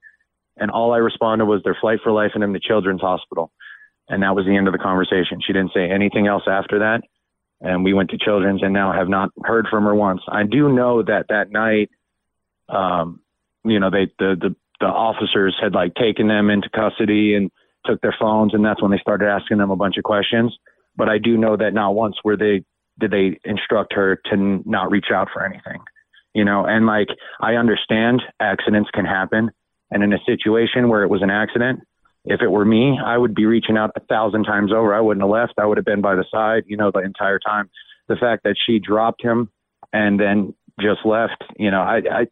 And 0.57 0.71
all 0.71 0.93
I 0.93 0.97
responded 0.97 1.45
was, 1.45 1.61
"Their 1.63 1.75
flight 1.75 1.99
for 2.01 2.11
life 2.11 2.31
and 2.35 2.43
in 2.43 2.53
the 2.53 2.59
Children's 2.59 3.01
Hospital." 3.01 3.51
And 4.07 4.21
that 4.23 4.35
was 4.35 4.45
the 4.45 4.55
end 4.55 4.67
of 4.67 4.71
the 4.71 4.79
conversation. 4.79 5.41
She 5.41 5.53
didn't 5.53 5.73
say 5.73 5.89
anything 5.89 6.27
else 6.27 6.43
after 6.47 6.79
that. 6.79 7.01
And 7.61 7.83
we 7.83 7.93
went 7.93 8.11
to 8.11 8.17
Children's 8.17 8.61
and 8.61 8.73
now 8.73 8.91
have 8.91 9.09
not 9.09 9.31
heard 9.43 9.67
from 9.67 9.85
her 9.85 9.95
once. 9.95 10.21
I 10.27 10.43
do 10.43 10.71
know 10.71 11.01
that 11.01 11.29
that 11.29 11.49
night, 11.49 11.89
um, 12.69 13.21
you 13.63 13.79
know, 13.79 13.89
they 13.89 14.07
the 14.19 14.35
the 14.39 14.55
the 14.85 14.91
officers 14.91 15.55
had 15.59 15.73
like 15.73 15.95
taken 15.95 16.27
them 16.27 16.51
into 16.51 16.69
custody 16.69 17.33
and 17.33 17.49
took 17.85 17.99
their 18.01 18.15
phones, 18.19 18.53
and 18.53 18.63
that's 18.63 18.81
when 18.83 18.91
they 18.91 18.99
started 18.99 19.27
asking 19.27 19.57
them 19.57 19.71
a 19.71 19.75
bunch 19.75 19.97
of 19.97 20.03
questions. 20.03 20.55
But 20.95 21.09
I 21.09 21.17
do 21.17 21.37
know 21.37 21.57
that 21.57 21.73
not 21.73 21.95
once 21.95 22.15
were 22.23 22.37
they 22.37 22.63
did 22.99 23.09
they 23.09 23.39
instruct 23.43 23.93
her 23.93 24.21
to 24.29 24.61
not 24.63 24.91
reach 24.91 25.07
out 25.11 25.29
for 25.33 25.43
anything, 25.43 25.81
you 26.35 26.45
know. 26.45 26.65
And 26.65 26.85
like 26.85 27.07
I 27.41 27.55
understand 27.55 28.21
accidents 28.39 28.91
can 28.93 29.05
happen, 29.05 29.49
and 29.89 30.03
in 30.03 30.13
a 30.13 30.19
situation 30.23 30.87
where 30.87 31.01
it 31.01 31.09
was 31.09 31.23
an 31.23 31.31
accident, 31.31 31.79
if 32.25 32.41
it 32.41 32.51
were 32.51 32.65
me, 32.65 32.99
I 33.03 33.17
would 33.17 33.33
be 33.33 33.45
reaching 33.47 33.77
out 33.77 33.89
a 33.95 34.01
thousand 34.01 34.43
times 34.43 34.71
over. 34.71 34.93
I 34.93 35.01
wouldn't 35.01 35.23
have 35.23 35.31
left. 35.31 35.53
I 35.57 35.65
would 35.65 35.77
have 35.77 35.85
been 35.85 36.01
by 36.01 36.13
the 36.13 36.25
side, 36.31 36.63
you 36.67 36.77
know, 36.77 36.91
the 36.93 36.99
entire 36.99 37.39
time. 37.39 37.71
The 38.07 38.17
fact 38.17 38.43
that 38.43 38.55
she 38.67 38.77
dropped 38.77 39.23
him 39.23 39.49
and 39.91 40.19
then 40.19 40.53
just 40.79 40.99
left, 41.05 41.43
you 41.57 41.71
know, 41.71 41.81
I 41.81 42.01
I 42.11 42.27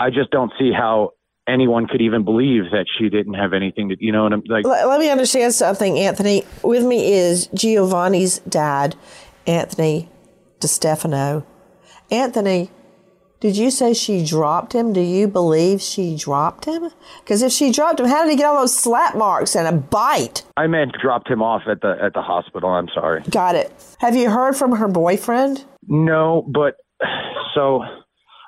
I 0.00 0.10
just 0.10 0.32
don't 0.32 0.52
see 0.58 0.72
how 0.72 1.12
anyone 1.48 1.86
could 1.86 2.00
even 2.00 2.24
believe 2.24 2.64
that 2.72 2.86
she 2.98 3.08
didn't 3.08 3.34
have 3.34 3.52
anything 3.52 3.88
to, 3.90 3.96
you 3.98 4.12
know, 4.12 4.26
and 4.26 4.34
I'm 4.34 4.42
like, 4.46 4.64
let, 4.64 4.86
let 4.86 5.00
me 5.00 5.10
understand 5.10 5.54
something, 5.54 5.98
Anthony. 5.98 6.44
With 6.62 6.84
me 6.84 7.12
is 7.12 7.48
Giovanni's 7.48 8.38
dad, 8.40 8.96
Anthony 9.46 10.08
DeStefano. 10.60 11.44
Anthony, 12.10 12.70
did 13.40 13.56
you 13.56 13.72
say 13.72 13.92
she 13.92 14.24
dropped 14.24 14.72
him? 14.72 14.92
Do 14.92 15.00
you 15.00 15.26
believe 15.26 15.80
she 15.82 16.16
dropped 16.16 16.66
him? 16.66 16.90
Because 17.24 17.42
if 17.42 17.50
she 17.50 17.72
dropped 17.72 17.98
him, 17.98 18.06
how 18.06 18.22
did 18.22 18.30
he 18.30 18.36
get 18.36 18.46
all 18.46 18.60
those 18.60 18.76
slap 18.78 19.16
marks 19.16 19.56
and 19.56 19.66
a 19.66 19.72
bite? 19.72 20.44
I 20.56 20.68
meant 20.68 20.92
dropped 21.02 21.28
him 21.28 21.42
off 21.42 21.62
at 21.66 21.80
the 21.80 21.96
at 22.00 22.14
the 22.14 22.22
hospital. 22.22 22.70
I'm 22.70 22.88
sorry. 22.94 23.22
Got 23.30 23.56
it. 23.56 23.72
Have 23.98 24.14
you 24.14 24.30
heard 24.30 24.54
from 24.54 24.76
her 24.76 24.86
boyfriend? 24.86 25.64
No, 25.88 26.46
but 26.54 26.76
so 27.54 27.82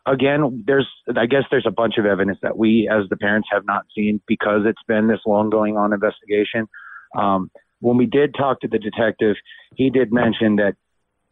again, 0.06 0.64
there's 0.66 0.88
I 1.16 1.26
guess 1.26 1.44
there's 1.50 1.66
a 1.66 1.70
bunch 1.72 1.94
of 1.98 2.06
evidence 2.06 2.38
that 2.42 2.56
we 2.56 2.88
as 2.90 3.08
the 3.08 3.16
parents 3.16 3.48
have 3.50 3.64
not 3.66 3.84
seen 3.94 4.20
because 4.26 4.62
it's 4.64 4.82
been 4.86 5.08
this 5.08 5.20
long 5.26 5.50
going 5.50 5.76
on 5.76 5.92
investigation. 5.92 6.68
Um, 7.16 7.50
when 7.80 7.96
we 7.96 8.06
did 8.06 8.34
talk 8.34 8.60
to 8.60 8.68
the 8.68 8.78
detective, 8.78 9.36
he 9.76 9.90
did 9.90 10.12
mention 10.12 10.56
that 10.56 10.74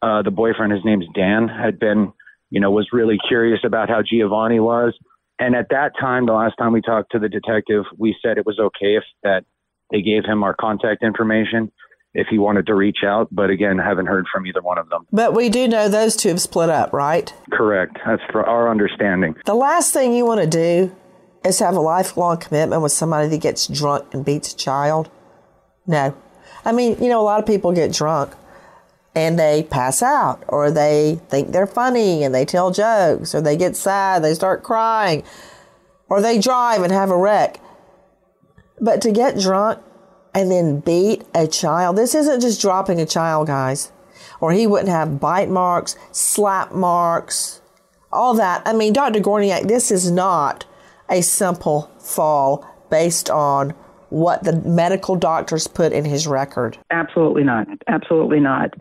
uh, 0.01 0.21
the 0.21 0.31
boyfriend, 0.31 0.71
his 0.71 0.85
name's 0.85 1.05
Dan, 1.15 1.47
had 1.47 1.79
been, 1.79 2.11
you 2.49 2.59
know, 2.59 2.71
was 2.71 2.89
really 2.91 3.17
curious 3.27 3.59
about 3.63 3.89
how 3.89 4.01
Giovanni 4.01 4.59
was. 4.59 4.93
And 5.39 5.55
at 5.55 5.69
that 5.69 5.93
time, 5.99 6.25
the 6.25 6.33
last 6.33 6.55
time 6.57 6.73
we 6.73 6.81
talked 6.81 7.11
to 7.13 7.19
the 7.19 7.29
detective, 7.29 7.85
we 7.97 8.15
said 8.21 8.37
it 8.37 8.45
was 8.45 8.59
okay 8.59 8.97
if 8.97 9.03
that 9.23 9.45
they 9.91 10.01
gave 10.01 10.25
him 10.25 10.43
our 10.43 10.53
contact 10.53 11.03
information 11.03 11.71
if 12.13 12.27
he 12.27 12.37
wanted 12.37 12.67
to 12.67 12.75
reach 12.75 12.99
out. 13.05 13.27
But 13.31 13.49
again, 13.49 13.77
haven't 13.77 14.05
heard 14.05 14.25
from 14.31 14.45
either 14.45 14.61
one 14.61 14.77
of 14.77 14.89
them. 14.89 15.07
But 15.11 15.33
we 15.33 15.49
do 15.49 15.67
know 15.67 15.89
those 15.89 16.15
two 16.15 16.29
have 16.29 16.41
split 16.41 16.69
up, 16.69 16.93
right? 16.93 17.33
Correct. 17.51 17.97
That's 18.05 18.21
for 18.31 18.45
our 18.45 18.69
understanding. 18.69 19.35
The 19.45 19.55
last 19.55 19.93
thing 19.93 20.13
you 20.13 20.25
want 20.25 20.41
to 20.41 20.47
do 20.47 20.95
is 21.45 21.59
have 21.59 21.75
a 21.75 21.81
lifelong 21.81 22.37
commitment 22.37 22.81
with 22.81 22.91
somebody 22.91 23.27
that 23.29 23.41
gets 23.41 23.67
drunk 23.67 24.13
and 24.13 24.23
beats 24.23 24.53
a 24.53 24.57
child. 24.57 25.09
No. 25.85 26.15
I 26.65 26.71
mean, 26.71 27.01
you 27.01 27.09
know, 27.09 27.19
a 27.19 27.23
lot 27.23 27.39
of 27.39 27.45
people 27.45 27.73
get 27.73 27.91
drunk 27.91 28.33
and 29.15 29.37
they 29.37 29.63
pass 29.69 30.01
out 30.01 30.43
or 30.47 30.71
they 30.71 31.19
think 31.29 31.51
they're 31.51 31.67
funny 31.67 32.23
and 32.23 32.33
they 32.33 32.45
tell 32.45 32.71
jokes 32.71 33.35
or 33.35 33.41
they 33.41 33.57
get 33.57 33.75
sad, 33.75 34.23
they 34.23 34.33
start 34.33 34.63
crying 34.63 35.23
or 36.09 36.21
they 36.21 36.39
drive 36.39 36.81
and 36.81 36.91
have 36.91 37.09
a 37.09 37.17
wreck. 37.17 37.59
But 38.79 39.01
to 39.01 39.11
get 39.11 39.37
drunk 39.37 39.79
and 40.33 40.51
then 40.51 40.79
beat 40.79 41.23
a 41.33 41.47
child, 41.47 41.97
this 41.97 42.15
isn't 42.15 42.41
just 42.41 42.61
dropping 42.61 42.99
a 42.99 43.05
child, 43.05 43.47
guys. 43.47 43.91
Or 44.41 44.51
he 44.51 44.67
wouldn't 44.67 44.89
have 44.89 45.19
bite 45.19 45.49
marks, 45.49 45.95
slap 46.11 46.73
marks, 46.73 47.61
all 48.11 48.33
that. 48.35 48.61
I 48.65 48.73
mean, 48.73 48.93
Dr. 48.93 49.19
Gorniak, 49.19 49.67
this 49.67 49.91
is 49.91 50.11
not 50.11 50.65
a 51.09 51.21
simple 51.21 51.91
fall 51.99 52.65
based 52.89 53.29
on 53.29 53.71
what 54.09 54.43
the 54.43 54.61
medical 54.61 55.15
doctors 55.15 55.67
put 55.67 55.91
in 55.91 56.05
his 56.05 56.27
record. 56.27 56.77
Absolutely 56.91 57.43
not. 57.43 57.67
Absolutely 57.87 58.39
not. 58.39 58.73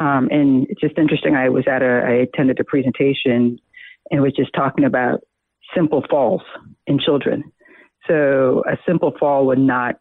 Um, 0.00 0.28
and 0.30 0.66
it's 0.68 0.80
just 0.80 0.98
interesting. 0.98 1.36
I 1.36 1.48
was 1.48 1.64
at 1.68 1.82
a, 1.82 2.02
I 2.04 2.12
attended 2.12 2.58
a 2.58 2.64
presentation 2.64 3.58
and 4.10 4.22
was 4.22 4.32
just 4.34 4.52
talking 4.52 4.84
about 4.84 5.20
simple 5.74 6.04
falls 6.10 6.42
in 6.86 6.98
children. 6.98 7.44
So 8.08 8.64
a 8.66 8.76
simple 8.86 9.12
fall 9.18 9.46
would 9.46 9.58
not 9.58 9.96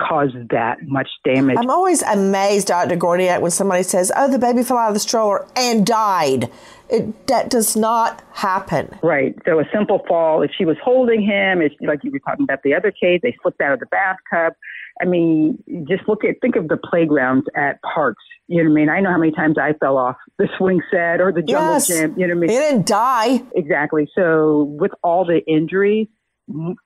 cause 0.00 0.30
that 0.50 0.78
much 0.82 1.08
damage. 1.24 1.56
I'm 1.58 1.70
always 1.70 2.02
amazed, 2.02 2.68
Dr. 2.68 2.96
Gordiak, 2.96 3.40
when 3.40 3.50
somebody 3.50 3.82
says, 3.82 4.10
"Oh, 4.16 4.30
the 4.30 4.38
baby 4.38 4.62
fell 4.62 4.78
out 4.78 4.88
of 4.88 4.94
the 4.94 5.00
stroller 5.00 5.46
and 5.56 5.86
died." 5.86 6.50
It, 6.90 7.26
that 7.28 7.48
does 7.48 7.74
not 7.74 8.22
happen. 8.34 8.98
Right. 9.02 9.34
So 9.46 9.58
a 9.60 9.64
simple 9.72 10.02
fall. 10.06 10.42
If 10.42 10.50
she 10.56 10.66
was 10.66 10.76
holding 10.84 11.22
him, 11.22 11.62
it's 11.62 11.74
like 11.80 12.00
you 12.04 12.10
were 12.10 12.18
talking 12.18 12.42
about 12.44 12.62
the 12.64 12.74
other 12.74 12.90
case, 12.90 13.20
they 13.22 13.34
slipped 13.42 13.62
out 13.62 13.72
of 13.72 13.80
the 13.80 13.86
bathtub. 13.86 14.52
I 15.00 15.06
mean, 15.06 15.56
just 15.88 16.06
look 16.06 16.22
at 16.22 16.36
think 16.42 16.54
of 16.56 16.68
the 16.68 16.76
playgrounds 16.76 17.46
at 17.56 17.80
parks. 17.82 18.22
You 18.48 18.58
know 18.62 18.68
what 18.68 18.74
I 18.74 18.80
mean? 18.80 18.88
I 18.90 19.00
know 19.00 19.10
how 19.10 19.16
many 19.18 19.32
times 19.32 19.56
I 19.58 19.72
fell 19.80 19.96
off 19.96 20.16
the 20.36 20.48
swing 20.58 20.82
set 20.90 21.22
or 21.22 21.32
the 21.32 21.40
jungle 21.40 21.72
Yes. 21.74 21.86
gym. 21.86 22.14
You 22.18 22.26
know 22.26 22.34
what 22.34 22.44
I 22.44 22.46
mean? 22.46 22.50
He 22.50 22.56
didn't 22.56 22.86
die. 22.86 23.42
Exactly. 23.54 24.06
So 24.14 24.64
with 24.78 24.90
all 25.02 25.24
the 25.24 25.40
injuries, 25.46 26.08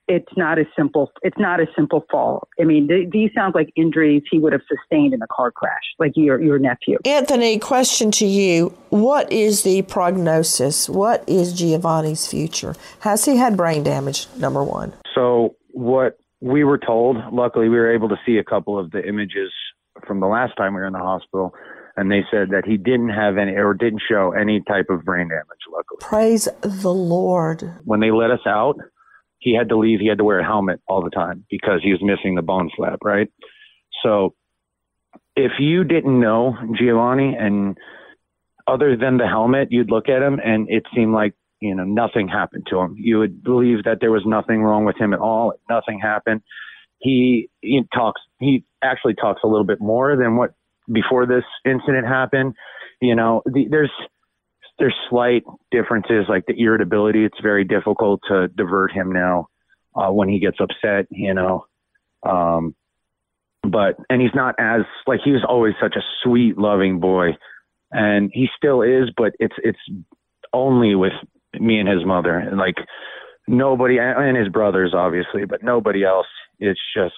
it's 0.07 0.31
not 0.37 0.59
a 0.59 0.65
simple. 0.77 1.11
It's 1.23 1.37
not 1.37 1.59
a 1.59 1.65
simple 1.75 2.05
fall. 2.11 2.47
I 2.59 2.63
mean, 2.63 2.87
th- 2.87 3.09
these 3.11 3.31
sound 3.35 3.55
like 3.55 3.69
injuries 3.75 4.23
he 4.29 4.39
would 4.39 4.53
have 4.53 4.61
sustained 4.67 5.13
in 5.13 5.21
a 5.21 5.27
car 5.27 5.51
crash, 5.51 5.81
like 5.99 6.11
your 6.15 6.41
your 6.41 6.59
nephew. 6.59 6.97
Anthony, 7.05 7.59
question 7.59 8.11
to 8.11 8.25
you. 8.25 8.75
What 8.89 9.31
is 9.31 9.63
the 9.63 9.81
prognosis? 9.83 10.89
What 10.89 11.23
is 11.27 11.53
Giovanni's 11.53 12.27
future? 12.27 12.75
Has 12.99 13.25
he 13.25 13.37
had 13.37 13.57
brain 13.57 13.83
damage? 13.83 14.27
Number 14.37 14.63
one. 14.63 14.93
So 15.15 15.55
what 15.71 16.17
we 16.41 16.63
were 16.63 16.77
told, 16.77 17.17
luckily 17.33 17.69
we 17.69 17.77
were 17.77 17.91
able 17.93 18.09
to 18.09 18.17
see 18.25 18.37
a 18.37 18.43
couple 18.43 18.77
of 18.79 18.91
the 18.91 19.03
images 19.07 19.51
from 20.05 20.19
the 20.19 20.27
last 20.27 20.53
time 20.57 20.75
we 20.75 20.81
were 20.81 20.87
in 20.87 20.93
the 20.93 20.99
hospital, 20.99 21.53
and 21.95 22.11
they 22.11 22.21
said 22.29 22.49
that 22.51 22.63
he 22.65 22.77
didn't 22.77 23.09
have 23.09 23.37
any 23.37 23.53
or 23.53 23.73
didn't 23.73 24.01
show 24.07 24.31
any 24.31 24.61
type 24.67 24.85
of 24.89 25.03
brain 25.03 25.27
damage. 25.29 25.45
Luckily, 25.71 25.97
Praise 25.99 26.47
the 26.61 26.93
Lord. 26.93 27.73
when 27.85 27.99
they 27.99 28.11
let 28.11 28.29
us 28.29 28.41
out, 28.45 28.75
he 29.47 29.55
had 29.55 29.69
to 29.69 29.77
leave. 29.77 30.01
He 30.01 30.07
had 30.07 30.17
to 30.17 30.25
wear 30.25 30.39
a 30.39 30.45
helmet 30.45 30.81
all 30.87 31.01
the 31.01 31.09
time 31.09 31.45
because 31.49 31.79
he 31.81 31.91
was 31.91 32.01
missing 32.03 32.35
the 32.35 32.41
bone 32.41 32.69
flap, 32.75 32.99
right? 33.01 33.29
So 34.03 34.35
if 35.37 35.53
you 35.57 35.85
didn't 35.85 36.19
know 36.19 36.53
Giovanni 36.77 37.33
and 37.33 37.77
other 38.67 38.97
than 38.97 39.15
the 39.17 39.25
helmet, 39.25 39.69
you'd 39.71 39.89
look 39.89 40.09
at 40.09 40.21
him 40.21 40.41
and 40.43 40.69
it 40.69 40.83
seemed 40.93 41.13
like, 41.13 41.33
you 41.61 41.73
know, 41.73 41.85
nothing 41.85 42.27
happened 42.27 42.67
to 42.71 42.79
him. 42.79 42.95
You 42.97 43.19
would 43.19 43.41
believe 43.41 43.85
that 43.85 43.99
there 44.01 44.11
was 44.11 44.23
nothing 44.25 44.63
wrong 44.63 44.83
with 44.83 44.97
him 44.97 45.13
at 45.13 45.19
all. 45.19 45.53
Nothing 45.69 45.99
happened. 46.01 46.41
He, 46.99 47.49
he 47.61 47.83
talks, 47.93 48.19
he 48.41 48.65
actually 48.83 49.13
talks 49.13 49.41
a 49.45 49.47
little 49.47 49.65
bit 49.65 49.79
more 49.79 50.17
than 50.17 50.35
what 50.35 50.55
before 50.91 51.25
this 51.25 51.45
incident 51.63 52.05
happened. 52.05 52.53
You 52.99 53.15
know, 53.15 53.43
the, 53.45 53.67
there's, 53.69 53.91
there's 54.79 54.95
slight 55.09 55.43
differences 55.71 56.25
like 56.29 56.45
the 56.47 56.53
irritability. 56.57 57.25
It's 57.25 57.39
very 57.41 57.63
difficult 57.63 58.21
to 58.29 58.47
divert 58.49 58.91
him 58.91 59.11
now 59.11 59.47
uh, 59.95 60.11
when 60.11 60.29
he 60.29 60.39
gets 60.39 60.57
upset, 60.59 61.07
you 61.09 61.33
know. 61.33 61.65
Um, 62.23 62.75
but 63.63 63.97
and 64.09 64.21
he's 64.21 64.35
not 64.35 64.55
as 64.59 64.81
like 65.07 65.19
he 65.23 65.31
was 65.31 65.45
always 65.47 65.73
such 65.81 65.95
a 65.95 66.03
sweet, 66.23 66.57
loving 66.57 66.99
boy, 66.99 67.31
and 67.91 68.29
he 68.33 68.47
still 68.55 68.81
is. 68.81 69.09
But 69.15 69.33
it's 69.39 69.55
it's 69.63 69.79
only 70.53 70.95
with 70.95 71.13
me 71.59 71.79
and 71.79 71.89
his 71.89 72.05
mother, 72.05 72.37
and 72.37 72.57
like 72.57 72.75
nobody 73.47 73.97
and 73.99 74.37
his 74.37 74.49
brothers, 74.49 74.93
obviously, 74.95 75.45
but 75.45 75.63
nobody 75.63 76.03
else. 76.03 76.27
It's 76.59 76.79
just 76.95 77.15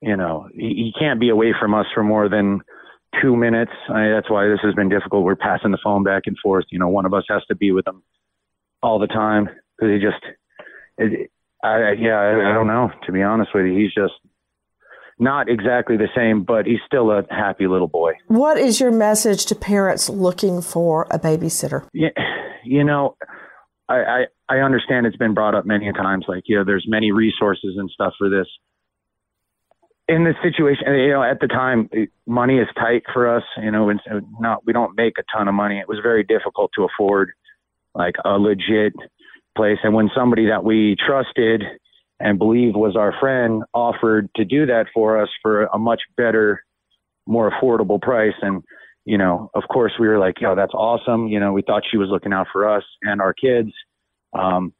you 0.00 0.16
know 0.16 0.48
he, 0.54 0.92
he 0.92 0.92
can't 0.98 1.20
be 1.20 1.30
away 1.30 1.54
from 1.58 1.74
us 1.74 1.86
for 1.94 2.02
more 2.02 2.28
than 2.28 2.60
two 3.20 3.36
minutes. 3.36 3.72
I, 3.88 4.08
that's 4.08 4.30
why 4.30 4.46
this 4.48 4.60
has 4.62 4.74
been 4.74 4.88
difficult. 4.88 5.24
We're 5.24 5.36
passing 5.36 5.70
the 5.72 5.78
phone 5.82 6.02
back 6.04 6.22
and 6.26 6.36
forth. 6.42 6.64
You 6.70 6.78
know, 6.78 6.88
one 6.88 7.04
of 7.06 7.12
us 7.14 7.24
has 7.28 7.42
to 7.48 7.54
be 7.54 7.72
with 7.72 7.86
him 7.86 8.02
all 8.82 8.98
the 8.98 9.06
time 9.06 9.48
because 9.78 9.92
he 9.92 9.98
just, 9.98 10.22
it, 10.98 11.30
I, 11.62 11.68
I- 11.68 11.92
yeah, 11.98 12.18
I, 12.18 12.50
I 12.50 12.54
don't 12.54 12.66
know. 12.66 12.90
To 13.06 13.12
be 13.12 13.22
honest 13.22 13.50
with 13.54 13.66
you, 13.66 13.76
he's 13.78 13.92
just, 13.94 14.14
not 15.18 15.48
exactly 15.48 15.96
the 15.96 16.08
same, 16.16 16.42
but 16.42 16.66
he's 16.66 16.80
still 16.86 17.10
a 17.12 17.22
happy 17.30 17.68
little 17.68 17.86
boy. 17.86 18.12
What 18.26 18.58
is 18.58 18.80
your 18.80 18.90
message 18.90 19.44
to 19.46 19.54
parents 19.54 20.08
looking 20.08 20.60
for 20.62 21.06
a 21.12 21.18
babysitter? 21.18 21.86
Yeah, 21.92 22.08
you 22.64 22.82
know, 22.82 23.14
I, 23.88 23.98
I 23.98 24.24
I 24.48 24.56
understand 24.60 25.06
it's 25.06 25.16
been 25.16 25.34
brought 25.34 25.54
up 25.54 25.64
many 25.64 25.92
times. 25.92 26.24
Like, 26.26 26.44
you 26.46 26.56
know, 26.56 26.64
there's 26.64 26.86
many 26.88 27.12
resources 27.12 27.76
and 27.76 27.88
stuff 27.90 28.14
for 28.18 28.28
this. 28.30 28.46
In 30.12 30.24
this 30.24 30.34
situation, 30.42 30.84
you 30.88 31.10
know, 31.10 31.22
at 31.22 31.40
the 31.40 31.46
time, 31.46 31.88
money 32.26 32.58
is 32.58 32.68
tight 32.76 33.02
for 33.12 33.34
us. 33.34 33.44
You 33.56 33.70
know, 33.70 33.88
and 33.88 34.00
not 34.38 34.66
we 34.66 34.72
don't 34.72 34.96
make 34.96 35.14
a 35.18 35.22
ton 35.34 35.48
of 35.48 35.54
money. 35.54 35.78
It 35.78 35.88
was 35.88 36.00
very 36.02 36.22
difficult 36.22 36.70
to 36.76 36.84
afford 36.84 37.30
like 37.94 38.16
a 38.24 38.38
legit 38.38 38.92
place. 39.56 39.78
And 39.82 39.94
when 39.94 40.10
somebody 40.14 40.46
that 40.48 40.64
we 40.64 40.96
trusted 41.06 41.62
and 42.20 42.38
believed 42.38 42.76
was 42.76 42.96
our 42.96 43.14
friend 43.20 43.62
offered 43.72 44.28
to 44.36 44.44
do 44.44 44.66
that 44.66 44.86
for 44.94 45.20
us 45.20 45.28
for 45.40 45.64
a 45.64 45.78
much 45.78 46.02
better, 46.16 46.62
more 47.26 47.50
affordable 47.50 48.00
price, 48.00 48.34
and 48.42 48.62
you 49.04 49.18
know, 49.18 49.50
of 49.54 49.64
course, 49.72 49.92
we 49.98 50.06
were 50.06 50.18
like, 50.18 50.40
yo, 50.40 50.54
that's 50.54 50.74
awesome. 50.74 51.26
You 51.26 51.40
know, 51.40 51.52
we 51.52 51.62
thought 51.62 51.82
she 51.90 51.96
was 51.96 52.08
looking 52.08 52.32
out 52.32 52.46
for 52.52 52.68
us 52.68 52.84
and 53.02 53.20
our 53.20 53.34
kids. 53.34 53.70
Um, 54.32 54.72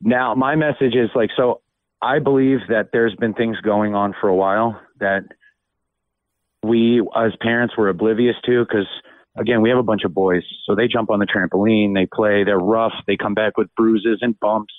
now, 0.00 0.34
my 0.34 0.54
message 0.56 0.94
is 0.94 1.10
like, 1.14 1.30
so 1.36 1.60
I 2.00 2.18
believe 2.18 2.58
that 2.68 2.90
there's 2.92 3.14
been 3.16 3.34
things 3.34 3.56
going 3.60 3.94
on 3.94 4.14
for 4.20 4.28
a 4.28 4.34
while 4.34 4.80
that 5.00 5.22
we 6.62 7.00
as 7.16 7.32
parents 7.40 7.76
were 7.76 7.88
oblivious 7.88 8.36
to 8.44 8.64
because 8.64 8.86
again 9.36 9.62
we 9.62 9.68
have 9.68 9.78
a 9.78 9.82
bunch 9.82 10.02
of 10.04 10.12
boys 10.12 10.42
so 10.66 10.74
they 10.74 10.88
jump 10.88 11.08
on 11.08 11.20
the 11.20 11.26
trampoline 11.26 11.94
they 11.94 12.06
play 12.12 12.42
they're 12.42 12.58
rough 12.58 12.92
they 13.06 13.16
come 13.16 13.32
back 13.32 13.56
with 13.56 13.68
bruises 13.76 14.18
and 14.22 14.38
bumps 14.40 14.74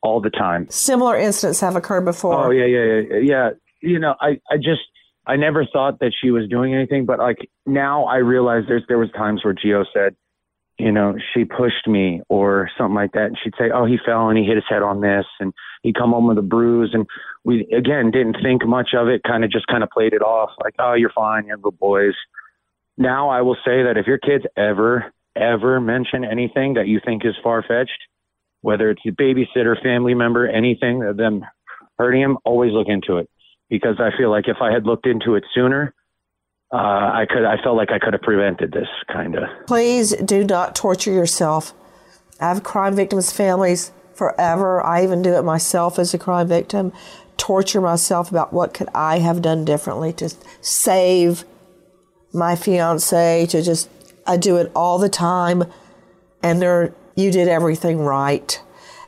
all 0.00 0.20
the 0.20 0.30
time. 0.30 0.66
Similar 0.70 1.18
incidents 1.18 1.60
have 1.60 1.76
occurred 1.76 2.04
before. 2.04 2.46
Oh 2.46 2.50
yeah 2.50 2.64
yeah 2.64 2.84
yeah 2.84 3.18
yeah 3.18 3.50
you 3.82 3.98
know 3.98 4.14
i 4.20 4.40
i 4.50 4.56
just 4.56 4.80
I 5.28 5.36
never 5.36 5.66
thought 5.66 6.00
that 6.00 6.12
she 6.18 6.30
was 6.30 6.48
doing 6.48 6.74
anything, 6.74 7.04
but 7.04 7.18
like 7.18 7.50
now 7.66 8.04
I 8.06 8.16
realize 8.16 8.64
there's 8.66 8.84
there 8.88 8.98
was 8.98 9.10
times 9.12 9.44
where 9.44 9.54
Gio 9.54 9.84
said, 9.92 10.16
you 10.78 10.92
know, 10.92 11.16
she 11.34 11.44
pushed 11.44 11.86
me 11.86 12.22
or 12.28 12.70
something 12.78 12.94
like 12.94 13.12
that, 13.12 13.26
and 13.26 13.38
she'd 13.42 13.54
say, 13.58 13.70
oh, 13.74 13.84
he 13.84 13.98
fell 14.04 14.28
and 14.28 14.38
he 14.38 14.44
hit 14.44 14.56
his 14.56 14.64
head 14.68 14.82
on 14.82 15.00
this, 15.00 15.26
and 15.40 15.52
he'd 15.82 15.96
come 15.96 16.10
home 16.10 16.28
with 16.28 16.38
a 16.38 16.42
bruise, 16.42 16.90
and 16.92 17.06
we 17.44 17.66
again 17.76 18.10
didn't 18.10 18.36
think 18.42 18.66
much 18.66 18.90
of 18.94 19.08
it, 19.08 19.22
kind 19.24 19.44
of 19.44 19.50
just 19.50 19.66
kind 19.66 19.82
of 19.82 19.90
played 19.90 20.12
it 20.12 20.22
off 20.22 20.50
like, 20.62 20.74
oh, 20.78 20.94
you're 20.94 21.12
fine, 21.14 21.46
you're 21.46 21.56
good 21.56 21.78
boys. 21.78 22.14
Now 22.96 23.28
I 23.28 23.42
will 23.42 23.56
say 23.64 23.82
that 23.84 23.96
if 23.96 24.06
your 24.06 24.18
kids 24.18 24.44
ever 24.56 25.12
ever 25.36 25.80
mention 25.80 26.24
anything 26.24 26.74
that 26.74 26.88
you 26.88 27.00
think 27.04 27.24
is 27.24 27.34
far 27.42 27.62
fetched, 27.62 28.02
whether 28.60 28.90
it's 28.90 29.02
a 29.06 29.10
babysitter, 29.10 29.80
family 29.82 30.14
member, 30.14 30.48
anything 30.48 31.00
them 31.16 31.44
hurting 31.96 32.20
him, 32.20 32.38
always 32.44 32.72
look 32.72 32.88
into 32.88 33.18
it. 33.18 33.28
Because 33.70 33.96
I 34.00 34.16
feel 34.16 34.30
like 34.30 34.48
if 34.48 34.56
I 34.60 34.72
had 34.72 34.84
looked 34.84 35.06
into 35.06 35.34
it 35.34 35.44
sooner, 35.54 35.94
uh, 36.70 36.76
I 36.76 37.26
could. 37.28 37.44
I 37.44 37.60
felt 37.62 37.76
like 37.76 37.90
I 37.90 37.98
could 37.98 38.12
have 38.12 38.22
prevented 38.22 38.72
this 38.72 38.88
kind 39.10 39.36
of. 39.36 39.48
Please 39.66 40.14
do 40.16 40.44
not 40.44 40.74
torture 40.74 41.12
yourself. 41.12 41.72
I 42.40 42.48
have 42.48 42.62
crime 42.62 42.94
victims' 42.94 43.32
families 43.32 43.90
forever. 44.14 44.84
I 44.84 45.02
even 45.02 45.22
do 45.22 45.34
it 45.34 45.42
myself 45.42 45.98
as 45.98 46.12
a 46.12 46.18
crime 46.18 46.48
victim. 46.48 46.92
Torture 47.38 47.80
myself 47.80 48.30
about 48.30 48.52
what 48.52 48.74
could 48.74 48.88
I 48.94 49.20
have 49.20 49.40
done 49.40 49.64
differently 49.64 50.12
to 50.14 50.30
save 50.60 51.44
my 52.32 52.54
fiance. 52.54 53.46
To 53.46 53.62
just, 53.62 53.88
I 54.26 54.36
do 54.36 54.56
it 54.56 54.70
all 54.74 54.98
the 54.98 55.08
time, 55.08 55.64
and 56.42 56.60
there, 56.60 56.92
you 57.16 57.30
did 57.30 57.48
everything 57.48 58.00
right. 58.00 58.60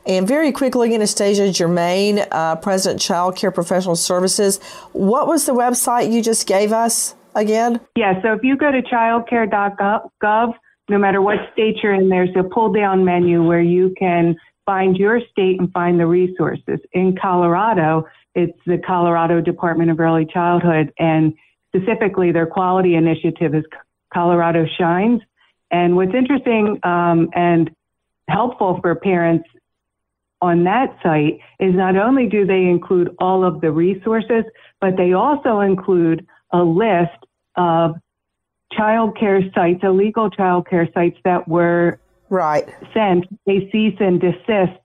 And 0.03 0.27
very 0.27 0.51
quickly, 0.51 0.95
Anastasia 0.95 1.51
Germain, 1.51 2.25
uh, 2.31 2.55
President 2.55 2.99
Child 2.99 3.35
Care 3.35 3.51
Professional 3.51 3.95
Services. 3.95 4.59
What 4.93 5.27
was 5.27 5.45
the 5.45 5.53
website 5.53 6.11
you 6.11 6.23
just 6.23 6.47
gave 6.47 6.73
us 6.73 7.13
again? 7.35 7.79
Yeah, 7.95 8.21
so 8.21 8.33
if 8.33 8.43
you 8.43 8.57
go 8.57 8.71
to 8.71 8.81
childcare.gov, 8.81 10.53
no 10.89 10.97
matter 10.97 11.21
what 11.21 11.37
state 11.53 11.77
you're 11.81 11.93
in, 11.93 12.09
there's 12.09 12.35
a 12.37 12.43
pull 12.43 12.71
down 12.71 13.05
menu 13.05 13.43
where 13.43 13.61
you 13.61 13.93
can 13.97 14.35
find 14.65 14.97
your 14.97 15.19
state 15.31 15.59
and 15.59 15.71
find 15.71 15.99
the 15.99 16.05
resources. 16.05 16.79
In 16.93 17.15
Colorado, 17.19 18.07
it's 18.35 18.57
the 18.65 18.77
Colorado 18.77 19.41
Department 19.41 19.91
of 19.91 19.99
Early 19.99 20.25
Childhood, 20.25 20.93
and 20.99 21.33
specifically 21.73 22.31
their 22.31 22.45
quality 22.45 22.95
initiative 22.95 23.55
is 23.55 23.63
Colorado 24.13 24.65
Shines. 24.77 25.21
And 25.71 25.95
what's 25.95 26.13
interesting 26.13 26.79
um, 26.83 27.29
and 27.33 27.71
helpful 28.27 28.79
for 28.81 28.93
parents 28.95 29.47
on 30.41 30.63
that 30.63 30.97
site 31.03 31.39
is 31.59 31.73
not 31.75 31.95
only 31.95 32.27
do 32.27 32.45
they 32.45 32.63
include 32.63 33.15
all 33.19 33.45
of 33.45 33.61
the 33.61 33.71
resources, 33.71 34.43
but 34.79 34.97
they 34.97 35.13
also 35.13 35.59
include 35.59 36.25
a 36.53 36.63
list 36.63 37.25
of 37.55 37.95
child 38.73 39.17
care 39.17 39.41
sites, 39.53 39.79
illegal 39.83 40.29
child 40.29 40.67
care 40.69 40.87
sites 40.93 41.17
that 41.23 41.47
were 41.47 41.99
right 42.29 42.67
sent 42.93 43.25
a 43.47 43.69
cease 43.71 43.97
and 43.99 44.21
desist 44.21 44.79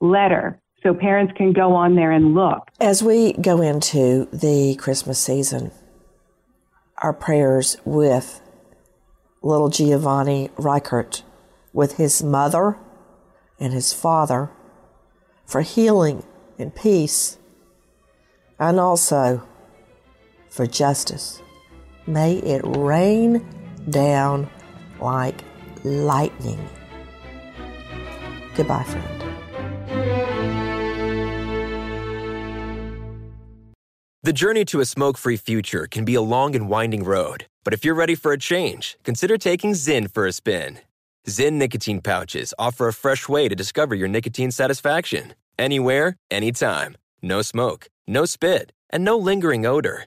letter. 0.00 0.60
So 0.82 0.94
parents 0.94 1.32
can 1.36 1.52
go 1.52 1.74
on 1.74 1.96
there 1.96 2.12
and 2.12 2.34
look. 2.34 2.68
As 2.80 3.02
we 3.02 3.32
go 3.32 3.60
into 3.60 4.28
the 4.32 4.76
Christmas 4.76 5.18
season, 5.18 5.72
our 7.02 7.12
prayers 7.12 7.76
with 7.84 8.40
little 9.42 9.70
Giovanni 9.70 10.50
Reichert, 10.56 11.24
with 11.72 11.96
his 11.96 12.22
mother 12.22 12.76
and 13.58 13.72
his 13.72 13.92
father, 13.92 14.50
for 15.46 15.62
healing 15.62 16.24
and 16.58 16.74
peace, 16.74 17.38
and 18.58 18.78
also 18.78 19.42
for 20.58 20.66
justice. 20.66 21.40
May 22.08 22.38
it 22.38 22.62
rain 22.64 23.46
down 23.90 24.50
like 25.00 25.44
lightning. 25.84 26.58
Goodbye, 28.56 28.82
friend. 28.82 29.22
The 34.24 34.32
journey 34.32 34.64
to 34.64 34.80
a 34.80 34.84
smoke 34.84 35.16
free 35.16 35.36
future 35.36 35.86
can 35.86 36.04
be 36.04 36.16
a 36.16 36.20
long 36.20 36.56
and 36.56 36.68
winding 36.68 37.04
road, 37.04 37.46
but 37.62 37.72
if 37.72 37.84
you're 37.84 37.94
ready 37.94 38.16
for 38.16 38.32
a 38.32 38.38
change, 38.38 38.98
consider 39.04 39.38
taking 39.38 39.74
Zyn 39.74 40.10
for 40.10 40.26
a 40.26 40.32
spin. 40.32 40.80
Zyn 41.28 41.52
nicotine 41.52 42.00
pouches 42.00 42.52
offer 42.58 42.88
a 42.88 42.92
fresh 42.92 43.28
way 43.28 43.48
to 43.48 43.54
discover 43.54 43.94
your 43.94 44.08
nicotine 44.08 44.50
satisfaction. 44.50 45.34
Anywhere, 45.56 46.16
anytime. 46.32 46.96
No 47.22 47.42
smoke, 47.42 47.86
no 48.08 48.24
spit, 48.24 48.72
and 48.90 49.04
no 49.04 49.16
lingering 49.16 49.64
odor. 49.64 50.06